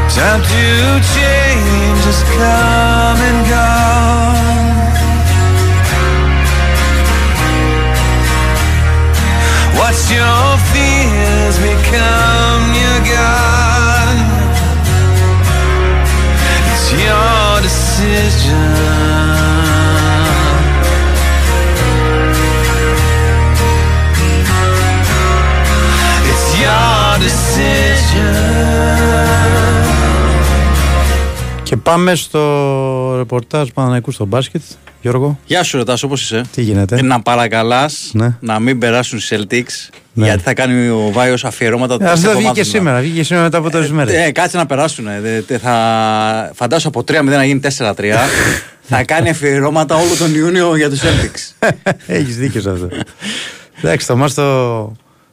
[0.10, 0.66] Time to
[1.14, 3.55] change has come and gone.
[10.08, 14.18] What's your fears become your God?
[16.70, 18.70] It's your decision.
[26.32, 28.36] It's your decision.
[31.64, 32.40] Και πάμε στο
[33.30, 34.62] ρεπορτάζ Παναναϊκού στο μπάσκετ.
[35.02, 35.40] Γιώργο.
[35.46, 36.42] Γεια σου, ρωτάς, όπως είσαι.
[36.52, 38.36] Τι γίνεται; Ε, να παρακαλάς Ναι.
[38.40, 40.26] να μην περάσουν οι Celtics Ναι.
[40.26, 43.00] γιατί θα κάνει ο Βάιος αφιερώματα Ε, στις Αυτό βγήκε εβδομάδες να- σήμερα.
[43.00, 44.14] Βγήκε σήμερα μετά από τόσε μέρες.
[44.28, 45.06] Ε, κάτσε να περάσουν.
[45.62, 46.52] θα...
[46.56, 48.16] Φαντάσου από 3-0 να γίνει 4-3.
[48.90, 51.70] θα κάνει αφιερώματα όλο τον Ιούνιο για τους Celtics.
[52.08, 52.88] Έχεις δίκιο σε αυτό.
[53.82, 54.82] Εντάξει, το μας το,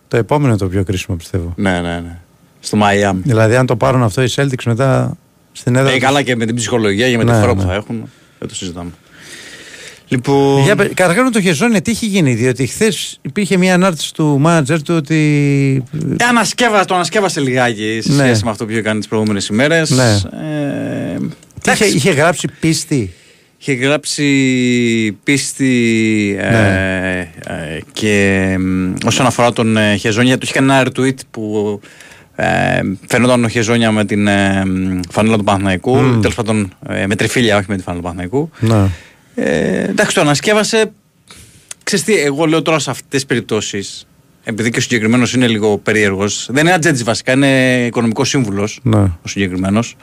[0.08, 1.52] το επόμενο είναι το πιο κρίσιμο πιστεύω.
[1.56, 2.16] ναι, ναι, ναι.
[2.60, 3.20] Στο Μαϊάμι.
[3.24, 5.16] Δηλαδή, αν το πάρουν αυτό οι Celtics μετά
[5.52, 5.88] στην έδρα.
[5.90, 7.60] Ε, τους- καλά και με την ψυχολογία και με τη Ναι, φορά ναι.
[7.62, 8.10] που θα έχουν.
[8.38, 8.90] Δεν το συζητάμε.
[10.08, 10.62] Λοιπόν...
[10.62, 14.36] Για, πε- καταρχάς με το Χεζόνια τι έχει γίνει, διότι χθες υπήρχε μια ανάρτηση του
[14.40, 15.84] μάνατζερ του ότι.
[16.18, 18.22] Ε, ανασκεύα, το ανασκεύασε λιγάκι σε Ναι.
[18.24, 19.90] σχέση με αυτό που είχε κάνει τις προηγούμενες ημέρες.
[19.90, 20.10] Ναι.
[20.12, 21.16] Ε,
[21.62, 21.96] Τι είχε, εντάξει.
[21.96, 23.12] είχε γράψει πίστη;
[23.58, 24.26] Είχε γράψει
[25.24, 27.30] πίστη ε, Ναι.
[27.46, 31.80] ε, και μ, όσον αφορά τον ε, Χεζόνια, του είχε κάνει ένα retweet που
[32.42, 36.20] ε, φαινόταν ο Χεζόνια με την ε, μ, φανέλα του Παναθηναϊκού, Μμ.
[36.20, 38.50] τέλος πάντων ε, με τριφύλια, όχι με τη φανέλα του Παναθηναϊκού.
[38.60, 38.88] Ναι.
[39.34, 40.92] Ε, εντάξει, το ανασκεύασε.
[41.84, 44.06] Ξέρεις τι, εγώ λέω τώρα σε αυτές τις περιπτώσεις,
[44.44, 48.98] επειδή και ο συγκεκριμένος είναι λίγο περίεργος, δεν είναι ατζέντης βασικά, είναι οικονομικός σύμβουλος Ναι.
[48.98, 49.96] ο συγκεκριμένος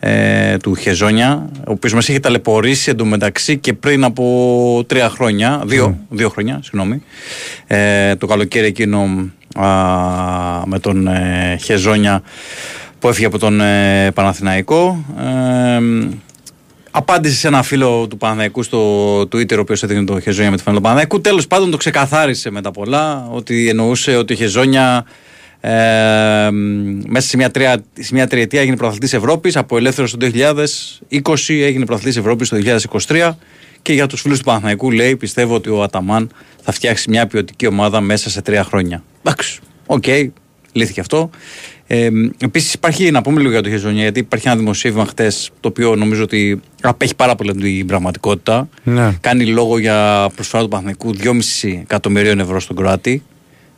[0.00, 5.98] ε, του Χεζόνια, ο οποίος μας είχε ταλαιπωρήσει εντωμεταξύ και πριν από τρία χρόνια, δύο,
[6.08, 7.02] δύο χρόνια, συγγνώμη,
[7.66, 9.06] ε, το καλοκαίρι εκείνο α,
[10.64, 12.22] με τον ε, Χεζόνια
[12.98, 15.04] που έφυγε από τον ε, Παναθηναϊκό.
[15.18, 15.80] Ε,
[16.90, 20.62] απάντησε σε ένα φίλο του Παναθηναϊκού στο Twitter, ο οποίος έδινε το Χεζόνια με τη
[20.62, 21.20] φανέλα του Παναθηναϊκού.
[21.20, 25.04] Τέλος πάντων το ξεκαθάρισε μετά πολλά ότι εννοούσε ότι ο Χεζόνια
[25.60, 26.48] ε,
[27.06, 30.34] μέσα σε μια, τρία, σε μια τριετία έγινε πρωταθλητής Ευρώπης από ελεύθερος το 2020
[31.48, 32.56] έγινε πρωταθλητής Ευρώπης το
[33.06, 33.30] 2023
[33.82, 36.30] και για τους φίλους του Παναθηναϊκού λέει πιστεύω ότι ο Αταμάν
[36.62, 39.02] θα φτιάξει μια ποιοτική ομάδα μέσα σε τρία χρόνια.
[39.22, 40.04] Εντάξει, οκ,
[40.72, 41.30] λύθηκε αυτό.
[41.86, 45.68] Ε, Επίσης, υπάρχει να πούμε λίγο για το Χεζονιά, γιατί υπάρχει ένα δημοσίευμα χτες το
[45.68, 48.68] οποίο νομίζω ότι απέχει πάρα πολύ από την πραγματικότητα.
[48.84, 49.16] Ναι.
[49.20, 51.14] Κάνει λόγο για προσφορά του Παναθηναϊκού
[51.62, 53.22] 2,5 εκατομμυρίων ευρώ στον Κροάτι.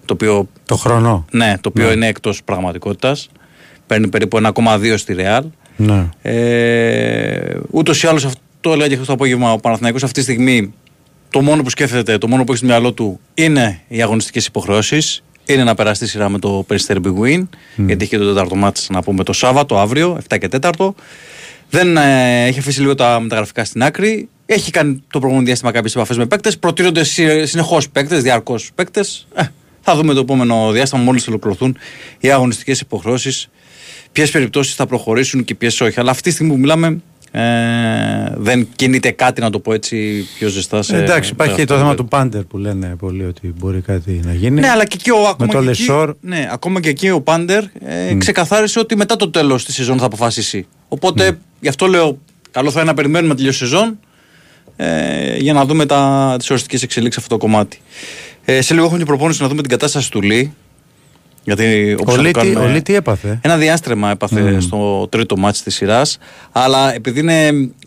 [0.04, 1.24] Το οποίο, Το χρόνο.
[1.30, 1.92] ναι, το οποίο Ναι.
[1.92, 3.28] είναι εκτός πραγματικότητας.
[3.86, 5.44] Παίρνει περίπου 1,2 στη Ρεάλ.
[5.76, 6.08] Ναι.
[6.22, 10.74] Ε, Ούτως ή άλλως, αυτό έλεγα και χθες το απόγευμα, ο Παναθηναϊκός αυτή τη στιγμή
[11.30, 15.22] το μόνο που σκέφτεται, το μόνο που έχει στο μυαλό του είναι οι αγωνιστικές υποχρεώσεις.
[15.44, 18.54] Είναι να περάσει τη σειρά με το Περιστέρι Big Win, γιατί έχει και το τέταρτο
[18.54, 20.90] μάτς να πούμε το Σάββατο, αύριο, 7 και 4.
[21.70, 24.28] Δεν ε, έχει αφήσει λίγο τα μεταγραφικά στην άκρη.
[24.46, 26.58] Έχει κάνει το προηγούμενο διάστημα κάποιες επαφές με παίκτες.
[26.58, 27.04] Προτείνονται
[27.44, 29.26] συνεχώς παίκτες, διαρκώς παίκτες.
[29.34, 29.42] Ε,
[29.80, 31.76] θα δούμε το επόμενο διάστημα, μόλις ολοκληρωθούν
[32.18, 33.48] οι αγωνιστικές υποχρεώσεις,
[34.12, 36.00] ποιες περιπτώσεις θα προχωρήσουν και ποιες όχι.
[36.00, 37.00] Αλλά αυτή τη στιγμή που μιλάμε,
[37.32, 37.40] ε,
[38.36, 40.82] δεν κινείται κάτι, να το πω έτσι, πιο ζεστά.
[40.82, 43.80] Σε, Εντάξει, σε υπάρχει και αυτό το θέμα του Πάντερ που λένε πολλοί ότι μπορεί
[43.80, 44.60] κάτι να γίνει.
[44.60, 46.08] Ναι, αλλά και εκεί ο, ακόμα, Με το και Λεσόρ.
[46.08, 49.98] εκεί, ναι, ακόμα και εκεί ο Πάντερ ε, ξεκαθάρισε ότι μετά το τέλος της σεζόν
[49.98, 50.66] θα αποφασίσει.
[50.88, 52.18] Οπότε γι' αυτό λέω,
[52.50, 53.98] καλό θα είναι να περιμένουμε να τελειώσει η σεζόν
[54.76, 55.86] ε, για να δούμε
[56.38, 57.78] τις οριστικές εξελίξεις σε αυτό το κομμάτι.
[58.44, 60.52] Ε, σε λίγο έχουμε την προπόνηση να δούμε την κατάσταση του Λί.
[61.54, 63.38] Γιατί όπως Ο θα Λί το τι- κάνουμε- ο Λί τι έπαθε.
[63.42, 64.62] Ένα διάστρεμα έπαθε Mm.
[64.62, 66.18] στο τρίτο μάτς της σειράς
[66.52, 67.46] Αλλά επειδή είναι,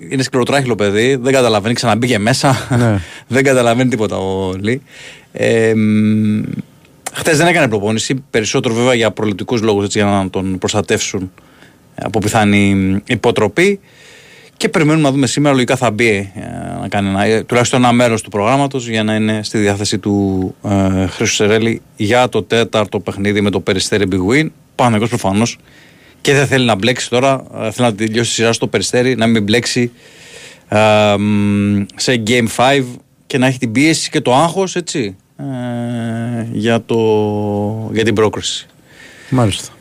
[0.10, 3.00] είναι σκληροτράχυλο παιδί Δεν καταλαβαίνει, ξαναμπήκε μέσα Ναι.
[3.36, 4.82] Δεν καταλαβαίνει τίποτα ο Λί
[5.34, 6.42] ε, μ,
[7.14, 11.32] Χθες δεν έκανε προπόνηση Περισσότερο βέβαια για προληπτικούς λόγους έτσι, Για να τον προστατεύσουν
[11.96, 13.80] Από πιθανή υποτροπή
[14.58, 17.92] και περιμένουμε να δούμε σήμερα, λογικά θα μπει ε, να κάνει ένα, ε, τουλάχιστον ένα
[17.92, 23.00] μέρος του προγράμματος για να είναι στη διάθεση του ε, Χρήσου Σερέλη για το τέταρτο
[23.00, 24.48] παιχνίδι με το Περιστέρι Big Win.
[24.76, 25.58] Παναγιώ προφανώς
[26.22, 27.44] και δεν θέλει να μπλέξει τώρα.
[27.54, 29.92] ε, θέλει να τελειώσει τη σειρά στο Περιστέρι, να μην μπλέξει
[30.68, 32.84] ε, μ, σε Game 5
[33.28, 35.44] και να έχει την πίεση και το άγχος έτσι ε,
[36.52, 36.98] για, το,
[37.94, 38.68] για την πρόκριση.
[39.30, 39.72] Μάλιστα.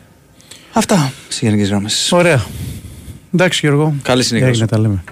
[0.73, 2.13] Αυτά σε γενικέ γραμμές.
[2.13, 2.45] Ωραία.
[3.35, 3.95] Εντάξει Γιώργο.
[4.03, 4.49] Καλή συνέχεια.
[4.49, 5.05] Έγινε, τα λέμε.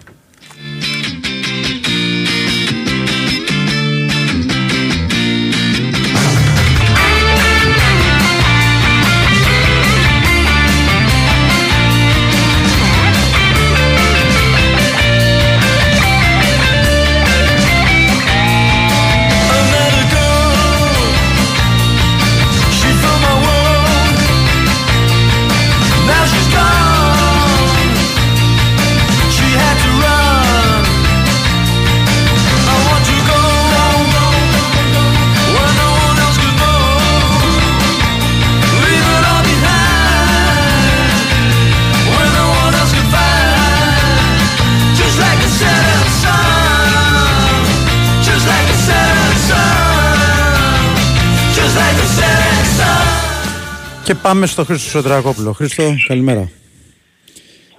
[54.10, 55.52] Και πάμε στο Χρήστο Σωτρακόπουλο.
[55.52, 56.50] Χρήστο, καλημέρα.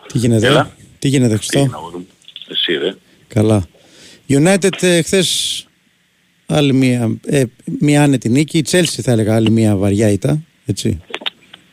[0.07, 0.75] Τι γίνεται, Έλα.
[0.99, 1.69] τι γίνεται Χρήστο.
[2.47, 2.95] Εσύ ρε.
[3.27, 3.63] Καλά.
[4.29, 5.67] United ε, χθες
[6.45, 7.43] άλλη μία, ε,
[7.79, 8.57] μία άνετη νίκη.
[8.57, 10.41] Η Chelsea θα έλεγα άλλη μία βαριά ήττα.
[10.65, 11.01] Έτσι.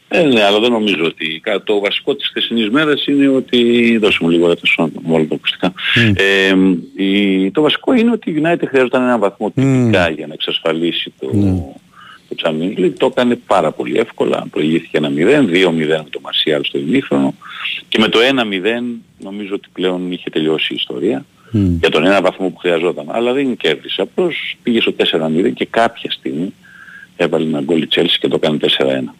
[0.08, 3.96] Ε, ναι, αλλά δεν νομίζω ότι κα- το βασικό της χθεσινής μέρας είναι ότι...
[4.00, 5.72] Δώσε μου λίγο το μόνο τα ακουστικά.
[6.14, 6.54] Ε,
[7.02, 11.30] η, το βασικό είναι ότι η United χρειαζόταν έναν βαθμό τυπικά για να εξασφαλίσει το,
[12.28, 12.92] το Champions League.
[12.98, 14.46] Το έκανε πάρα πολύ εύκολα.
[14.50, 17.34] Προηγήθηκε ένα 0, 2-0 με το Μαρσιάλ στο ημίχρονο
[17.88, 18.82] και με το 1-0
[19.18, 21.24] νομίζω ότι πλέον είχε τελειώσει η ιστορία.
[21.80, 23.06] για τον ένα βαθμό που χρειαζόταν.
[23.08, 24.02] Αλλά δεν κέρδισε.
[24.02, 26.54] Απλώς πήγε στο 4-0 και κάποια στιγμή
[27.16, 29.14] έβαλε ένα γκολ η Chelsea και το κάνει 4-1.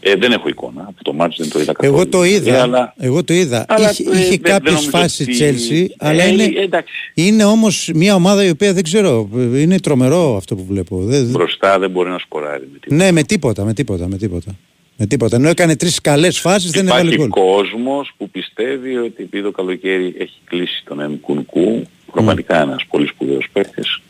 [0.00, 1.94] Ε, δεν έχω εικόνα από το μάτς, δεν το είδα καθόλου.
[1.96, 2.54] Εγώ το είδα.
[2.56, 3.64] Ε, αλλά, Εγώ το είδα.
[3.68, 6.92] Αλλά, είχε ε, είχε δεν- δεν κάποιες νομίζω φάσεις ότι- Chelsea, αλλά Ε, είναι, εντάξει.
[7.14, 9.28] είναι όμως μια ομάδα η οποία δεν ξέρω.
[9.34, 10.98] Είναι τρομερό αυτό που βλέπω.
[11.04, 12.68] Δεν- μπροστά δεν μπορεί να σκοράρει.
[12.72, 13.04] με τίποτα.
[13.04, 14.56] ναι, με τίποτα, με τίποτα, με τίποτα.
[15.00, 15.36] Με τίποτα.
[15.36, 17.44] Ενώ έκανε τρεις καλές φάσεις δεν έβαλε Υπάρχει γκολ.
[17.44, 21.82] κόσμος που πιστεύει ότι επειδή το καλοκαίρι έχει κλείσει τον Εμ Κουνκού,
[22.12, 24.00] πραγματικά ένας πολύ σπουδαίος παίκτης,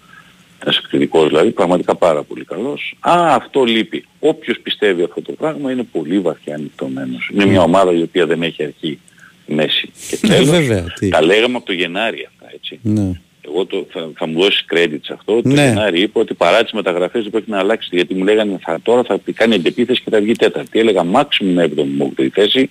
[0.62, 2.94] ένας εκρηκτικός δηλαδή, πραγματικά πάρα πολύ καλός.
[3.00, 4.04] Α, αυτό λείπει.
[4.18, 7.30] Όποιος πιστεύει αυτό το πράγμα είναι πολύ βαθιά ανοιχτωμένος.
[7.32, 8.98] Είναι μια ομάδα η οποία δεν έχει αρχή,
[9.46, 10.50] μέση και Ναι, τέλος.
[10.50, 11.08] βέβαια, τι.
[11.08, 12.78] Τα λέγαμε από το Γενάρη αυτά, έτσι.
[12.82, 13.10] Ναι.
[13.50, 15.42] Εγώ το, θα, θα μου δώσεις credit σε αυτό.
[15.42, 15.62] Το Ναι.
[15.68, 17.88] Γενάρη είπα ότι παρά τις μεταγραφές δεν πρέπει να αλλάξει.
[17.92, 20.78] Γιατί μου λέγανε θα, τώρα θα κάνει αντεπίθεση και θα βγει τέταρτη.
[20.78, 22.70] Έλεγα maximum 7η μου η θέση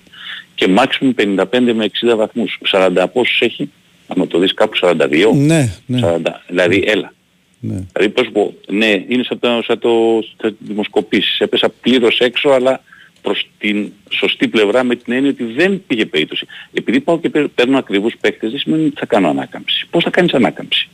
[0.54, 1.10] και maximum
[1.44, 1.44] 55
[1.74, 2.58] με 60 βαθμούς.
[2.72, 3.70] 40 πόσους έχει,
[4.06, 5.32] άμα το δεις κάπου 42.
[5.34, 6.00] Ναι, ναι.
[6.02, 7.12] 40, δηλαδή έλα.
[7.60, 7.78] Ναι.
[7.92, 11.38] Δηλαδή πώς πω, ναι, είναι σαν το, σαν το σαν τις δημοσκοπήσεις.
[11.38, 12.82] Έπεσα πλήρως έξω αλλά
[13.22, 16.46] προς την σωστή πλευρά με την έννοια ότι δεν πήγε περίπτωση.
[16.72, 19.86] Επειδή πάω και παίρνω- παίρνω ακριβούς παίκτες δεν σημαίνει ότι θα κάνω ανάκαμψη.
[19.90, 20.88] Πώς θα κάνεις ανάκαμψη;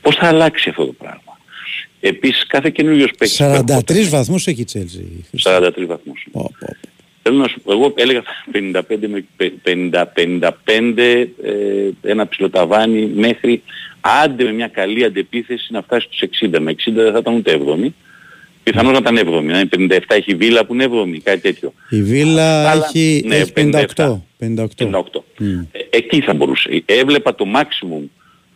[0.00, 1.38] Πώς θα αλλάξει αυτό το πράγμα;
[2.00, 3.36] Επίσης κάθε καινούριος παίκτης...
[3.36, 5.60] που 43 βαθμούς έχει η Chelsea.
[5.66, 6.26] 43 βαθμούς.
[7.22, 8.22] Θέλω να σου πω, εγώ έλεγα
[8.52, 9.24] 55 με
[9.64, 13.62] 50, 55, ε, ένα ψηλοταβάνι μέχρι
[14.00, 16.58] άντε με μια καλή αντεπίθεση να φτάσει στους 60.
[16.60, 17.88] Με 60 δεν θα ήταν ούτε 7η.
[18.62, 19.42] Πιθανώς να ήταν 7η.
[19.42, 21.72] Να είναι 57 έχει βίλα που είναι 7η, κάτι τέτοιο.
[21.88, 23.82] Η Βίλα Αλλά, έχει, ναι, έχει 58.
[23.94, 24.20] 58.
[24.38, 25.02] 58.
[25.38, 25.60] Μμ.
[25.72, 26.82] Ε, εκεί θα μπορούσε.
[26.84, 28.02] Έβλεπα το maximum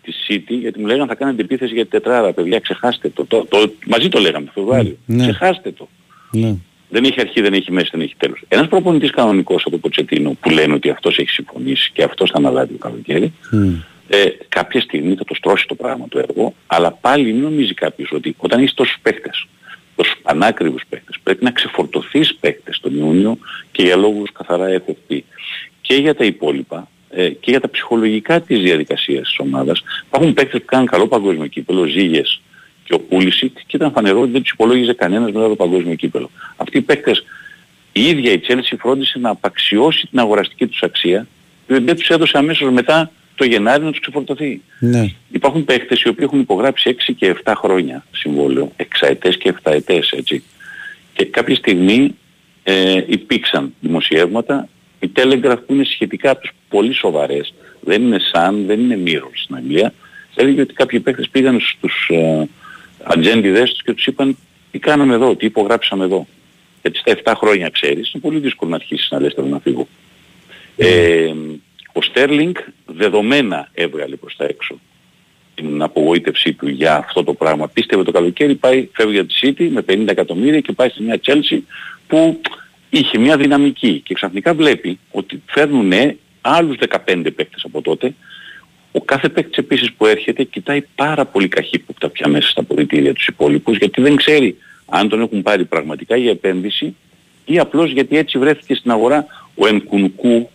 [0.02, 2.32] της City γιατί μου λέγανε θα κάνετε επίθεση για την τετράδα.
[2.32, 3.24] Παιδιά ξεχάστε το.
[3.24, 4.96] το, το μαζί το λέγαμε το Φεβρουάριο.
[5.06, 5.22] Ναι.
[5.22, 5.88] Ξεχάστε το.
[6.30, 6.54] Ναι.
[6.88, 8.42] Δεν έχει αρχή, δεν έχει μέση, δεν έχει τέλος.
[8.48, 12.38] Ένας προπονητής κανονικός από το Ποτσετίνο που λένε ότι αυτός έχει συμφωνήσει και αυτός θα
[12.38, 13.74] αναλάβει το καλοκαίρι, Μμ.
[14.14, 18.12] Ε, κάποια στιγμή θα το στρώσει το πράγμα το έργο, αλλά πάλι μην νομίζει κάποιος
[18.12, 19.46] ότι όταν έχεις τόσους παίχτες,
[19.96, 23.38] τόσους πανάκριβους παίχτες, πρέπει να ξεφορτωθείς παίχτες τον Ιούνιο
[23.72, 25.18] και για λόγους καθαρά FFP.
[25.80, 30.60] Και για τα υπόλοιπα, ε, και για τα ψυχολογικά της διαδικασίας της ομάδας, υπάρχουν παίχτες
[30.60, 32.40] που κάνουν καλό παγκόσμιο κύπελο, Ζήγες
[32.84, 36.30] και ο Πούλησιτ και ήταν φανερό ότι δεν τους υπολόγιζε κανένας μετά το παγκόσμιο κύπελο.
[36.56, 37.24] Αυτοί οι παίκτες,
[37.92, 41.26] η ίδια η Chelsea φρόντισε να απαξιώσει την αγοραστική τους αξία
[41.66, 44.60] και δεν τους έδωσε αμέσως μετά το Γενάρη να τους ξεφορτωθεί.
[44.78, 45.06] Ναι.
[45.30, 50.10] Υπάρχουν παίκτες οι οποίοι έχουν υπογράψει 6 και 7 χρόνια συμβόλαιο, εξαετές και 7 ετές
[50.10, 50.42] έτσι.
[51.12, 52.16] Και κάποια στιγμή
[52.62, 54.68] ε, υπήρξαν δημοσιεύματα,
[55.00, 59.30] οι Telegraph που είναι σχετικά από τις πολύ σοβαρές, δεν είναι σαν, δεν είναι Mirror
[59.34, 59.92] στην Αγγλία,
[60.34, 62.48] έλεγε ότι κάποιοι παίκτες πήγαν στους ε,
[63.02, 64.36] ατζέντιδες τους και τους είπαν
[64.70, 66.26] τι κάναμε εδώ, τι υπογράψαμε εδώ.
[66.82, 69.88] Γιατί στα 7 χρόνια ξέρεις, είναι πολύ δύσκολο να αρχίσεις να λες θέλω να φύγω.
[70.76, 71.32] Ε,
[71.92, 72.54] ο Στέρλινγκ
[72.86, 74.80] δεδομένα έβγαλε προς τα έξω
[75.54, 77.68] την απογοήτευσή του για αυτό το πράγμα.
[77.68, 81.20] Πίστευε το καλοκαίρι, πάει, φεύγει από τη City με 50 εκατομμύρια και πάει σε μια
[81.24, 81.60] Chelsea
[82.06, 82.40] που
[82.90, 85.92] είχε μια δυναμική και ξαφνικά βλέπει ότι φέρνουν
[86.40, 88.14] άλλους 15 παίκτες από τότε.
[88.92, 93.26] Ο κάθε παίκτης επίσης που έρχεται κοιτάει πάρα πολύ καχύποπτα πια μέσα στα ποδητήρια τους
[93.26, 94.56] υπόλοιπους γιατί δεν ξέρει
[94.86, 96.96] αν τον έχουν πάρει πραγματικά για επένδυση
[97.44, 100.50] ή απλώς γιατί έτσι βρέθηκε στην αγορά ο Ενκουνκού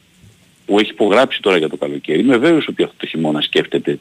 [0.68, 2.20] που έχει υπογράψει τώρα για το καλοκαίρι.
[2.20, 4.00] Είμαι βέβαιος ότι αυτό το χειμώνα σκέφτεται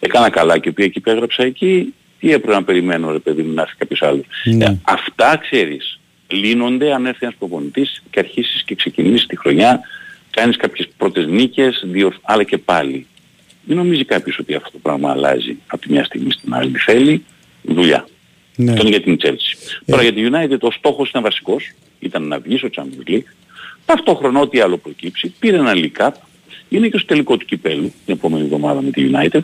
[0.00, 3.54] έκανα καλά και πήγα εκεί που έγραψα εκεί τι έπρεπε να περιμένω ρε παιδί μου
[3.54, 4.24] να έρθει κάποιος άλλος.
[4.44, 4.64] Ναι.
[4.64, 9.80] Ε, αυτά ξέρεις λύνονται αν έρθει ένας προπονητής και αρχίσεις και ξεκινήσεις τη χρονιά
[10.30, 13.06] κάνεις κάποιες πρώτες νίκες, δύο, αλλά και πάλι.
[13.64, 16.78] Μην νομίζει κάποιος ότι αυτό το πράγμα αλλάζει από τη μια στιγμή στην άλλη.
[16.78, 17.24] Θέλει
[17.62, 18.08] δουλειά.
[18.56, 18.70] Ναι.
[18.70, 19.78] Αυτό είναι για την Chelsea.
[19.86, 21.72] Τώρα για τη United ο στόχος ήταν βασικός.
[21.98, 23.22] Ήταν να βγεις στο Champions League.
[23.90, 25.34] Ταυτόχρονα ό,τι άλλο προκύψει.
[25.38, 26.10] Πήρε ένα League Cup.
[26.68, 29.40] Είναι και στο τελικό του κυπέλου την επόμενη εβδομάδα με τη United.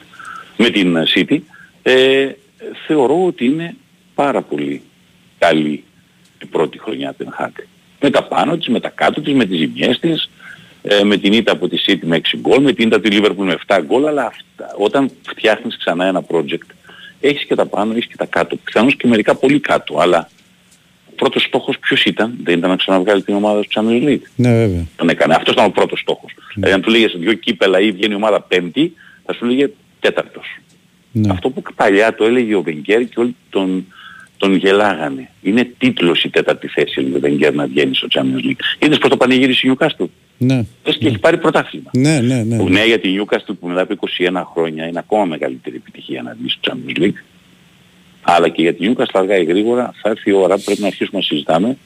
[0.57, 1.39] Με την ε, City.
[1.83, 2.31] Ε,
[2.87, 3.75] θεωρώ ότι είναι
[4.15, 4.83] πάρα πολύ
[5.39, 5.85] καλή
[6.43, 7.63] η πρώτη χρονιά του Hag.
[8.01, 10.31] Με τα πάνω της, με τα κάτω της, με τις ζημιές της,
[10.83, 13.45] ε, με την ήττα από τη City με 6 γκολ, με την ήττα του Liverpool
[13.45, 16.71] με 7 γκολ, αλλά αυτά, όταν φτιάχνεις ξανά ένα project,
[17.21, 18.57] έχεις και τα πάνω, έχεις και τα κάτω.
[18.57, 20.36] Πιθανώς και μερικά πολύ κάτω, αλλά ο
[21.17, 24.23] πρώτος στόχος ποιος ήταν, δεν ήταν να ξαναβγάλει την ομάδα του Champions League.
[24.37, 24.87] Ναι, βέβαια.
[24.97, 25.35] Τον έκανε.
[25.35, 26.33] Αυτός ήταν ο πρώτος στόχος.
[26.55, 28.93] Δηλαδή αν του λέγες δυο κύπελα ή βγαίνει η ομάδα πέμπτη,
[29.25, 29.71] θα σου λέγε
[30.01, 30.47] τέταρτος.
[31.13, 31.31] Ναι.
[31.31, 33.87] Αυτό που παλιά το έλεγε ο Βενγκέρ και όλοι τον,
[34.37, 35.31] τον γελάγανε.
[35.43, 38.61] Είναι τίτλος η τέταρτη θέση έλεγε ο Βενγκέρ να βγαίνει στο Champions League.
[38.79, 40.07] Είδες πως το πανηγύρισε η Newcastle;
[40.39, 40.65] Ναι.
[40.83, 41.91] Πες και έχει πάρει πρωτάθλημα.
[41.93, 42.57] Ναι, ναι, ναι.
[42.57, 43.95] Που ναι για την Newcastle που μετά από
[44.31, 47.19] 21 χρόνια είναι ακόμα μεγαλύτερη επιτυχία να βγει στο Champions League.
[48.29, 50.87] Αλλά και για την Newcastle αργά ή γρήγορα θα έρθει η ώρα που πρέπει να
[50.87, 51.77] αρχίσουμε να συζητάμε.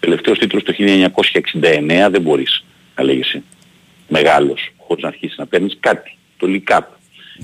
[0.00, 2.64] Τελευταίος τίτλος το 1969 δεν μπορείς
[2.96, 3.42] να λέγεσαι
[4.08, 6.16] μεγάλος χωρίς να αρχίσεις να παίρνεις κάτι.
[6.36, 6.82] Το League Cup.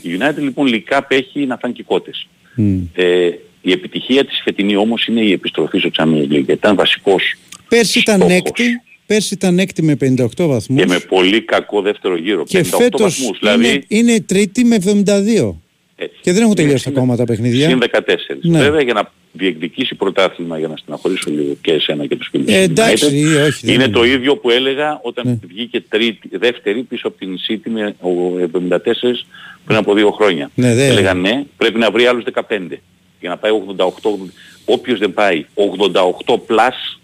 [0.03, 2.29] Η United λοιπόν λικά έχει να φάνε και κότες.
[2.55, 2.83] Μμ.
[2.95, 3.31] Ε,
[3.63, 6.29] η επιτυχία της φετινή όμως είναι η επιστροφή στο Champions League.
[6.29, 7.23] Γιατί ήταν βασικός
[7.69, 8.37] Πέρσι ήταν στόχος.
[8.37, 8.65] έκτη,
[9.07, 12.45] πέρσι ήταν έκτη με 58 βαθμούς και με πολύ κακό δεύτερο γύρο.
[12.45, 13.39] και 58 φέτος βαθμούς.
[13.39, 15.55] Δηλαδή είναι, είναι τρίτη με 72.
[15.97, 16.17] Έτσι.
[16.21, 17.69] Και δεν έχουν τελειώσει συν- ακόμα τα παιχνίδια.
[17.69, 18.39] συν 14.
[18.43, 18.59] Ναι.
[18.59, 22.53] Βέβαια για να διεκδικήσει πρωτάθλημα για να στεναχωρήσω λίγο και εσένα και τους φίλους Ε,
[22.53, 23.93] της εντάξει, United, όχι, δεν είναι είναι.
[23.93, 25.39] το ίδιο που έλεγα όταν Ναι.
[25.49, 29.25] βγήκε τρίτη, δεύτερη πίσω από την City με ο 74
[29.65, 30.51] πριν από δύο χρόνια.
[30.55, 32.81] Ναι, δε- Έλεγα ναι, πρέπει να βρει άλλους 15
[33.21, 34.31] για να πάει 88.
[34.65, 36.99] Όποιος δεν πάει 88 plus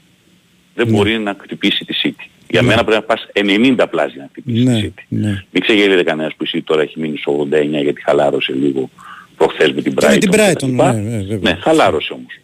[0.75, 0.93] δεν Ναι.
[0.97, 2.10] μπορεί να χτυπήσει τη City.
[2.51, 5.03] Για μένα πρέπει να πας 90 plus για να χτυπήσει Ναι, τη City.
[5.09, 5.45] ναι.
[5.51, 8.91] Μην ξεγελείται κανένας που η City τώρα έχει μείνει στο 89 γιατί χαλάρωσε λίγο
[9.37, 10.11] προχθές με την Και Brighton.
[10.13, 10.93] με την και τα Brighton, λοιπά.
[10.93, 11.53] ναι, ναι, βέβαια.
[11.53, 12.39] Ναι, χαλάρωσε όμως.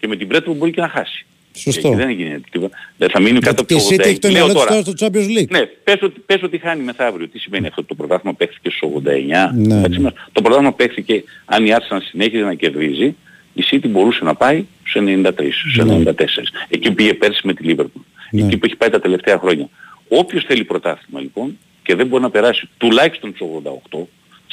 [0.00, 1.26] Και με την Brighton μπορεί και να χάσει.
[1.56, 1.88] Σωστό.
[1.90, 2.76] Και δεν έγινε τίποτα.
[2.96, 4.04] Δεν θα μείνει κάτω από Και το η City 80.
[4.08, 4.82] έχει το Λέω μυαλό της τώρα.
[4.82, 5.48] τώρα στο Champions League.
[5.50, 7.28] Ναι, πες ότι, πες ότι χάνει μεθαύριο.
[7.28, 9.50] Τι σημαίνει αυτό το πρωτάθλημα παίχθηκε στους 89.
[9.54, 10.10] Ναι, Εντάξει, ναι.
[10.32, 13.14] Το πρωτάθλημα παίχθηκε, αν η Arsenal συνέχιζε να κερδίζει,
[13.54, 16.48] η City μπορούσε να πάει στους 93, στους 94.
[16.68, 18.02] Εκεί που πήγε πέρσι με τη Liverpool.
[18.40, 18.46] Ναι.
[18.46, 19.68] Εκεί που έχει πάει τα τελευταία χρόνια.
[20.08, 23.48] Όποιος θέλει πρωτάθλημα λοιπόν και δεν μπορεί να περάσει τουλάχιστον στους
[23.92, 23.98] 88,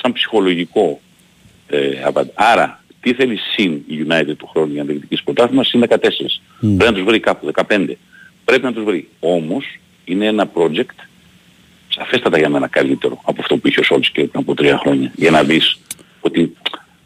[0.01, 0.99] σαν ψυχολογικό
[1.67, 5.83] ε, απαντ- Άρα, τι θέλει συν η United του χρόνου για να διεκδικήσει πρωτάθλημα, συν
[5.89, 5.97] 14.
[6.59, 7.91] Πρέπει να τους βρει κάπου, 15.
[8.45, 9.07] Πρέπει να τους βρει.
[9.19, 9.65] Όμως,
[10.05, 10.95] είναι ένα project
[11.89, 15.11] σαφέστατα για μένα καλύτερο από αυτό που είχε ο Σόλτς και πριν από τρία χρόνια.
[15.15, 15.79] Για να δεις
[16.19, 16.53] ότι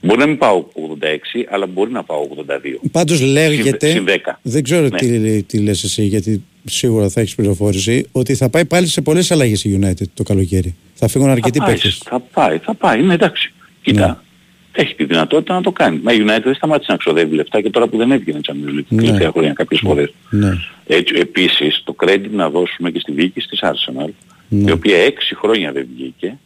[0.01, 2.79] μπορεί να μην πάω 86, αλλά μπορεί να πάω 82.
[2.91, 4.39] Πάντως λέγεται, Συν 10.
[4.41, 4.97] δεν ξέρω Ναι.
[4.97, 9.31] τι, τι λες εσύ γιατί σίγουρα θα έχεις πληροφόρηση, ότι θα πάει πάλι σε πολλές
[9.31, 10.75] αλλαγές η United το καλοκαίρι.
[10.93, 12.01] Θα φύγουν αρκετοί θα πάει, παίκτες.
[12.05, 13.53] θα πάει, θα πάει, είναι εντάξει.
[13.81, 14.23] Κοίτα,
[14.71, 15.99] έχει τη δυνατότητα να το κάνει.
[16.03, 18.83] Μα η United δεν σταμάτησε να ξοδεύει λεφτά και τώρα που δεν έβγαινε Champions League
[18.89, 19.01] τα Ναι.
[19.01, 20.13] τελευταία χρόνια κάποιες φορές.
[20.29, 20.51] Ναι.
[20.87, 24.09] Έτσι, επίσης, το credit να δώσουμε και στη διοίκηση της Arsenal,
[24.49, 24.69] Ναι.
[24.69, 26.37] η οποία έξι χρόνια δεν βγήκε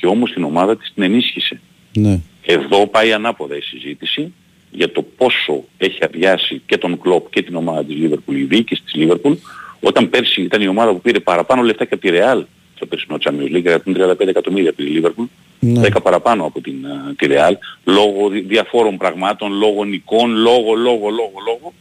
[0.00, 1.60] και όμως την ομάδα της την ενίσχυσε.
[1.92, 2.20] Ναι.
[2.46, 4.32] Εδώ πάει ανάποδα η συζήτηση
[4.74, 8.82] για το πόσο έχει αδειάσει και τον Κλόπ και την ομάδα της Liverpool, η διοίκηση
[8.82, 9.36] της Liverpool,
[9.80, 12.42] όταν πέρσι ήταν η ομάδα που πήρε παραπάνω λεφτά και από τη Real
[12.76, 13.76] στο περσινό Champions League,
[14.16, 15.26] 135 εκατομμύρια από τη Liverpool,
[15.60, 15.80] Ναι.
[15.88, 17.52] 10 παραπάνω από την, α, τη Real,
[17.84, 21.72] λόγω δι- διαφόρων πραγμάτων, λόγω νικών, λόγω, λόγω, λόγω, λόγω,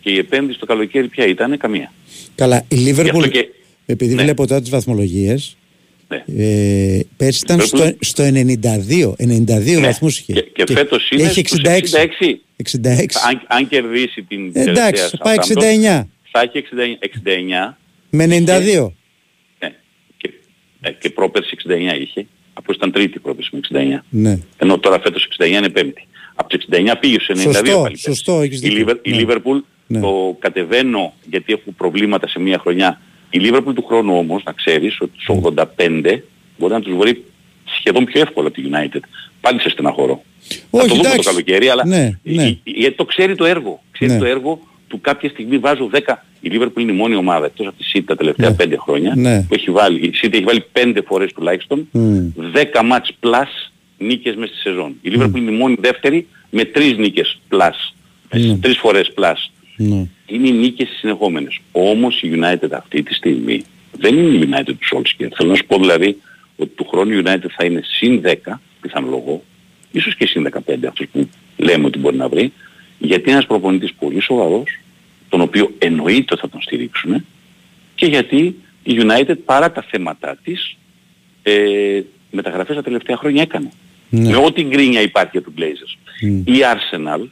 [0.00, 1.92] και η επένδυση το καλοκαίρι ποια ήταν, καμία.
[2.34, 3.48] Καλά, η Γι' αυτό Liverpool, και-
[3.86, 4.22] επειδή Ναι.
[4.22, 5.56] βλέπω τώρα τις βαθμολογίες,
[6.08, 6.24] Ναι.
[6.44, 9.80] ε, πέρσι ήταν Liverpool- στο, στο 92, 92 Ναι.
[9.80, 10.32] βαθμούς είχε.
[10.32, 11.98] Και, και, φέτος είναι έχει στους 66.
[11.98, 12.40] 66.
[12.56, 13.06] 66.
[13.28, 16.06] Αν, αν κερδίσει την Εντάξει, τελευταία θα πάει Southampton, 69.
[16.30, 17.78] Θα έχει 69, 69
[18.10, 18.92] Με 92.
[19.60, 19.74] ναι,
[20.16, 20.30] και,
[20.80, 22.26] ε, και πρόπερση 69 είχε.
[22.52, 24.04] Από ήταν τρίτη πρόπερση με 69.
[24.10, 24.38] Ναι.
[24.58, 26.06] Ενώ τώρα φέτος 69 είναι πέμπτη.
[26.34, 27.82] Από τις 69 πήγε στους 92 Σωστό, πάλι.
[27.82, 28.02] πέρσι.
[28.02, 28.84] σωστό, έχεις Η, δίκιο.
[28.88, 29.22] Liver- η Ναι.
[29.22, 30.00] Liverpool Ναι.
[30.00, 33.00] το κατεβαίνω γιατί έχουν προβλήματα σε μία χρονιά.
[33.30, 36.22] Η Liverpool του χρόνου όμως, να ξέρεις, ότι στους 85
[36.58, 37.24] μπορεί να τους βρει
[37.78, 39.00] σχεδόν πιο εύκολα από τη United.
[39.40, 40.22] Πάλι σε στεναχωρώ.
[40.70, 41.16] Όχι, θα το δούμε εντάξει.
[41.18, 42.42] το καλοκαίρι, αλλά Ναι, ναι.
[42.46, 43.82] η- η- γιατί το ξέρει το έργο.
[43.90, 44.18] Ξέρει Ναι.
[44.18, 46.24] το έργο του κάποια στιγμή βάζω 10.
[46.40, 48.56] Η Liverpool είναι η μόνη ομάδα εκτός από τη City τα τελευταία Ναι.
[48.56, 49.42] 5 χρόνια Ναι.
[49.42, 50.06] που έχει βάλει.
[50.06, 52.28] Η City έχει βάλει 5 φορές τουλάχιστον Μμ.
[52.52, 54.94] 10 match plus νίκες μέσα στη σεζόν.
[55.02, 57.94] Η Liverpool είναι η μόνη δεύτερη με 3 νίκες plus.
[58.30, 58.58] Ναι.
[58.62, 59.50] 3 φορές plus.
[59.76, 60.06] Ναι.
[60.26, 61.58] Είναι οι νίκες οι συνεχόμενες.
[61.72, 63.64] Όμως η United αυτή τη στιγμή
[63.98, 65.28] δεν είναι η United του Solskjaer.
[65.36, 66.20] Θέλω να σου πω δηλαδή
[66.56, 69.42] ότι του χρόνου η United θα είναι συν 10 πιθανολογώ,
[69.92, 72.52] ίσως και συν 15 αυτούς που λέμε ότι μπορεί να βρει,
[72.98, 74.78] γιατί είναι ένας προπονητής πολύ σοβαρός,
[75.28, 77.24] τον οποίο εννοείται ότι θα τον στηρίξουν
[77.94, 80.76] και γιατί η United παρά τα θέματα της
[81.42, 82.00] ε,
[82.30, 83.70] μεταγραφές τα τελευταία χρόνια έκανε.
[84.08, 84.28] Ναι.
[84.28, 85.96] Με ό,τι γκρίνια υπάρχει για τους Blazers.
[86.20, 86.38] Μμ.
[86.38, 87.26] Η Arsenal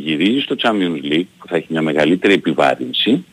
[0.00, 3.24] γυρίζει στο Champions League που θα έχει μια μεγαλύτερη επιβάρυνση.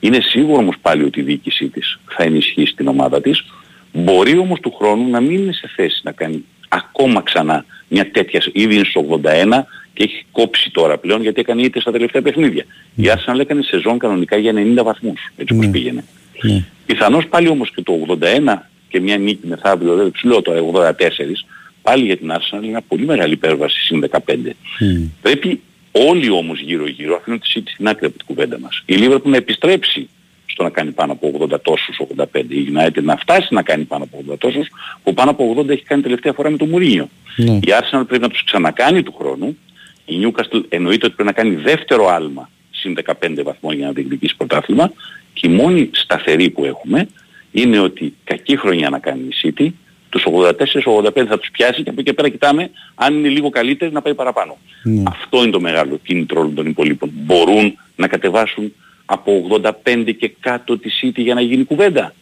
[0.00, 3.44] Είναι σίγουρο όμως πάλι ότι η διοίκησή της θα ενισχύσει την ομάδα της.
[3.92, 8.42] Μπορεί όμως του χρόνου να μην είναι σε θέση να κάνει ακόμα ξανά μια τέτοια,
[8.52, 12.64] ήδη είναι στο 81 και έχει κόψει τώρα πλέον γιατί έκανε είτε στα τελευταία παιχνίδια.
[12.94, 15.72] Η Arsenal έκανε σεζόν κανονικά για 90 βαθμούς, έτσι όπως Ναι.
[15.72, 16.04] πήγαινε.
[16.42, 16.64] Ναι.
[16.86, 21.44] Πιθανώς πάλι όμως και το 81 και μια νίκη μεθαύριο, δεν σου λέω το 84,
[21.82, 24.56] πάλι για την Arsenal είναι μια πολύ μεγάλη υπέρβαση συν 15.
[24.80, 25.04] Μμ.
[25.22, 25.60] Πρέπει
[25.92, 29.22] όλοι όμως γύρω γύρω, αφήνω τη City στην άκρη από την κουβέντα μας, η Liverpool
[29.22, 30.08] να επιστρέψει
[30.46, 32.24] στο να κάνει πάνω από 80 τόσους, 85.
[32.48, 34.68] Η United να φτάσει να κάνει πάνω από 80 τόσους,
[35.02, 37.08] που πάνω από 80 έχει κάνει τελευταία φορά με τον Μουρίνιο.
[37.36, 37.52] Ναι.
[37.52, 39.58] Η Arsenal πρέπει να τους ξανακάνει του χρόνου.
[40.04, 44.36] Η Newcastle εννοείται ότι πρέπει να κάνει δεύτερο άλμα συν 15 βαθμών για να διεκδικήσει
[44.36, 44.92] πρωτάθλημα.
[45.32, 47.08] Και η μόνη σταθερή που έχουμε
[47.52, 49.68] είναι ότι κακή χρονιά να κάνει η City,
[50.12, 53.92] τους 84-85 θα τους πιάσει και από εκεί και πέρα κοιτάμε αν είναι λίγο καλύτεροι
[53.92, 54.58] να πάει παραπάνω.
[54.82, 55.02] Ναι.
[55.06, 57.10] Αυτό είναι το μεγάλο κίνητρο όλων των υπολείπων.
[57.12, 58.72] Μπορούν να κατεβάσουν
[59.04, 59.46] από
[59.84, 62.14] 85 και κάτω τη City για να γίνει κουβέντα.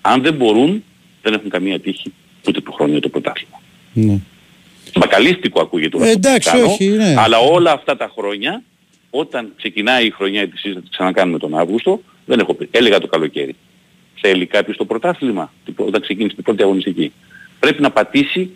[0.00, 0.84] Αν δεν μπορούν,
[1.22, 2.12] δεν έχουν καμία τύχη
[2.48, 3.60] ούτε του χρόνου το πρωτάθλημα.
[3.92, 4.18] Ναι.
[4.98, 7.14] Μπακαλίστικο ακούγεται όλο Ε, αυτό που εντάξει, κάνω, όχι, ναι.
[7.18, 8.62] αλλά όλα αυτά τα χρόνια,
[9.10, 12.68] όταν ξεκινάει η χρονιά της συζήτησης, ξανακάνουμε τον Αύγουστο, δεν έχω πει.
[12.70, 13.54] Έλεγα το καλοκαίρι.
[14.20, 17.12] Θέλει κάποιος το πρωτάθλημα, την- όταν ξεκίνησε την πρώτη αγωνιστική.
[17.60, 18.50] Πρέπει να πατήσει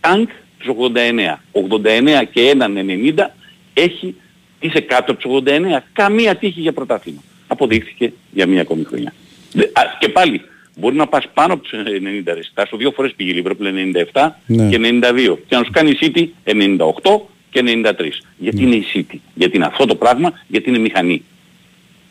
[0.00, 0.26] τάγκ
[0.58, 1.40] τους 89.
[1.52, 3.30] 89 και έναν 90
[3.74, 4.14] έχει,
[4.60, 5.82] είσαι κάτω από τους 89.
[5.92, 7.22] Καμία τύχη για πρωτάθλημα.
[7.46, 9.12] Αποδείχθηκε για μία ακόμη χρονιά.
[9.52, 10.40] Δε- α, Και πάλι,
[10.76, 12.40] μπορεί να πας πάνω από τους 90 ρε.
[12.54, 13.66] Τάσο δύο φορές πήγε η Liverpool
[14.12, 14.68] 97 Ναι.
[14.68, 15.38] και 92.
[15.46, 18.22] Και να σου κάνει η City 98 και 93.
[18.38, 19.16] Γιατί είναι η City.
[19.34, 21.22] Γιατί είναι αυτό το πράγμα, γιατί είναι μηχανή.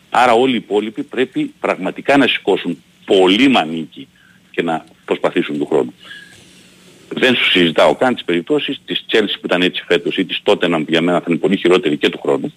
[0.09, 4.07] Άρα όλοι οι υπόλοιποι πρέπει πραγματικά να σηκώσουν πολύ μανίκι
[4.51, 5.93] και να προσπαθήσουν του χρόνου.
[7.15, 10.77] Δεν σου συζητάω καν τις περιπτώσεις της Chelsea που ήταν έτσι φέτος ή της Tottenham
[10.85, 12.53] που για μένα θα είναι πολύ χειρότερη και του χρόνου.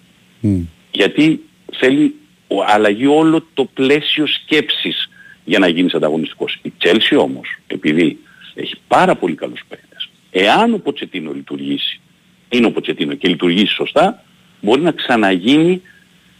[0.90, 1.40] Γιατί
[1.72, 2.14] θέλει
[2.48, 5.08] ο- αλλαγή όλο το πλαίσιο σκέψης
[5.44, 6.58] για να γίνεις ανταγωνιστικός.
[6.62, 8.18] Η Chelsea όμως, επειδή
[8.54, 12.00] έχει πάρα πολύ καλούς παίκτες, εάν ο Ποτσετίνο λειτουργήσει,
[12.48, 14.24] είναι ο Ποτσετίνο και λειτουργήσει σωστά,
[14.60, 15.82] μπορεί να ξαναγίνει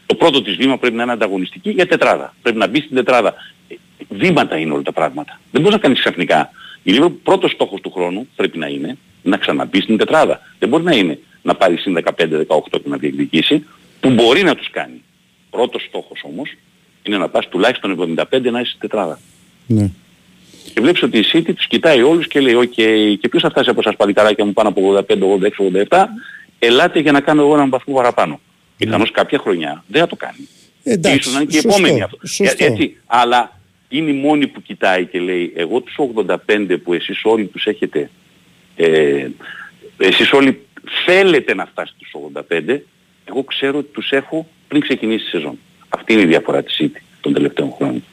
[0.07, 2.35] το πρώτο της βήμα πρέπει να είναι ανταγωνιστική για τετράδα.
[2.43, 3.35] Πρέπει να μπει στην τετράδα.
[3.69, 3.75] Ε,
[4.09, 5.41] Βήματα είναι όλα τα πράγματα.
[5.51, 6.51] Δεν μπορείς να κάνεις ξαφνικά.
[6.89, 10.41] Η Liverpool πρώτος στόχος του χρόνου πρέπει να είναι να ξαναμπεί στην τετράδα.
[10.59, 12.13] Δεν μπορεί να είναι να πάρει συν 15-18
[12.71, 13.65] και να διεκδικήσει,
[14.01, 15.03] που μπορεί να τους κάνει.
[15.51, 16.55] Πρώτος στόχος όμως
[17.03, 19.19] είναι να πας τουλάχιστον 75 να είσαι στην τετράδα.
[19.67, 19.91] Ναι.
[20.75, 22.71] Και βλέπεις ότι η City τους κοιτάει όλους και λέει «ΟΚ,
[23.21, 26.05] και ποιος θα φτάσει από εσάς παλικαράκια μου πάνω από 85, 86, 87,
[26.59, 28.41] ελάτε για να κάνω εγώ έναν βαθμό παραπάνω».
[28.77, 30.49] Πιθανώς κάποια χρονιά δεν θα το κάνει.
[30.83, 32.19] Εντάξει, Ίσως να είναι και η σωστό, επόμενη αυτό.
[32.27, 32.65] σωστό.
[32.65, 33.56] Ε, Έτσι, αλλά
[33.89, 35.95] είναι η μόνη που κοιτάει και λέει εγώ τους
[36.49, 38.11] 85 που εσείς όλοι τους έχετε,
[38.77, 39.27] ε,
[39.99, 40.67] εσείς όλοι
[41.05, 42.83] θέλετε να φτάσετε στους 85,
[43.25, 45.59] εγώ ξέρω ότι τους έχω πριν ξεκινήσει η σεζόν.
[45.89, 48.05] Αυτή είναι η διαφορά της City των τελευταίων χρόνων.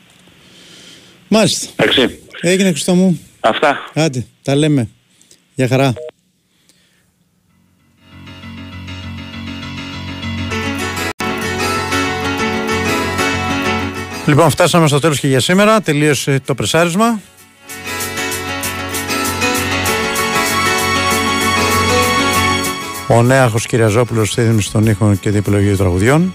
[1.28, 1.70] Μάλιστα.
[1.76, 2.20] Εντάξει.
[2.42, 3.20] Έγινε Χριστό μου.
[3.40, 3.92] Αυτά.
[3.94, 4.90] Άντε, τα λέμε.
[5.56, 5.94] Για χαρά.
[14.26, 15.82] Λοιπόν, φτάσαμε στο τέλος και για σήμερα.
[15.82, 17.20] Τελείωσε το πρεσάρισμα.
[23.08, 26.34] Ο Νέαχος Κυριαζόπουλος θέτει στον ήχο και την επιλογή των τραγουδιών.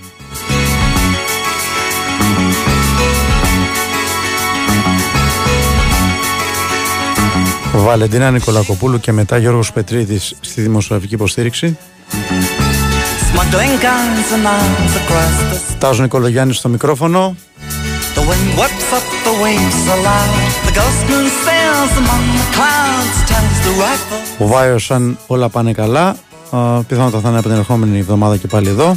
[7.73, 11.79] Βαλεντίνα Νικολακοπούλου και μετά Γιώργος Πετρίδης στη δημοσιογραφική υποστήριξη.
[13.33, 17.37] Smuggling guns and arms across the Τάζο Νικολογιάννης στο μικρόφωνο.
[18.18, 20.32] The wind whips up the waves aloud.
[20.68, 23.16] The ghost moon sails among the clouds.
[23.32, 24.22] Turns the rifle.
[24.38, 26.16] Ο Βάιος αν όλα πάνε καλά.
[26.52, 28.96] Α, πιθανότατα θα είναι από την ερχόμενη εβδομάδα και πάλι εδώ.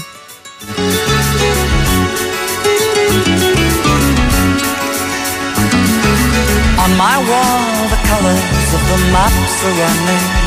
[6.85, 10.40] On my wall, the colors of the maps are running.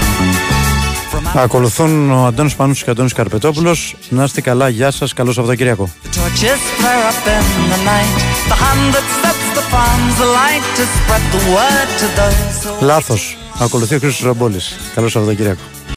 [1.36, 3.96] Ακολουθούν ο Αντώνης Πανούς και ο Αντώνης Καρπετόπουλος.
[4.08, 5.90] Να είστε καλά, γεια σας, καλό Σαββατοκύριακο.
[6.04, 8.16] Torches flare up in the night.
[8.52, 13.36] The hand that sets the farms alight to spread the word to those who Λάθος.
[13.58, 14.76] Ακολουθεί ο Χρήστος Ραμπόλης.
[14.94, 15.60] Καλό Σαββατοκύριακο.